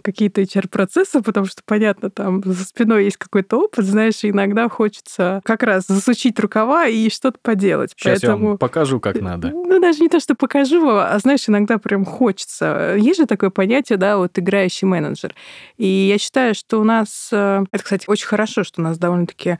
какие-то 0.02 0.42
HR-процессы, 0.42 1.20
потому 1.22 1.46
что, 1.46 1.62
понятно, 1.64 2.10
там 2.10 2.42
за 2.44 2.64
спиной 2.64 3.04
есть 3.04 3.16
какой-то 3.16 3.58
опыт, 3.58 3.84
знаешь, 3.84 4.20
иногда 4.22 4.68
хочется 4.68 5.40
как 5.44 5.62
раз 5.62 5.86
засучить 5.86 6.38
рукава 6.40 6.86
и 6.86 7.10
что-то 7.10 7.38
поделать. 7.42 7.92
Сейчас 7.96 8.20
Поэтому... 8.20 8.42
я 8.42 8.48
вам 8.50 8.58
покажу, 8.58 9.00
как 9.00 9.20
надо. 9.20 9.50
Ну, 9.50 9.80
даже 9.80 10.00
не 10.00 10.08
то, 10.08 10.20
что 10.20 10.34
покажу, 10.34 10.88
а, 10.88 11.18
знаешь, 11.18 11.48
иногда 11.48 11.78
прям 11.78 12.04
хочется. 12.04 12.96
Есть 12.98 13.20
же 13.20 13.26
такое 13.26 13.50
понятие, 13.50 13.98
да, 13.98 14.18
вот 14.18 14.38
играющий 14.38 14.86
менеджер. 14.86 15.34
И 15.76 15.86
я 15.86 16.18
считаю, 16.18 16.54
что 16.54 16.80
у 16.80 16.84
нас... 16.84 17.28
Э, 17.32 17.64
это, 17.70 17.84
кстати, 17.84 18.04
очень 18.06 18.26
хорошо, 18.26 18.64
что 18.64 18.80
у 18.80 18.84
нас 18.84 18.98
довольно-таки 18.98 19.58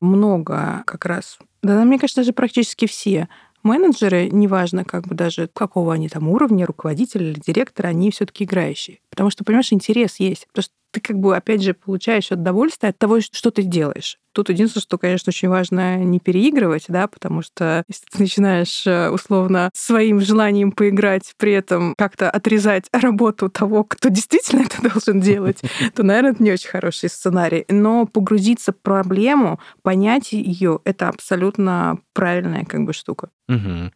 много 0.00 0.82
как 0.86 1.04
раз 1.04 1.38
да, 1.62 1.84
мне 1.84 1.98
кажется, 1.98 2.22
даже 2.22 2.32
практически 2.32 2.86
все 2.86 3.28
менеджеры, 3.62 4.28
неважно, 4.30 4.84
как 4.84 5.06
бы 5.06 5.14
даже 5.14 5.48
какого 5.52 5.94
они 5.94 6.08
там 6.08 6.28
уровня, 6.28 6.66
руководителя 6.66 7.30
или 7.30 7.40
директора, 7.40 7.88
они 7.88 8.10
все-таки 8.10 8.44
играющие. 8.44 9.00
Потому 9.10 9.30
что, 9.30 9.44
понимаешь, 9.44 9.72
интерес 9.72 10.20
есть. 10.20 10.46
Потому 10.48 10.62
что 10.64 10.74
ты 10.90 11.00
как 11.00 11.18
бы, 11.18 11.36
опять 11.36 11.62
же, 11.62 11.74
получаешь 11.74 12.30
удовольствие 12.30 12.90
от 12.90 12.98
того, 12.98 13.20
что 13.20 13.50
ты 13.50 13.62
делаешь. 13.62 14.18
Тут 14.32 14.48
единственное, 14.48 14.82
что, 14.82 14.98
конечно, 14.98 15.30
очень 15.30 15.48
важно 15.48 15.96
не 15.98 16.20
переигрывать, 16.20 16.84
да, 16.88 17.08
потому 17.08 17.42
что 17.42 17.82
если 17.88 18.04
ты 18.06 18.18
начинаешь 18.20 18.86
э, 18.86 19.10
условно 19.10 19.70
своим 19.74 20.20
желанием 20.20 20.70
поиграть, 20.70 21.34
при 21.36 21.52
этом 21.52 21.94
как-то 21.98 22.30
отрезать 22.30 22.84
работу 22.92 23.48
того, 23.48 23.82
кто 23.82 24.08
действительно 24.08 24.62
это 24.66 24.88
должен 24.88 25.20
делать, 25.20 25.62
то, 25.94 26.02
наверное, 26.04 26.32
это 26.32 26.42
не 26.42 26.52
очень 26.52 26.70
хороший 26.70 27.08
сценарий. 27.08 27.64
Но 27.68 28.06
погрузиться 28.06 28.72
в 28.72 28.78
проблему, 28.78 29.58
понять 29.82 30.32
ее, 30.32 30.80
это 30.84 31.08
абсолютно 31.08 31.98
правильная 32.12 32.64
как 32.64 32.84
бы 32.84 32.92
штука. 32.92 33.30
Угу 33.48 33.90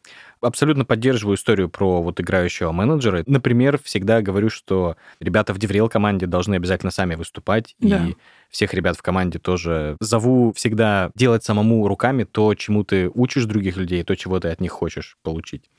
абсолютно 0.45 0.85
поддерживаю 0.85 1.37
историю 1.37 1.69
про 1.69 2.03
вот 2.03 2.21
играющего 2.21 2.73
менеджера. 2.73 3.25
Например, 3.27 3.79
всегда 3.83 4.23
говорю, 4.23 4.51
что 4.51 4.97
ребята 5.21 5.55
в 5.55 5.59
DevRel 5.59 5.89
команде 5.89 6.27
должны 6.27 6.55
обязательно 6.55 6.91
сами 6.91 7.15
выступать, 7.15 7.75
да. 7.81 8.07
и 8.07 8.15
всех 8.51 8.75
ребят 8.75 8.97
в 8.97 9.03
команде 9.03 9.39
тоже 9.39 9.97
зову 10.01 10.53
всегда 10.53 11.11
делать 11.15 11.45
самому 11.45 11.87
руками 11.89 12.25
то, 12.25 12.55
чему 12.55 12.85
ты 12.85 13.11
учишь 13.13 13.45
других 13.45 13.77
людей, 13.77 14.03
то, 14.05 14.15
чего 14.15 14.39
ты 14.41 14.49
от 14.49 14.61
них 14.61 14.73
хочешь 14.73 15.17
получить. 15.23 15.71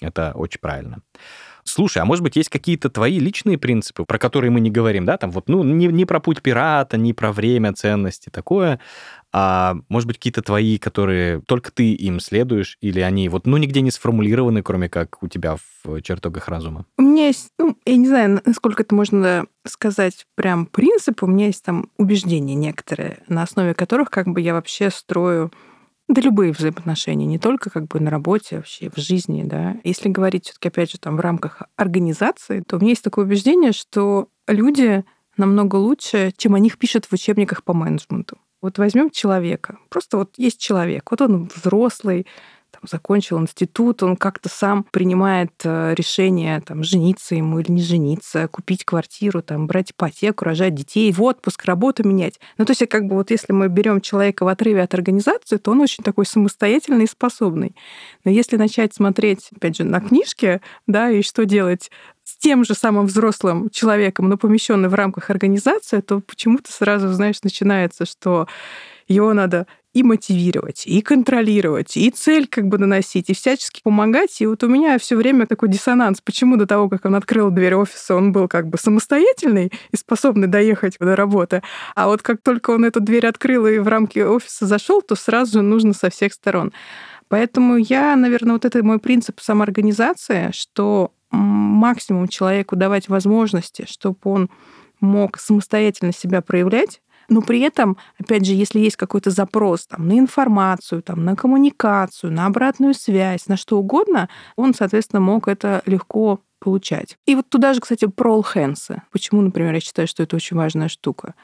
Это 0.00 0.32
очень 0.34 0.60
правильно. 0.60 1.02
Слушай, 1.64 2.02
а 2.02 2.04
может 2.04 2.24
быть, 2.24 2.34
есть 2.34 2.48
какие-то 2.48 2.90
твои 2.90 3.20
личные 3.20 3.56
принципы, 3.56 4.04
про 4.04 4.18
которые 4.18 4.50
мы 4.50 4.60
не 4.60 4.70
говорим, 4.70 5.04
да, 5.04 5.16
там 5.16 5.30
вот, 5.30 5.48
ну, 5.48 5.62
не, 5.62 5.86
не 5.86 6.04
про 6.04 6.18
путь 6.18 6.42
пирата, 6.42 6.96
не 6.96 7.12
про 7.12 7.30
время, 7.32 7.72
ценности, 7.72 8.30
такое, 8.30 8.80
а 9.32 9.76
может 9.88 10.06
быть, 10.06 10.18
какие-то 10.18 10.42
твои, 10.42 10.78
которые 10.78 11.40
только 11.46 11.72
ты 11.72 11.92
им 11.94 12.20
следуешь, 12.20 12.76
или 12.80 13.00
они 13.00 13.28
вот, 13.28 13.46
ну, 13.46 13.56
нигде 13.56 13.80
не 13.80 13.90
сформулированы, 13.90 14.62
кроме 14.62 14.88
как 14.88 15.22
у 15.22 15.28
тебя 15.28 15.56
в 15.56 16.00
чертогах 16.02 16.48
разума? 16.48 16.84
У 16.98 17.02
меня 17.02 17.28
есть, 17.28 17.48
ну, 17.58 17.76
я 17.86 17.96
не 17.96 18.08
знаю, 18.08 18.40
насколько 18.44 18.82
это 18.82 18.94
можно 18.94 19.46
сказать 19.66 20.26
прям 20.34 20.66
принцип, 20.66 21.22
у 21.22 21.26
меня 21.26 21.46
есть 21.46 21.64
там 21.64 21.90
убеждения 21.96 22.54
некоторые, 22.54 23.18
на 23.28 23.42
основе 23.42 23.74
которых 23.74 24.10
как 24.10 24.28
бы 24.28 24.40
я 24.40 24.54
вообще 24.54 24.90
строю 24.90 25.50
да 26.08 26.20
любые 26.20 26.52
взаимоотношения, 26.52 27.26
не 27.26 27.38
только 27.38 27.70
как 27.70 27.86
бы 27.86 28.00
на 28.00 28.10
работе, 28.10 28.56
вообще 28.56 28.90
в 28.90 28.98
жизни, 28.98 29.44
да. 29.44 29.76
Если 29.84 30.08
говорить 30.08 30.44
все 30.44 30.54
таки 30.54 30.68
опять 30.68 30.90
же, 30.90 30.98
там 30.98 31.16
в 31.16 31.20
рамках 31.20 31.62
организации, 31.76 32.60
то 32.60 32.76
у 32.76 32.80
меня 32.80 32.90
есть 32.90 33.04
такое 33.04 33.24
убеждение, 33.24 33.72
что 33.72 34.28
люди 34.46 35.04
намного 35.36 35.76
лучше, 35.76 36.32
чем 36.36 36.54
о 36.54 36.58
них 36.58 36.76
пишут 36.76 37.06
в 37.06 37.12
учебниках 37.12 37.64
по 37.64 37.72
менеджменту. 37.72 38.36
Вот 38.62 38.78
возьмем 38.78 39.10
человека. 39.10 39.78
Просто 39.88 40.16
вот 40.16 40.34
есть 40.38 40.60
человек. 40.60 41.10
Вот 41.10 41.20
он 41.20 41.50
взрослый, 41.54 42.26
закончил 42.82 43.40
институт, 43.40 44.02
он 44.02 44.16
как-то 44.16 44.48
сам 44.48 44.84
принимает 44.90 45.52
э, 45.64 45.94
решение 45.96 46.60
там, 46.60 46.82
жениться 46.82 47.34
ему 47.34 47.58
или 47.58 47.70
не 47.70 47.82
жениться, 47.82 48.48
купить 48.48 48.84
квартиру, 48.84 49.42
там, 49.42 49.66
брать 49.66 49.92
ипотеку, 49.92 50.44
рожать 50.44 50.74
детей, 50.74 51.12
в 51.12 51.22
отпуск, 51.22 51.64
работу 51.64 52.06
менять. 52.06 52.40
Ну, 52.58 52.64
то 52.64 52.72
есть, 52.72 52.88
как 52.88 53.06
бы 53.06 53.16
вот 53.16 53.30
если 53.30 53.52
мы 53.52 53.68
берем 53.68 54.00
человека 54.00 54.44
в 54.44 54.48
отрыве 54.48 54.82
от 54.82 54.94
организации, 54.94 55.56
то 55.56 55.70
он 55.70 55.80
очень 55.80 56.04
такой 56.04 56.26
самостоятельный 56.26 57.04
и 57.04 57.08
способный. 57.08 57.74
Но 58.24 58.30
если 58.30 58.56
начать 58.56 58.94
смотреть, 58.94 59.48
опять 59.54 59.76
же, 59.76 59.84
на 59.84 60.00
книжки, 60.00 60.60
да, 60.86 61.10
и 61.10 61.22
что 61.22 61.44
делать 61.44 61.90
с 62.24 62.36
тем 62.36 62.64
же 62.64 62.74
самым 62.74 63.06
взрослым 63.06 63.68
человеком, 63.70 64.28
но 64.28 64.36
помещенным 64.36 64.90
в 64.90 64.94
рамках 64.94 65.30
организации, 65.30 66.00
то 66.00 66.20
почему-то 66.20 66.72
сразу, 66.72 67.08
знаешь, 67.08 67.42
начинается, 67.42 68.04
что 68.04 68.46
его 69.08 69.32
надо 69.34 69.66
и 69.92 70.02
мотивировать, 70.02 70.86
и 70.86 71.02
контролировать, 71.02 71.96
и 71.96 72.10
цель 72.10 72.46
как 72.46 72.66
бы 72.66 72.78
наносить, 72.78 73.28
и 73.28 73.34
всячески 73.34 73.80
помогать. 73.82 74.40
И 74.40 74.46
вот 74.46 74.62
у 74.64 74.68
меня 74.68 74.98
все 74.98 75.16
время 75.16 75.46
такой 75.46 75.68
диссонанс. 75.68 76.20
Почему 76.20 76.56
до 76.56 76.66
того, 76.66 76.88
как 76.88 77.04
он 77.04 77.14
открыл 77.14 77.50
дверь 77.50 77.74
офиса, 77.74 78.14
он 78.14 78.32
был 78.32 78.48
как 78.48 78.68
бы 78.68 78.78
самостоятельный 78.78 79.72
и 79.90 79.96
способный 79.96 80.48
доехать 80.48 80.96
до 80.98 81.14
работы, 81.16 81.62
а 81.94 82.06
вот 82.08 82.22
как 82.22 82.40
только 82.42 82.70
он 82.70 82.84
эту 82.84 83.00
дверь 83.00 83.26
открыл 83.26 83.66
и 83.66 83.78
в 83.78 83.88
рамки 83.88 84.18
офиса 84.20 84.66
зашел, 84.66 85.02
то 85.02 85.14
сразу 85.14 85.52
же 85.52 85.62
нужно 85.62 85.92
со 85.92 86.10
всех 86.10 86.32
сторон. 86.32 86.72
Поэтому 87.28 87.76
я, 87.76 88.14
наверное, 88.16 88.54
вот 88.54 88.64
это 88.64 88.82
мой 88.84 88.98
принцип 88.98 89.40
самоорганизации, 89.40 90.50
что 90.52 91.12
максимум 91.30 92.28
человеку 92.28 92.76
давать 92.76 93.08
возможности, 93.08 93.86
чтобы 93.88 94.18
он 94.24 94.50
мог 95.00 95.38
самостоятельно 95.38 96.12
себя 96.12 96.42
проявлять, 96.42 97.00
но 97.32 97.40
при 97.40 97.60
этом, 97.60 97.96
опять 98.18 98.44
же, 98.44 98.52
если 98.52 98.78
есть 98.78 98.96
какой-то 98.96 99.30
запрос 99.30 99.86
там, 99.86 100.06
на 100.06 100.18
информацию, 100.18 101.02
там, 101.02 101.24
на 101.24 101.34
коммуникацию, 101.34 102.30
на 102.30 102.44
обратную 102.44 102.92
связь, 102.92 103.46
на 103.46 103.56
что 103.56 103.78
угодно, 103.78 104.28
он, 104.54 104.74
соответственно, 104.74 105.20
мог 105.20 105.48
это 105.48 105.82
легко 105.86 106.40
получать. 106.58 107.16
И 107.24 107.34
вот 107.34 107.48
туда 107.48 107.72
же, 107.72 107.80
кстати, 107.80 108.04
про 108.04 108.40
hands. 108.40 108.98
Почему, 109.10 109.40
например, 109.40 109.72
я 109.72 109.80
считаю, 109.80 110.06
что 110.06 110.22
это 110.22 110.36
очень 110.36 110.56
важная 110.56 110.88
штука. 110.88 111.34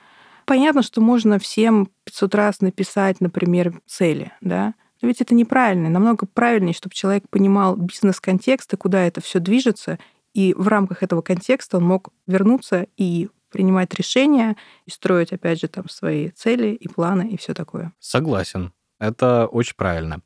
Понятно, 0.45 0.83
что 0.83 1.01
можно 1.01 1.39
всем 1.39 1.89
500 2.05 2.35
раз 2.35 2.61
написать, 2.61 3.21
например, 3.21 3.81
цели, 3.87 4.33
да, 4.43 4.75
но 5.01 5.09
ведь 5.09 5.21
это 5.21 5.35
неправильно. 5.35 5.89
Намного 5.89 6.27
правильнее, 6.27 6.75
чтобы 6.75 6.95
человек 6.95 7.25
понимал 7.31 7.77
бизнес-контекст 7.77 8.75
и 8.75 8.77
куда 8.77 9.07
это 9.07 9.23
все 9.23 9.39
движется, 9.39 9.99
и 10.35 10.55
в 10.55 10.69
рамках 10.69 11.03
этого 11.03 11.23
контекста 11.23 11.79
он 11.79 11.85
мог 11.85 12.11
вернуться 12.27 12.87
и 12.97 13.29
принимать 13.51 13.95
решения 13.95 14.57
и 14.87 14.91
строить, 14.91 15.33
опять 15.33 15.61
же, 15.61 15.69
там 15.69 15.89
свои 15.89 16.31
цели 16.31 16.69
и 16.69 16.89
планы 16.89 17.31
и 17.31 17.37
все 17.37 17.55
такое. 17.55 17.93
Согласен. 17.99 18.73
Это 18.99 19.47
очень 19.47 19.75
правильно. 19.77 20.21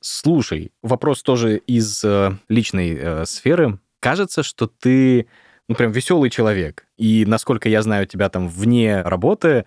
Слушай, 0.00 0.72
вопрос 0.82 1.22
тоже 1.22 1.58
из 1.58 2.02
э, 2.04 2.32
личной 2.48 2.96
э, 2.96 3.24
сферы. 3.26 3.78
Кажется, 4.00 4.42
что 4.42 4.66
ты, 4.68 5.26
ну, 5.68 5.74
прям 5.74 5.90
веселый 5.90 6.30
человек. 6.30 6.86
И 6.96 7.24
насколько 7.26 7.68
я 7.68 7.82
знаю 7.82 8.06
тебя 8.06 8.28
там 8.28 8.48
вне 8.48 9.02
работы, 9.02 9.64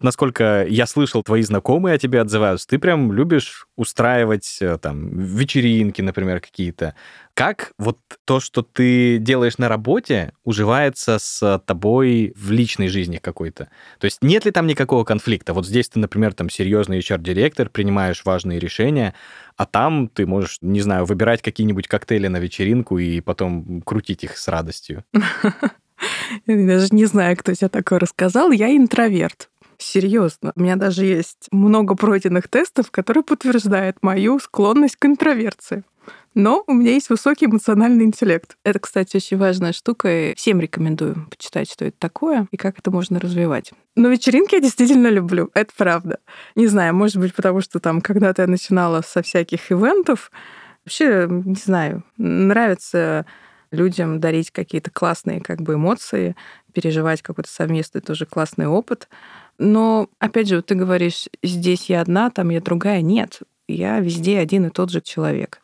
насколько 0.00 0.64
я 0.68 0.86
слышал, 0.86 1.22
твои 1.24 1.42
знакомые 1.42 1.96
о 1.96 1.98
тебе 1.98 2.20
отзываются, 2.20 2.68
ты 2.68 2.78
прям 2.78 3.12
любишь 3.12 3.66
устраивать 3.76 4.58
э, 4.60 4.78
там 4.78 5.08
вечеринки, 5.18 6.02
например, 6.02 6.40
какие-то. 6.40 6.94
Как 7.34 7.72
вот 7.78 7.98
то, 8.24 8.38
что 8.38 8.62
ты 8.62 9.18
делаешь 9.18 9.58
на 9.58 9.68
работе, 9.68 10.32
уживается 10.44 11.18
с 11.18 11.60
тобой 11.66 12.32
в 12.36 12.52
личной 12.52 12.86
жизни 12.86 13.16
какой-то? 13.16 13.68
То 13.98 14.04
есть 14.04 14.18
нет 14.22 14.44
ли 14.44 14.52
там 14.52 14.68
никакого 14.68 15.02
конфликта? 15.02 15.52
Вот 15.52 15.66
здесь 15.66 15.88
ты, 15.88 15.98
например, 15.98 16.32
там 16.32 16.48
серьезный 16.48 17.00
HR-директор, 17.00 17.68
принимаешь 17.68 18.22
важные 18.24 18.60
решения, 18.60 19.14
а 19.56 19.66
там 19.66 20.08
ты 20.08 20.26
можешь, 20.26 20.58
не 20.60 20.80
знаю, 20.80 21.06
выбирать 21.06 21.42
какие-нибудь 21.42 21.88
коктейли 21.88 22.28
на 22.28 22.36
вечеринку 22.36 22.98
и 22.98 23.20
потом 23.20 23.82
крутить 23.82 24.22
их 24.22 24.38
с 24.38 24.46
радостью. 24.46 25.04
Я 26.46 26.66
даже 26.66 26.88
не 26.92 27.06
знаю, 27.06 27.36
кто 27.36 27.52
тебе 27.52 27.68
такое 27.68 27.98
рассказал. 27.98 28.52
Я 28.52 28.74
интроверт. 28.76 29.50
Серьезно. 29.78 30.52
У 30.54 30.60
меня 30.60 30.76
даже 30.76 31.04
есть 31.04 31.48
много 31.50 31.96
пройденных 31.96 32.46
тестов, 32.46 32.92
которые 32.92 33.24
подтверждают 33.24 33.96
мою 34.02 34.38
склонность 34.38 34.96
к 34.96 35.04
интроверции. 35.06 35.82
Но 36.34 36.64
у 36.66 36.72
меня 36.72 36.92
есть 36.92 37.10
высокий 37.10 37.46
эмоциональный 37.46 38.04
интеллект. 38.04 38.56
Это, 38.64 38.80
кстати, 38.80 39.16
очень 39.16 39.38
важная 39.38 39.72
штука. 39.72 40.30
И 40.30 40.34
всем 40.34 40.60
рекомендую 40.60 41.26
почитать, 41.30 41.70
что 41.70 41.84
это 41.84 41.96
такое 41.98 42.48
и 42.50 42.56
как 42.56 42.78
это 42.78 42.90
можно 42.90 43.20
развивать. 43.20 43.72
Но 43.94 44.08
вечеринки 44.08 44.56
я 44.56 44.60
действительно 44.60 45.08
люблю, 45.08 45.50
это 45.54 45.72
правда. 45.76 46.18
Не 46.56 46.66
знаю, 46.66 46.94
может 46.94 47.16
быть, 47.18 47.34
потому 47.34 47.60
что 47.60 47.78
там 47.78 48.00
когда-то 48.00 48.42
я 48.42 48.48
начинала 48.48 49.02
со 49.02 49.22
всяких 49.22 49.70
ивентов. 49.70 50.32
Вообще, 50.84 51.28
не 51.30 51.54
знаю, 51.54 52.02
нравится 52.16 53.26
людям 53.70 54.20
дарить 54.20 54.50
какие-то 54.50 54.90
классные 54.90 55.40
как 55.40 55.62
бы 55.62 55.74
эмоции, 55.74 56.34
переживать 56.72 57.22
какой-то 57.22 57.50
совместный 57.50 58.00
тоже 58.00 58.26
классный 58.26 58.66
опыт. 58.66 59.08
Но, 59.58 60.08
опять 60.18 60.48
же, 60.48 60.56
вот 60.56 60.66
ты 60.66 60.74
говоришь, 60.74 61.28
здесь 61.42 61.88
я 61.88 62.00
одна, 62.00 62.30
там 62.30 62.50
я 62.50 62.60
другая. 62.60 63.02
Нет, 63.02 63.40
я 63.68 64.00
везде 64.00 64.38
один 64.40 64.66
и 64.66 64.70
тот 64.70 64.90
же 64.90 65.00
человек. 65.00 65.60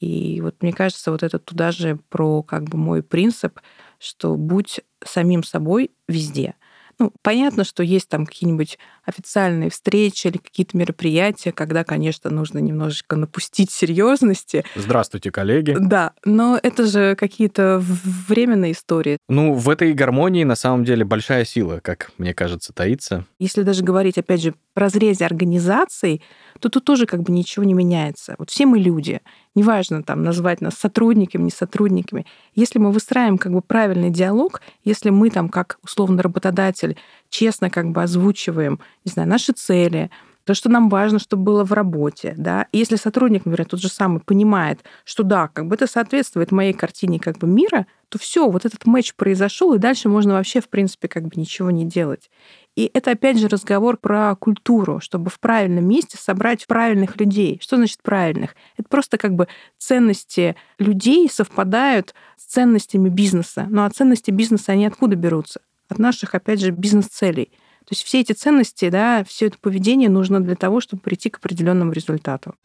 И 0.00 0.40
вот 0.40 0.62
мне 0.62 0.72
кажется, 0.72 1.10
вот 1.10 1.22
это 1.22 1.38
туда 1.38 1.72
же 1.72 1.98
про 2.08 2.42
как 2.42 2.64
бы 2.64 2.76
мой 2.76 3.02
принцип, 3.02 3.60
что 3.98 4.36
будь 4.36 4.80
самим 5.04 5.42
собой 5.42 5.90
везде– 6.08 6.54
ну, 6.98 7.12
понятно, 7.22 7.64
что 7.64 7.82
есть 7.82 8.08
там 8.08 8.24
какие-нибудь 8.24 8.78
официальные 9.04 9.70
встречи 9.70 10.28
или 10.28 10.38
какие-то 10.38 10.76
мероприятия, 10.76 11.52
когда, 11.52 11.84
конечно, 11.84 12.30
нужно 12.30 12.58
немножечко 12.58 13.16
напустить 13.16 13.70
серьезности. 13.70 14.64
Здравствуйте, 14.74 15.30
коллеги. 15.30 15.76
Да, 15.78 16.12
но 16.24 16.58
это 16.60 16.86
же 16.86 17.14
какие-то 17.14 17.82
временные 17.82 18.72
истории. 18.72 19.18
Ну, 19.28 19.52
в 19.52 19.68
этой 19.68 19.92
гармонии 19.92 20.44
на 20.44 20.56
самом 20.56 20.84
деле 20.84 21.04
большая 21.04 21.44
сила, 21.44 21.80
как 21.82 22.12
мне 22.16 22.32
кажется, 22.32 22.72
таится. 22.72 23.26
Если 23.38 23.62
даже 23.62 23.84
говорить, 23.84 24.16
опять 24.16 24.42
же, 24.42 24.52
в 24.52 24.78
разрезе 24.78 25.26
организаций, 25.26 26.22
то 26.60 26.70
тут 26.70 26.84
тоже 26.84 27.04
как 27.06 27.22
бы 27.22 27.30
ничего 27.30 27.64
не 27.64 27.74
меняется. 27.74 28.36
Вот 28.38 28.50
все 28.50 28.64
мы 28.64 28.78
люди. 28.78 29.20
Неважно 29.56 30.02
там 30.02 30.22
назвать 30.22 30.60
нас 30.60 30.74
сотрудниками, 30.74 31.44
не 31.44 31.50
сотрудниками. 31.50 32.26
Если 32.54 32.78
мы 32.78 32.92
выстраиваем 32.92 33.38
как 33.38 33.52
бы 33.52 33.62
правильный 33.62 34.10
диалог, 34.10 34.60
если 34.84 35.08
мы 35.08 35.30
там 35.30 35.48
как 35.48 35.78
условно 35.82 36.22
работодатель 36.22 36.96
честно 37.30 37.70
как 37.70 37.90
бы 37.90 38.02
озвучиваем, 38.02 38.78
не 39.06 39.12
знаю, 39.12 39.28
наши 39.28 39.52
цели, 39.54 40.10
то, 40.44 40.54
что 40.54 40.68
нам 40.68 40.90
важно, 40.90 41.18
чтобы 41.18 41.42
было 41.42 41.64
в 41.64 41.72
работе, 41.72 42.34
да. 42.36 42.66
И 42.70 42.78
если 42.78 42.96
сотрудник, 42.96 43.46
например, 43.46 43.66
тот 43.66 43.80
же 43.80 43.88
самый 43.88 44.20
понимает, 44.20 44.84
что 45.04 45.24
да, 45.24 45.48
как 45.48 45.66
бы 45.66 45.74
это 45.74 45.86
соответствует 45.86 46.52
моей 46.52 46.74
картине 46.74 47.18
как 47.18 47.38
бы 47.38 47.48
мира, 47.48 47.86
то 48.10 48.18
все, 48.18 48.48
вот 48.48 48.66
этот 48.66 48.86
матч 48.86 49.14
произошел, 49.14 49.72
и 49.72 49.78
дальше 49.78 50.08
можно 50.08 50.34
вообще, 50.34 50.60
в 50.60 50.68
принципе, 50.68 51.08
как 51.08 51.24
бы 51.24 51.32
ничего 51.34 51.70
не 51.70 51.84
делать. 51.86 52.30
И 52.76 52.90
это, 52.92 53.12
опять 53.12 53.38
же, 53.38 53.48
разговор 53.48 53.96
про 53.96 54.36
культуру, 54.36 55.00
чтобы 55.00 55.30
в 55.30 55.40
правильном 55.40 55.88
месте 55.88 56.18
собрать 56.18 56.66
правильных 56.66 57.18
людей. 57.18 57.58
Что 57.62 57.76
значит 57.76 58.02
правильных? 58.02 58.54
Это 58.76 58.86
просто 58.88 59.16
как 59.16 59.34
бы 59.34 59.48
ценности 59.78 60.56
людей 60.78 61.28
совпадают 61.30 62.14
с 62.36 62.44
ценностями 62.44 63.08
бизнеса. 63.08 63.66
Ну 63.70 63.82
а 63.82 63.90
ценности 63.90 64.30
бизнеса, 64.30 64.72
они 64.72 64.86
откуда 64.86 65.16
берутся? 65.16 65.62
От 65.88 65.98
наших, 65.98 66.34
опять 66.34 66.60
же, 66.60 66.70
бизнес-целей. 66.70 67.46
То 67.80 67.92
есть 67.92 68.02
все 68.02 68.20
эти 68.20 68.32
ценности, 68.32 68.90
да, 68.90 69.24
все 69.24 69.46
это 69.46 69.56
поведение 69.58 70.10
нужно 70.10 70.40
для 70.40 70.56
того, 70.56 70.80
чтобы 70.80 71.00
прийти 71.00 71.30
к 71.30 71.38
определенному 71.38 71.92
результату. 71.92 72.56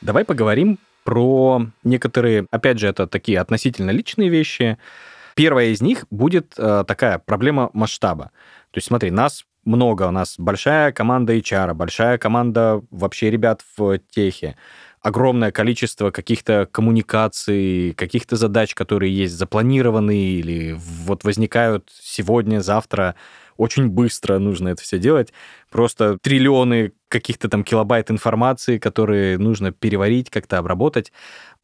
Давай 0.00 0.24
поговорим 0.24 0.78
про 1.02 1.66
некоторые, 1.82 2.46
опять 2.50 2.78
же, 2.78 2.86
это 2.86 3.08
такие 3.08 3.40
относительно 3.40 3.90
личные 3.90 4.28
вещи, 4.28 4.78
Первая 5.38 5.68
из 5.68 5.80
них 5.80 6.04
будет 6.10 6.54
э, 6.58 6.84
такая 6.84 7.20
проблема 7.20 7.70
масштаба. 7.72 8.32
То 8.72 8.78
есть 8.78 8.88
смотри, 8.88 9.12
нас 9.12 9.44
много, 9.64 10.08
у 10.08 10.10
нас 10.10 10.34
большая 10.36 10.90
команда 10.90 11.36
HR, 11.36 11.74
большая 11.74 12.18
команда 12.18 12.82
вообще 12.90 13.30
ребят 13.30 13.62
в 13.76 14.00
техе, 14.10 14.56
огромное 15.00 15.52
количество 15.52 16.10
каких-то 16.10 16.66
коммуникаций, 16.68 17.94
каких-то 17.96 18.34
задач, 18.34 18.74
которые 18.74 19.16
есть 19.16 19.34
запланированы 19.34 20.16
или 20.16 20.76
вот 20.76 21.22
возникают 21.22 21.88
сегодня, 22.00 22.58
завтра, 22.58 23.14
очень 23.58 23.88
быстро 23.88 24.38
нужно 24.38 24.68
это 24.68 24.82
все 24.82 24.98
делать. 24.98 25.32
Просто 25.70 26.16
триллионы 26.22 26.92
каких-то 27.08 27.48
там 27.48 27.64
килобайт 27.64 28.10
информации, 28.10 28.78
которые 28.78 29.36
нужно 29.36 29.72
переварить, 29.72 30.30
как-то 30.30 30.58
обработать. 30.58 31.12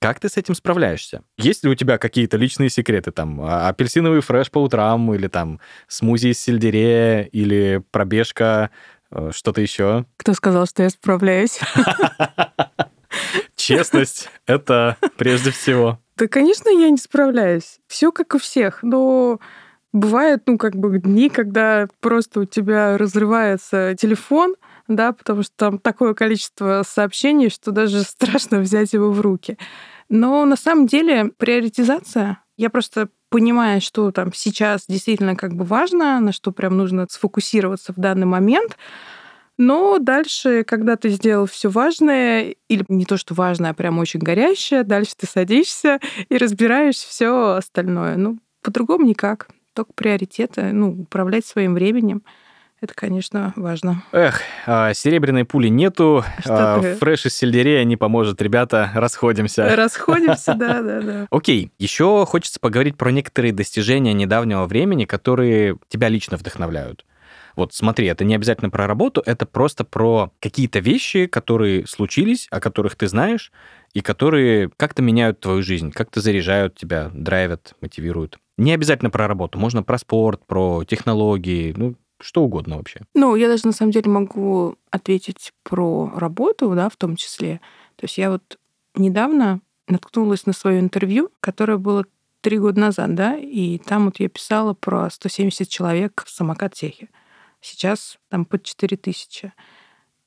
Как 0.00 0.20
ты 0.20 0.28
с 0.28 0.36
этим 0.36 0.54
справляешься? 0.54 1.22
Есть 1.38 1.64
ли 1.64 1.70
у 1.70 1.74
тебя 1.74 1.96
какие-то 1.96 2.36
личные 2.36 2.68
секреты, 2.68 3.10
там, 3.10 3.40
а, 3.40 3.68
апельсиновый 3.68 4.20
фреш 4.20 4.50
по 4.50 4.58
утрам, 4.58 5.14
или 5.14 5.28
там 5.28 5.60
смузи 5.88 6.28
из 6.28 6.40
сельдерея, 6.40 7.22
или 7.22 7.82
пробежка, 7.90 8.70
э, 9.10 9.30
что-то 9.32 9.60
еще? 9.60 10.04
Кто 10.16 10.34
сказал, 10.34 10.66
что 10.66 10.82
я 10.82 10.90
справляюсь? 10.90 11.60
Честность— 13.56 14.28
это 14.46 14.96
прежде 15.16 15.52
всего. 15.52 16.00
Да, 16.16 16.28
конечно, 16.28 16.68
я 16.68 16.90
не 16.90 16.98
справляюсь. 16.98 17.78
Все 17.86 18.12
как 18.12 18.34
у 18.34 18.38
всех, 18.38 18.82
но 18.82 19.40
бывают, 19.94 20.42
ну, 20.46 20.58
как 20.58 20.74
бы 20.74 20.98
дни, 20.98 21.30
когда 21.30 21.88
просто 22.00 22.40
у 22.40 22.44
тебя 22.44 22.98
разрывается 22.98 23.94
телефон, 23.98 24.56
да, 24.88 25.12
потому 25.12 25.42
что 25.42 25.52
там 25.56 25.78
такое 25.78 26.12
количество 26.12 26.82
сообщений, 26.86 27.48
что 27.48 27.70
даже 27.70 28.02
страшно 28.02 28.58
взять 28.58 28.92
его 28.92 29.10
в 29.10 29.20
руки. 29.22 29.56
Но 30.10 30.44
на 30.44 30.56
самом 30.56 30.86
деле 30.86 31.30
приоритизация, 31.38 32.40
я 32.58 32.68
просто 32.68 33.08
понимаю, 33.30 33.80
что 33.80 34.10
там 34.10 34.32
сейчас 34.34 34.84
действительно 34.86 35.36
как 35.36 35.54
бы 35.54 35.64
важно, 35.64 36.20
на 36.20 36.32
что 36.32 36.52
прям 36.52 36.76
нужно 36.76 37.06
сфокусироваться 37.08 37.92
в 37.92 37.96
данный 37.96 38.26
момент, 38.26 38.76
но 39.56 39.98
дальше, 40.00 40.64
когда 40.64 40.96
ты 40.96 41.08
сделал 41.10 41.46
все 41.46 41.70
важное, 41.70 42.56
или 42.68 42.84
не 42.88 43.04
то, 43.04 43.16
что 43.16 43.34
важное, 43.34 43.70
а 43.70 43.74
прям 43.74 43.98
очень 43.98 44.18
горящее, 44.18 44.82
дальше 44.82 45.12
ты 45.16 45.28
садишься 45.28 46.00
и 46.28 46.36
разбираешь 46.36 46.96
все 46.96 47.54
остальное. 47.54 48.16
Ну, 48.16 48.38
по-другому 48.62 49.06
никак. 49.06 49.48
Только 49.74 49.92
приоритеты, 49.92 50.72
ну, 50.72 51.02
управлять 51.02 51.44
своим 51.44 51.74
временем. 51.74 52.22
Это, 52.80 52.94
конечно, 52.94 53.52
важно. 53.56 54.02
Эх, 54.12 54.42
а, 54.66 54.92
серебряной 54.94 55.44
пули 55.44 55.68
нету, 55.68 56.24
Что 56.40 56.76
а, 56.76 56.80
ты? 56.80 56.94
фреш 56.96 57.26
из 57.26 57.34
сельдерея 57.34 57.82
не 57.84 57.96
поможет, 57.96 58.42
ребята, 58.42 58.90
расходимся. 58.94 59.74
Расходимся, 59.74 60.54
да, 60.54 60.82
да, 60.82 61.00
да. 61.00 61.26
Окей, 61.30 61.72
еще 61.78 62.26
хочется 62.26 62.60
поговорить 62.60 62.96
про 62.96 63.10
некоторые 63.10 63.52
достижения 63.52 64.12
недавнего 64.12 64.66
времени, 64.66 65.06
которые 65.06 65.78
тебя 65.88 66.08
лично 66.08 66.36
вдохновляют. 66.36 67.04
Вот 67.56 67.72
смотри, 67.72 68.06
это 68.06 68.24
не 68.24 68.34
обязательно 68.34 68.70
про 68.70 68.86
работу, 68.86 69.22
это 69.24 69.46
просто 69.46 69.84
про 69.84 70.32
какие-то 70.40 70.80
вещи, 70.80 71.26
которые 71.26 71.86
случились, 71.86 72.48
о 72.50 72.60
которых 72.60 72.96
ты 72.96 73.06
знаешь, 73.06 73.52
и 73.92 74.00
которые 74.00 74.70
как-то 74.76 75.02
меняют 75.02 75.40
твою 75.40 75.62
жизнь, 75.62 75.90
как-то 75.92 76.20
заряжают 76.20 76.74
тебя, 76.74 77.10
драйвят, 77.14 77.74
мотивируют. 77.80 78.38
Не 78.56 78.72
обязательно 78.72 79.10
про 79.10 79.26
работу, 79.26 79.58
можно 79.58 79.82
про 79.82 79.98
спорт, 79.98 80.46
про 80.46 80.84
технологии, 80.84 81.74
ну, 81.76 81.96
что 82.20 82.42
угодно 82.42 82.76
вообще. 82.76 83.00
Ну, 83.14 83.34
я 83.36 83.48
даже 83.48 83.66
на 83.66 83.72
самом 83.72 83.92
деле 83.92 84.10
могу 84.10 84.76
ответить 84.90 85.52
про 85.62 86.12
работу, 86.14 86.74
да, 86.74 86.88
в 86.88 86.96
том 86.96 87.16
числе. 87.16 87.60
То 87.96 88.04
есть 88.04 88.18
я 88.18 88.30
вот 88.30 88.58
недавно 88.94 89.60
наткнулась 89.88 90.46
на 90.46 90.52
свое 90.52 90.80
интервью, 90.80 91.30
которое 91.40 91.78
было 91.78 92.04
три 92.40 92.58
года 92.58 92.80
назад, 92.80 93.14
да, 93.14 93.36
и 93.36 93.78
там 93.78 94.06
вот 94.06 94.20
я 94.20 94.28
писала 94.28 94.74
про 94.74 95.10
170 95.10 95.68
человек 95.68 96.24
в 96.26 96.30
самокат-техе. 96.30 97.08
Сейчас 97.60 98.18
там 98.28 98.44
под 98.44 98.62
4000. 98.62 99.52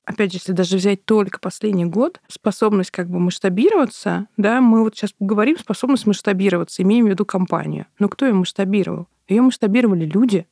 Опять 0.07 0.31
же, 0.31 0.37
если 0.37 0.53
даже 0.53 0.77
взять 0.77 1.03
только 1.03 1.37
последний 1.37 1.83
год, 1.83 2.21
способность 2.29 2.91
как 2.91 3.09
бы 3.09 3.19
масштабироваться, 3.19 4.27
да, 4.37 4.61
мы 4.61 4.81
вот 4.81 4.95
сейчас 4.95 5.13
говорим 5.19 5.57
способность 5.59 6.07
масштабироваться, 6.07 6.81
имеем 6.81 7.07
в 7.07 7.09
виду 7.09 7.25
компанию. 7.25 7.87
Но 7.99 8.07
кто 8.07 8.25
ее 8.25 8.33
масштабировал? 8.33 9.09
Ее 9.27 9.41
масштабировали 9.41 10.05
люди. 10.05 10.47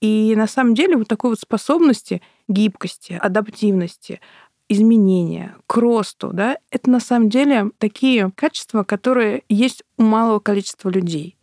И 0.00 0.34
на 0.36 0.48
самом 0.48 0.74
деле 0.74 0.96
вот 0.96 1.06
такой 1.06 1.30
вот 1.30 1.38
способности, 1.38 2.20
гибкости, 2.48 3.16
адаптивности, 3.22 4.20
изменения, 4.68 5.54
к 5.68 5.76
росту, 5.76 6.30
да, 6.32 6.58
это 6.72 6.90
на 6.90 6.98
самом 6.98 7.28
деле 7.28 7.70
такие 7.78 8.32
качества, 8.34 8.82
которые 8.82 9.44
есть 9.48 9.84
у 9.98 10.02
малого 10.02 10.40
количества 10.40 10.88
людей. 10.88 11.38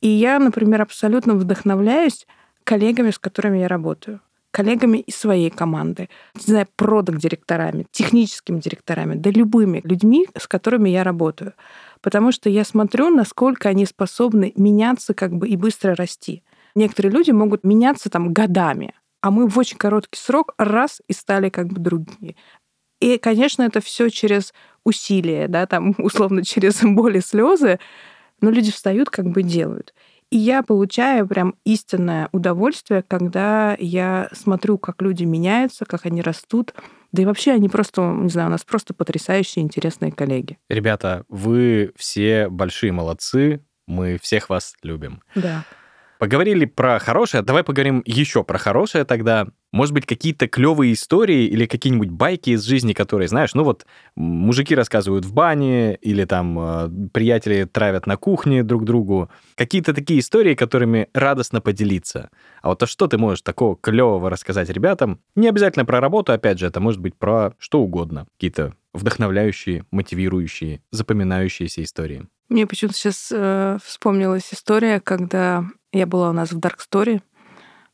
И 0.00 0.08
я, 0.08 0.38
например, 0.38 0.80
абсолютно 0.80 1.34
вдохновляюсь 1.34 2.26
коллегами, 2.64 3.10
с 3.10 3.18
которыми 3.18 3.58
я 3.58 3.68
работаю 3.68 4.22
коллегами 4.54 4.98
из 4.98 5.16
своей 5.16 5.50
команды, 5.50 6.08
не 6.36 6.44
знаю, 6.44 6.68
продакт-директорами, 6.76 7.86
техническими 7.90 8.60
директорами, 8.60 9.16
да 9.16 9.30
любыми 9.30 9.80
людьми, 9.82 10.28
с 10.38 10.46
которыми 10.46 10.90
я 10.90 11.02
работаю. 11.02 11.54
Потому 12.00 12.30
что 12.30 12.48
я 12.48 12.64
смотрю, 12.64 13.10
насколько 13.10 13.68
они 13.68 13.84
способны 13.84 14.52
меняться 14.54 15.12
как 15.12 15.32
бы 15.34 15.48
и 15.48 15.56
быстро 15.56 15.96
расти. 15.96 16.44
Некоторые 16.76 17.12
люди 17.12 17.32
могут 17.32 17.64
меняться 17.64 18.10
там 18.10 18.32
годами, 18.32 18.94
а 19.22 19.32
мы 19.32 19.48
в 19.48 19.58
очень 19.58 19.76
короткий 19.76 20.20
срок 20.20 20.54
раз 20.56 21.02
и 21.08 21.12
стали 21.12 21.48
как 21.48 21.66
бы 21.66 21.80
другие. 21.80 22.36
И, 23.00 23.18
конечно, 23.18 23.64
это 23.64 23.80
все 23.80 24.08
через 24.08 24.54
усилия, 24.84 25.48
да, 25.48 25.66
там, 25.66 25.96
условно, 25.98 26.44
через 26.44 26.80
боль 26.82 27.16
и 27.16 27.20
слезы, 27.20 27.80
но 28.40 28.50
люди 28.50 28.70
встают, 28.70 29.10
как 29.10 29.26
бы 29.26 29.42
делают. 29.42 29.94
И 30.34 30.36
я 30.36 30.64
получаю 30.64 31.28
прям 31.28 31.54
истинное 31.64 32.28
удовольствие, 32.32 33.04
когда 33.06 33.76
я 33.78 34.28
смотрю, 34.32 34.78
как 34.78 35.00
люди 35.00 35.22
меняются, 35.22 35.84
как 35.84 36.06
они 36.06 36.22
растут. 36.22 36.74
Да 37.12 37.22
и 37.22 37.24
вообще 37.24 37.52
они 37.52 37.68
просто, 37.68 38.02
не 38.02 38.30
знаю, 38.30 38.48
у 38.48 38.50
нас 38.50 38.64
просто 38.64 38.94
потрясающие, 38.94 39.64
интересные 39.64 40.10
коллеги. 40.10 40.58
Ребята, 40.68 41.24
вы 41.28 41.92
все 41.94 42.48
большие 42.48 42.90
молодцы, 42.90 43.64
мы 43.86 44.18
всех 44.20 44.50
вас 44.50 44.74
любим. 44.82 45.22
Да. 45.36 45.62
Поговорили 46.24 46.64
про 46.64 46.98
хорошее, 47.00 47.42
давай 47.42 47.64
поговорим 47.64 48.02
еще 48.06 48.44
про 48.44 48.56
хорошее 48.56 49.04
тогда. 49.04 49.46
Может 49.72 49.92
быть, 49.92 50.06
какие-то 50.06 50.48
клевые 50.48 50.94
истории 50.94 51.44
или 51.44 51.66
какие-нибудь 51.66 52.08
байки 52.08 52.48
из 52.48 52.62
жизни, 52.62 52.94
которые, 52.94 53.28
знаешь, 53.28 53.52
ну 53.52 53.62
вот 53.62 53.84
мужики 54.16 54.74
рассказывают 54.74 55.26
в 55.26 55.34
бане, 55.34 55.96
или 55.96 56.24
там 56.24 56.58
э, 56.58 57.08
приятели 57.12 57.64
травят 57.64 58.06
на 58.06 58.16
кухне 58.16 58.62
друг 58.62 58.86
другу. 58.86 59.28
Какие-то 59.54 59.92
такие 59.92 60.20
истории, 60.20 60.54
которыми 60.54 61.08
радостно 61.12 61.60
поделиться. 61.60 62.30
А 62.62 62.70
вот 62.70 62.82
а 62.82 62.86
что 62.86 63.06
ты 63.06 63.18
можешь 63.18 63.42
такого 63.42 63.76
клевого 63.76 64.30
рассказать 64.30 64.70
ребятам? 64.70 65.20
Не 65.36 65.48
обязательно 65.48 65.84
про 65.84 66.00
работу, 66.00 66.32
опять 66.32 66.58
же, 66.58 66.66
это 66.66 66.80
может 66.80 67.02
быть 67.02 67.16
про 67.16 67.52
что 67.58 67.82
угодно. 67.82 68.26
Какие-то 68.36 68.72
вдохновляющие, 68.94 69.84
мотивирующие, 69.90 70.80
запоминающиеся 70.90 71.82
истории. 71.82 72.26
Мне 72.48 72.66
почему-то 72.66 72.96
сейчас 72.96 73.32
э, 73.34 73.78
вспомнилась 73.84 74.48
история, 74.52 75.00
когда 75.00 75.64
я 75.94 76.06
была 76.06 76.30
у 76.30 76.32
нас 76.32 76.52
в 76.52 76.58
Dark 76.58 76.78
Story 76.78 77.22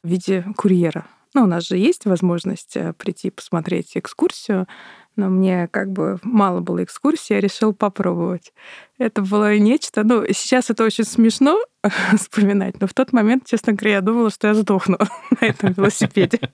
в 0.03 0.09
виде 0.09 0.45
курьера. 0.57 1.07
Ну, 1.35 1.45
у 1.45 1.47
нас 1.47 1.67
же 1.67 1.77
есть 1.77 2.07
возможность 2.07 2.77
э, 2.77 2.93
прийти 2.95 3.31
посмотреть 3.31 3.93
экскурсию, 3.95 4.67
но 5.15 5.29
мне 5.29 5.69
как 5.69 5.93
бы 5.93 6.19
мало 6.23 6.61
было 6.61 6.83
экскурсии, 6.83 7.35
я 7.35 7.41
решил 7.41 7.73
попробовать. 7.73 8.53
Это 8.99 9.23
было 9.23 9.57
нечто... 9.57 10.03
Ну, 10.03 10.25
сейчас 10.33 10.71
это 10.71 10.83
очень 10.85 11.05
смешно 11.05 11.63
вспоминать, 12.17 12.81
но 12.81 12.87
в 12.87 12.95
тот 12.95 13.13
момент, 13.13 13.47
честно 13.47 13.75
говоря, 13.75 13.97
я 13.97 14.01
думала, 14.01 14.31
что 14.31 14.49
я 14.49 14.55
сдохну 14.55 14.99
на 15.41 15.47
этом 15.47 15.73
велосипеде. 15.73 16.41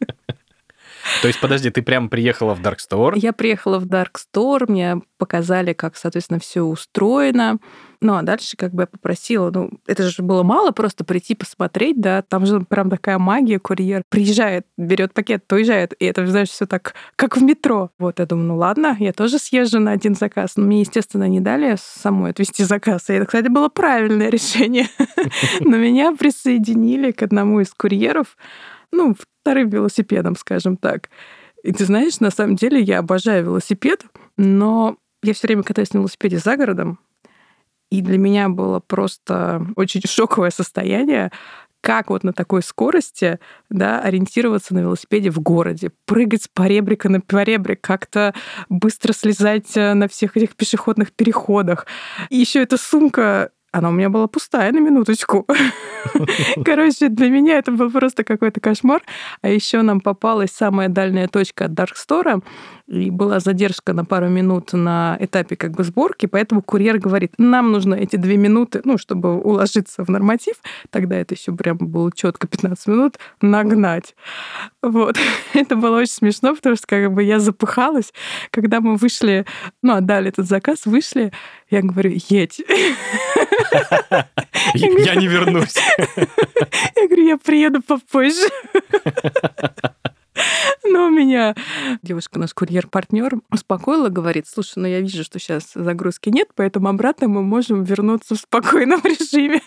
То 1.22 1.28
есть, 1.28 1.40
подожди, 1.40 1.70
ты 1.70 1.82
прям 1.82 2.09
приехала 2.09 2.55
в 2.55 2.61
Dark 2.61 2.78
Store? 2.78 3.12
Я 3.16 3.32
приехала 3.32 3.78
в 3.78 3.86
Dark 3.86 4.16
Store, 4.16 4.64
мне 4.68 5.01
показали, 5.18 5.72
как, 5.72 5.97
соответственно, 5.97 6.40
все 6.40 6.62
устроено. 6.62 7.59
Ну, 8.07 8.14
а 8.14 8.22
дальше 8.22 8.57
как 8.57 8.72
бы 8.72 8.84
я 8.84 8.86
попросила, 8.86 9.50
ну, 9.50 9.68
это 9.84 10.04
же 10.04 10.22
было 10.22 10.44
мало 10.44 10.70
просто 10.70 11.02
прийти 11.02 11.34
посмотреть, 11.34 12.00
да, 12.00 12.22
там 12.22 12.46
же 12.46 12.61
прям 12.61 12.88
такая 12.88 13.18
магия, 13.18 13.59
курьер 13.59 14.04
приезжает, 14.09 14.64
берет 14.78 15.12
пакет, 15.12 15.52
уезжает, 15.52 15.92
и 15.98 16.04
это, 16.04 16.24
знаешь, 16.24 16.50
все 16.50 16.66
так, 16.66 16.94
как 17.16 17.36
в 17.36 17.42
метро. 17.42 17.90
Вот, 17.98 18.20
я 18.20 18.26
думаю, 18.26 18.46
ну 18.46 18.57
ладно, 18.59 18.96
я 19.00 19.12
тоже 19.12 19.40
съезжу 19.40 19.80
на 19.80 19.90
один 19.90 20.14
заказ. 20.14 20.52
Но 20.54 20.66
мне, 20.66 20.82
естественно, 20.82 21.26
не 21.26 21.40
дали 21.40 21.74
самой 21.80 22.30
отвезти 22.30 22.62
заказ. 22.62 23.11
И 23.11 23.14
это, 23.14 23.26
кстати, 23.26 23.48
было 23.48 23.68
правильное 23.68 24.28
решение. 24.28 24.86
Но 25.61 25.76
меня 25.76 26.12
присоединили 26.12 27.11
к 27.11 27.22
одному 27.22 27.59
из 27.59 27.74
курьеров, 27.74 28.36
ну, 28.92 29.16
вторым 29.42 29.68
велосипедом, 29.68 30.36
скажем 30.36 30.76
так. 30.76 31.09
И 31.64 31.72
ты 31.72 31.84
знаешь, 31.84 32.20
на 32.20 32.30
самом 32.30 32.54
деле 32.54 32.80
я 32.80 33.00
обожаю 33.00 33.46
велосипед, 33.46 34.04
но 34.36 34.96
я 35.24 35.34
все 35.34 35.48
время 35.48 35.64
катаюсь 35.64 35.92
на 35.92 35.98
велосипеде 35.98 36.38
за 36.38 36.57
городом, 36.57 37.00
и 37.91 38.01
для 38.01 38.18
меня 38.18 38.49
было 38.49 38.80
просто 38.80 39.66
очень 39.76 40.03
шоковое 40.07 40.51
состояние, 40.51 41.30
как 41.80 42.11
вот 42.11 42.24
на 42.24 42.32
такой 42.32 42.62
скорости 42.62 43.39
да, 43.70 44.01
ориентироваться 44.01 44.74
на 44.74 44.80
велосипеде 44.80 45.30
в 45.30 45.39
городе, 45.39 45.93
прыгать 46.05 46.43
с 46.43 46.49
поребрика 46.49 47.09
на 47.09 47.20
поребрик, 47.20 47.80
как-то 47.80 48.34
быстро 48.68 49.12
слезать 49.12 49.76
э, 49.76 49.95
на 49.95 50.09
всех 50.09 50.37
этих 50.37 50.57
пешеходных 50.57 51.12
переходах. 51.12 51.87
И 52.28 52.39
еще 52.39 52.61
эта 52.61 52.76
сумка 52.76 53.51
она 53.73 53.91
у 53.91 53.93
меня 53.93 54.09
была 54.09 54.27
пустая 54.27 54.73
на 54.73 54.79
минуточку. 54.79 55.47
Короче, 56.64 57.09
для 57.09 57.29
меня 57.29 57.59
это 57.59 57.73
был 57.73 57.91
просто 57.91 58.25
какой-то 58.25 58.61
кошмар. 58.61 59.03
А 59.43 59.49
еще 59.49 59.83
нам 59.83 60.01
попалась 60.01 60.51
самая 60.51 60.89
дальняя 60.89 61.29
точка 61.29 61.67
от 61.67 61.73
Store, 61.73 62.43
и 62.87 63.11
была 63.11 63.41
задержка 63.41 63.93
на 63.93 64.05
пару 64.05 64.29
минут 64.29 64.73
на 64.73 65.17
этапе 65.21 65.57
как 65.57 65.73
бы 65.73 65.85
сборки, 65.85 66.27
поэтому 66.27 66.62
курьер 66.62 66.99
говорит, 66.99 67.33
нам 67.37 67.73
нужно 67.73 67.95
эти 67.95 68.17
две 68.17 68.37
минуты, 68.37 68.81
ну, 68.85 68.97
чтобы 68.97 69.41
уложиться 69.41 70.05
в 70.05 70.09
норматив, 70.09 70.57
тогда 70.91 71.17
это 71.17 71.35
еще 71.35 71.53
прям 71.53 71.79
было 71.79 72.11
четко 72.14 72.47
15 72.47 72.87
минут, 72.87 73.19
нагнать. 73.41 74.14
Вот. 74.83 75.17
Это 75.55 75.75
было 75.75 75.99
очень 75.99 76.12
смешно, 76.12 76.55
потому 76.55 76.77
что 76.77 76.87
как 76.87 77.12
бы 77.12 77.25
я 77.25 77.41
запыхалась, 77.41 78.12
когда 78.51 78.81
мы 78.81 78.97
вышли, 78.97 79.47
ну, 79.83 79.95
отдали 79.95 80.29
этот 80.29 80.47
заказ, 80.47 80.87
вышли, 80.87 81.33
я 81.71 81.83
говорю, 81.83 82.12
едь. 82.29 82.62
Я 84.75 85.14
не 85.14 85.27
вернусь. 85.27 85.77
Я 86.97 87.07
говорю, 87.07 87.27
я 87.27 87.37
приеду 87.37 87.83
попозже. 87.83 88.49
Но 90.85 91.07
у 91.07 91.11
меня 91.11 91.55
девушка, 92.03 92.39
наш 92.39 92.55
курьер-партнер, 92.55 93.37
успокоила, 93.51 94.09
говорит, 94.09 94.47
слушай, 94.47 94.75
ну 94.77 94.87
я 94.87 95.01
вижу, 95.01 95.25
что 95.25 95.39
сейчас 95.39 95.73
загрузки 95.75 96.29
нет, 96.29 96.49
поэтому 96.55 96.89
обратно 96.89 97.29
мы 97.29 97.43
можем 97.43 97.85
вернуться 97.85 98.35
в 98.35 98.39
спокойном 98.39 99.01
режиме. 99.05 99.61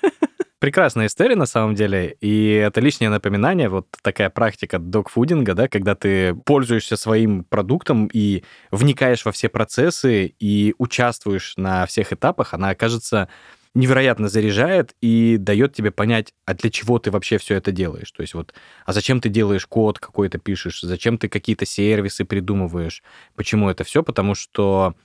Прекрасная 0.59 1.05
история 1.05 1.37
на 1.37 1.45
самом 1.45 1.73
деле, 1.73 2.17
и 2.19 2.51
это 2.51 2.81
лишнее 2.81 3.09
напоминание, 3.09 3.69
вот 3.69 3.87
такая 4.01 4.29
практика 4.29 4.77
докфудинга, 4.77 5.53
да, 5.53 5.69
когда 5.69 5.95
ты 5.95 6.33
пользуешься 6.33 6.97
своим 6.97 7.45
продуктом 7.45 8.09
и 8.11 8.43
вникаешь 8.69 9.23
во 9.23 9.31
все 9.31 9.47
процессы 9.47 10.33
и 10.37 10.75
участвуешь 10.77 11.53
на 11.55 11.85
всех 11.85 12.11
этапах, 12.11 12.53
она 12.53 12.69
окажется 12.69 13.29
невероятно 13.75 14.29
заряжает 14.29 14.95
и 15.01 15.37
дает 15.37 15.73
тебе 15.73 15.91
понять, 15.91 16.33
а 16.45 16.53
для 16.53 16.69
чего 16.69 16.99
ты 16.99 17.11
вообще 17.11 17.37
все 17.37 17.55
это 17.55 17.71
делаешь. 17.71 18.11
То 18.11 18.21
есть 18.21 18.33
вот, 18.33 18.53
а 18.85 18.93
зачем 18.93 19.21
ты 19.21 19.29
делаешь 19.29 19.65
код 19.67 19.99
какой-то 19.99 20.37
пишешь, 20.39 20.81
зачем 20.81 21.17
ты 21.17 21.29
какие-то 21.29 21.65
сервисы 21.65 22.25
придумываешь, 22.25 23.03
почему 23.35 23.69
это 23.69 23.83
все, 23.83 24.03
потому 24.03 24.35
что 24.35 24.95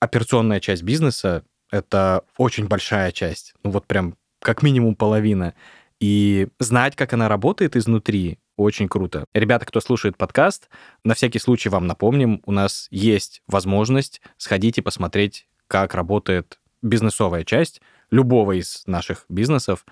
операционная 0.00 0.60
часть 0.60 0.82
бизнеса— 0.82 1.44
это 1.70 2.24
очень 2.36 2.66
большая 2.66 3.12
часть, 3.12 3.54
ну 3.64 3.70
вот 3.70 3.86
прям 3.86 4.16
как 4.40 4.62
минимум 4.62 4.94
половина. 4.94 5.54
И 6.00 6.46
знать, 6.60 6.94
как 6.94 7.12
она 7.12 7.28
работает 7.28 7.74
изнутри, 7.74 8.38
очень 8.56 8.88
круто. 8.88 9.24
Ребята, 9.34 9.66
кто 9.66 9.80
слушает 9.80 10.16
подкаст, 10.16 10.68
на 11.04 11.14
всякий 11.14 11.40
случай 11.40 11.68
вам 11.68 11.86
напомним, 11.88 12.40
у 12.44 12.52
нас 12.52 12.86
есть 12.90 13.42
возможность 13.48 14.20
сходить 14.36 14.78
и 14.78 14.82
посмотреть, 14.82 15.48
как 15.66 15.94
работает 15.94 16.60
бизнесовая 16.82 17.44
часть 17.44 17.80
любого 18.10 18.52
из 18.52 18.82
наших 18.86 19.24
бизнесов, 19.28 19.84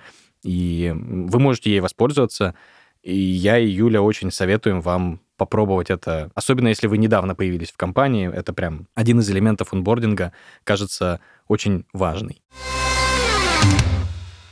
и 0.43 0.93
вы 0.95 1.39
можете 1.39 1.71
ей 1.71 1.81
воспользоваться. 1.81 2.55
И 3.03 3.17
я 3.17 3.59
и 3.59 3.69
Юля 3.69 4.03
очень 4.03 4.31
советуем 4.31 4.81
вам 4.81 5.21
попробовать 5.37 5.91
это, 5.91 6.31
особенно 6.35 6.69
если 6.69 6.87
вы 6.87 6.99
недавно 6.99 7.35
появились 7.35 7.71
в 7.71 7.77
компании, 7.77 8.33
это 8.33 8.53
прям 8.53 8.89
один 8.95 9.21
из 9.21 9.31
элементов 9.31 9.73
онбординга, 9.73 10.33
кажется 10.65 11.21
очень 11.47 11.85
важный. 11.93 12.43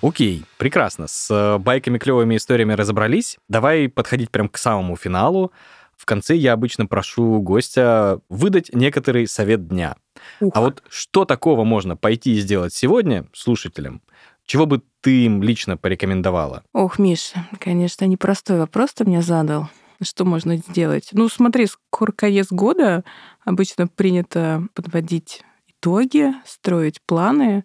Окей, 0.03 0.45
прекрасно. 0.59 1.07
С 1.07 1.59
байками, 1.59 1.97
клевыми 1.97 2.37
историями 2.37 2.75
разобрались. 2.75 3.39
Давай 3.49 3.89
подходить 3.89 4.31
прям 4.31 4.51
к 4.51 4.59
самому 4.59 4.97
финалу. 4.97 5.51
В 5.97 6.07
конце 6.07 6.35
я 6.35 6.53
обычно 6.53 6.87
прошу 6.87 7.41
гостя 7.41 8.21
выдать 8.29 8.75
некоторый 8.75 9.27
совет 9.27 9.69
дня. 9.69 9.97
Ух. 10.41 10.53
А 10.55 10.61
вот 10.61 10.83
что 10.89 11.25
такого 11.25 11.65
можно 11.65 11.97
пойти 11.97 12.35
и 12.35 12.41
сделать 12.41 12.75
сегодня 12.75 13.27
слушателям? 13.33 14.03
Чего 14.47 14.67
бы 14.67 14.83
ты 15.01 15.25
им 15.25 15.43
лично 15.43 15.77
порекомендовала? 15.77 16.65
Ох, 16.73 16.99
Миша, 16.99 17.49
конечно, 17.59 18.05
непростой 18.05 18.59
вопрос 18.59 18.93
ты 18.93 19.05
мне 19.05 19.23
задал. 19.23 19.69
Что 20.03 20.25
можно 20.25 20.57
сделать? 20.57 21.09
Ну, 21.13 21.29
смотри, 21.29 21.67
скоро 21.67 22.13
конец 22.13 22.49
года. 22.51 23.05
Обычно 23.45 23.87
принято 23.87 24.67
подводить 24.75 25.43
итоги, 25.69 26.33
строить 26.45 27.01
планы. 27.07 27.65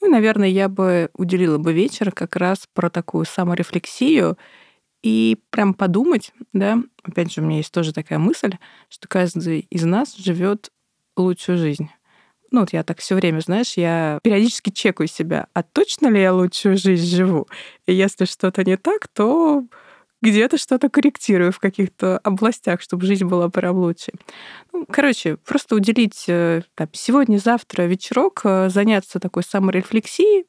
Ну, 0.00 0.08
наверное, 0.08 0.48
я 0.48 0.68
бы 0.68 1.10
уделила 1.14 1.58
бы 1.58 1.72
вечер 1.72 2.12
как 2.12 2.36
раз 2.36 2.66
про 2.72 2.88
такую 2.88 3.26
саморефлексию 3.26 4.38
и 5.02 5.38
прям 5.50 5.74
подумать, 5.74 6.32
да, 6.52 6.82
опять 7.02 7.32
же, 7.32 7.40
у 7.40 7.44
меня 7.44 7.58
есть 7.58 7.72
тоже 7.72 7.92
такая 7.92 8.18
мысль, 8.18 8.54
что 8.88 9.06
каждый 9.08 9.60
из 9.70 9.84
нас 9.84 10.16
живет 10.16 10.70
лучшую 11.16 11.58
жизнь. 11.58 11.90
Ну, 12.50 12.60
вот 12.60 12.72
я 12.72 12.82
так 12.82 12.98
все 12.98 13.14
время, 13.14 13.40
знаешь, 13.40 13.74
я 13.76 14.18
периодически 14.22 14.70
чекаю 14.70 15.06
себя, 15.06 15.48
а 15.52 15.62
точно 15.62 16.08
ли 16.08 16.20
я 16.20 16.32
лучшую 16.32 16.76
жизнь 16.76 17.06
живу? 17.14 17.46
И 17.86 17.92
если 17.92 18.24
что-то 18.24 18.64
не 18.64 18.76
так, 18.76 19.06
то 19.08 19.64
где-то 20.22 20.56
что-то 20.58 20.88
корректирую 20.88 21.52
в 21.52 21.60
каких-то 21.60 22.18
областях, 22.18 22.80
чтобы 22.80 23.06
жизнь 23.06 23.26
была 23.26 23.50
прям 23.50 23.76
лучше. 23.76 24.12
Ну, 24.72 24.84
короче, 24.90 25.36
просто 25.36 25.76
уделить 25.76 26.24
э, 26.26 26.62
там, 26.74 26.88
сегодня-завтра 26.92 27.84
вечерок, 27.84 28.40
э, 28.44 28.68
заняться 28.70 29.20
такой 29.20 29.44
саморефлексией, 29.44 30.46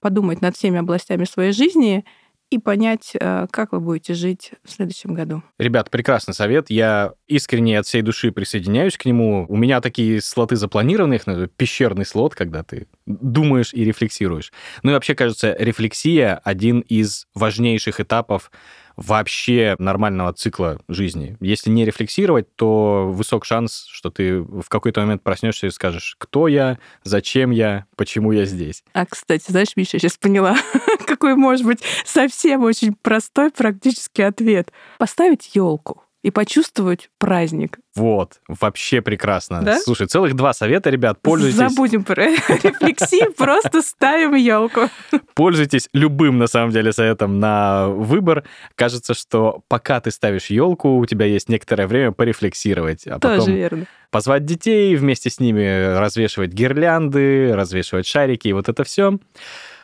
подумать 0.00 0.40
над 0.40 0.56
всеми 0.56 0.78
областями 0.78 1.24
своей 1.24 1.52
жизни— 1.52 2.04
и 2.50 2.58
понять, 2.58 3.12
э, 3.18 3.46
как 3.50 3.72
вы 3.72 3.80
будете 3.80 4.14
жить 4.14 4.52
в 4.64 4.70
следующем 4.70 5.14
году. 5.14 5.42
Ребят, 5.58 5.90
прекрасный 5.90 6.34
совет. 6.34 6.70
Я 6.70 7.12
искренне 7.26 7.78
от 7.78 7.86
всей 7.86 8.02
души 8.02 8.30
присоединяюсь 8.32 8.96
к 8.96 9.04
нему. 9.04 9.46
У 9.48 9.56
меня 9.56 9.80
такие 9.80 10.20
слоты 10.20 10.56
запланированы, 10.56 11.14
их 11.14 11.26
называют 11.26 11.54
пещерный 11.56 12.04
слот, 12.04 12.34
когда 12.34 12.62
ты 12.62 12.86
думаешь 13.06 13.74
и 13.74 13.84
рефлексируешь. 13.84 14.52
Ну 14.82 14.90
и 14.90 14.94
вообще, 14.94 15.14
кажется, 15.14 15.56
рефлексия— 15.58 16.40
один 16.44 16.80
из 16.80 17.26
важнейших 17.34 18.00
этапов 18.00 18.50
вообще 18.96 19.76
нормального 19.78 20.32
цикла 20.32 20.80
жизни. 20.88 21.36
Если 21.40 21.70
не 21.70 21.84
рефлексировать, 21.84 22.54
то 22.56 23.10
высок 23.10 23.44
шанс, 23.44 23.86
что 23.90 24.10
ты 24.10 24.40
в 24.40 24.68
какой-то 24.68 25.00
момент 25.00 25.22
проснешься 25.22 25.66
и 25.66 25.70
скажешь, 25.70 26.16
кто 26.18 26.48
я, 26.48 26.78
зачем 27.02 27.50
я, 27.50 27.86
почему 27.96 28.32
я 28.32 28.44
здесь. 28.44 28.84
А, 28.92 29.06
кстати, 29.06 29.50
знаешь, 29.50 29.76
Миша, 29.76 29.96
я 29.96 30.00
сейчас 30.00 30.16
поняла, 30.16 30.56
какой 31.06 31.34
может 31.34 31.66
быть 31.66 31.82
совсем 32.04 32.62
очень 32.62 32.94
простой 32.94 33.50
практический 33.50 34.22
ответ. 34.22 34.72
Поставить 34.98 35.50
елку 35.54 36.03
и 36.24 36.30
почувствовать 36.30 37.10
праздник. 37.18 37.78
Вот, 37.94 38.40
вообще 38.48 39.02
прекрасно. 39.02 39.60
Да? 39.62 39.78
Слушай, 39.78 40.06
целых 40.06 40.34
два 40.34 40.54
совета, 40.54 40.88
ребят, 40.88 41.20
пользуйтесь. 41.20 41.58
Забудем 41.58 42.02
про 42.02 42.24
рефлексию, 42.28 43.30
просто 43.34 43.82
ставим 43.82 44.34
елку. 44.34 44.88
Пользуйтесь 45.34 45.90
любым, 45.92 46.38
на 46.38 46.46
самом 46.46 46.70
деле, 46.70 46.94
советом 46.94 47.40
на 47.40 47.88
выбор. 47.88 48.44
Кажется, 48.74 49.12
что 49.12 49.62
пока 49.68 50.00
ты 50.00 50.10
ставишь 50.10 50.46
елку, 50.46 50.96
у 50.96 51.04
тебя 51.04 51.26
есть 51.26 51.50
некоторое 51.50 51.86
время 51.86 52.10
порефлексировать. 52.12 53.06
А 53.06 53.18
Тоже 53.18 53.52
верно. 53.52 53.84
Позвать 54.10 54.46
детей, 54.46 54.96
вместе 54.96 55.28
с 55.28 55.40
ними 55.40 55.98
развешивать 55.98 56.52
гирлянды, 56.54 57.52
развешивать 57.54 58.06
шарики 58.06 58.48
и 58.48 58.54
вот 58.54 58.70
это 58.70 58.82
все. 58.84 59.18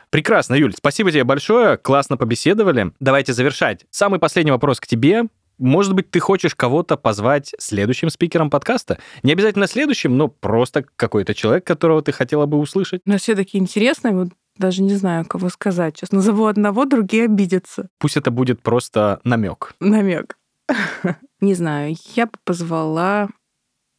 Прекрасно, 0.09 0.55
Юль, 0.55 0.73
спасибо 0.75 1.11
тебе 1.11 1.23
большое, 1.23 1.77
классно 1.77 2.17
побеседовали. 2.17 2.91
Давайте 2.99 3.31
завершать. 3.31 3.85
Самый 3.91 4.19
последний 4.19 4.51
вопрос 4.51 4.79
к 4.79 4.87
тебе. 4.87 5.25
Может 5.61 5.93
быть, 5.93 6.09
ты 6.09 6.19
хочешь 6.19 6.55
кого-то 6.55 6.97
позвать 6.97 7.53
следующим 7.59 8.09
спикером 8.09 8.49
подкаста? 8.49 8.97
Не 9.21 9.31
обязательно 9.31 9.67
следующим, 9.67 10.17
но 10.17 10.27
просто 10.27 10.83
какой-то 10.95 11.35
человек, 11.35 11.65
которого 11.65 12.01
ты 12.01 12.11
хотела 12.11 12.47
бы 12.47 12.57
услышать. 12.57 13.01
Но 13.05 13.17
все 13.19 13.35
такие 13.35 13.61
интересные, 13.61 14.15
вот 14.15 14.29
даже 14.57 14.81
не 14.81 14.95
знаю, 14.95 15.23
кого 15.25 15.49
сказать. 15.49 15.97
Сейчас 15.97 16.11
назову 16.11 16.47
одного, 16.47 16.85
другие 16.85 17.25
обидятся. 17.25 17.89
Пусть 17.99 18.17
это 18.17 18.31
будет 18.31 18.61
просто 18.63 19.21
намек. 19.23 19.75
Намек. 19.79 20.37
Не 21.41 21.53
знаю, 21.53 21.95
я 22.15 22.25
бы 22.25 22.33
позвала 22.43 23.29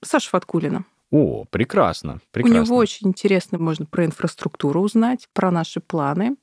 Сашу 0.05 0.31
Фаткулина. 0.31 0.85
О, 1.11 1.45
прекрасно, 1.51 2.21
прекрасно. 2.31 2.61
У 2.61 2.65
него 2.65 2.77
очень 2.77 3.09
интересно, 3.09 3.59
можно 3.59 3.87
про 3.87 4.05
инфраструктуру 4.05 4.81
узнать, 4.81 5.29
про 5.33 5.51
наши 5.51 5.81
планы. 5.81 6.37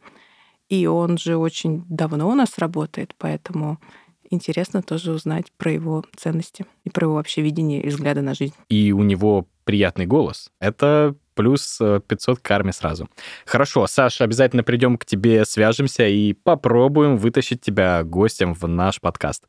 И 0.69 0.85
он 0.85 1.17
же 1.17 1.37
очень 1.37 1.83
давно 1.89 2.29
у 2.29 2.35
нас 2.35 2.57
работает, 2.57 3.15
поэтому 3.17 3.79
интересно 4.29 4.81
тоже 4.81 5.11
узнать 5.11 5.51
про 5.57 5.71
его 5.71 6.03
ценности 6.15 6.65
и 6.83 6.89
про 6.89 7.05
его 7.05 7.15
вообще 7.15 7.41
видение 7.41 7.81
и 7.81 7.89
взгляды 7.89 8.21
на 8.21 8.33
жизнь. 8.33 8.53
И 8.69 8.91
у 8.91 9.03
него 9.03 9.47
приятный 9.63 10.05
голос. 10.05 10.49
Это 10.59 11.15
плюс 11.35 11.77
500 11.79 12.37
э, 12.37 12.41
карме 12.41 12.73
сразу. 12.73 13.09
Хорошо, 13.45 13.87
Саша, 13.87 14.23
обязательно 14.23 14.63
придем 14.63 14.97
к 14.97 15.05
тебе, 15.05 15.45
свяжемся 15.45 16.07
и 16.07 16.33
попробуем 16.33 17.17
вытащить 17.17 17.61
тебя 17.61 18.03
гостем 18.03 18.53
в 18.53 18.67
наш 18.67 18.99
подкаст. 18.99 19.45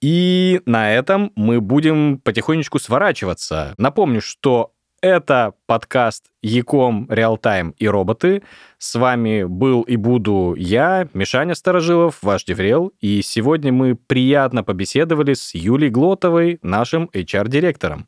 И 0.00 0.60
на 0.64 0.92
этом 0.92 1.32
мы 1.34 1.60
будем 1.60 2.18
потихонечку 2.18 2.78
сворачиваться. 2.78 3.74
Напомню, 3.78 4.20
что 4.20 4.72
это 5.00 5.54
подкаст 5.66 6.26
Ecom 6.42 7.06
Realtime 7.10 7.74
и 7.78 7.88
роботы. 7.88 8.42
С 8.78 8.94
вами 8.94 9.44
был 9.44 9.82
и 9.82 9.96
буду 9.96 10.54
я, 10.56 11.08
Мишаня 11.14 11.54
Старожилов, 11.54 12.18
ваш 12.22 12.44
DevRel. 12.44 12.92
И 13.00 13.22
сегодня 13.22 13.72
мы 13.72 13.94
приятно 13.94 14.64
побеседовали 14.64 15.34
с 15.34 15.54
Юлей 15.54 15.90
Глотовой, 15.90 16.58
нашим 16.62 17.10
HR-директором. 17.12 18.06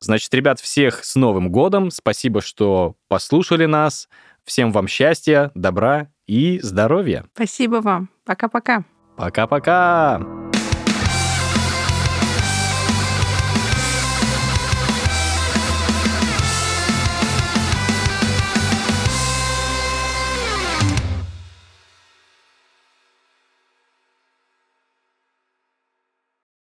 Значит, 0.00 0.34
ребят, 0.34 0.60
всех 0.60 1.04
с 1.04 1.16
Новым 1.16 1.50
годом. 1.50 1.90
Спасибо, 1.90 2.40
что 2.40 2.96
послушали 3.08 3.66
нас. 3.66 4.08
Всем 4.44 4.72
вам 4.72 4.88
счастья, 4.88 5.50
добра 5.54 6.08
и 6.26 6.60
здоровья. 6.62 7.24
Спасибо 7.34 7.76
вам. 7.76 8.10
Пока-пока. 8.24 8.84
Пока-пока. 9.16 10.43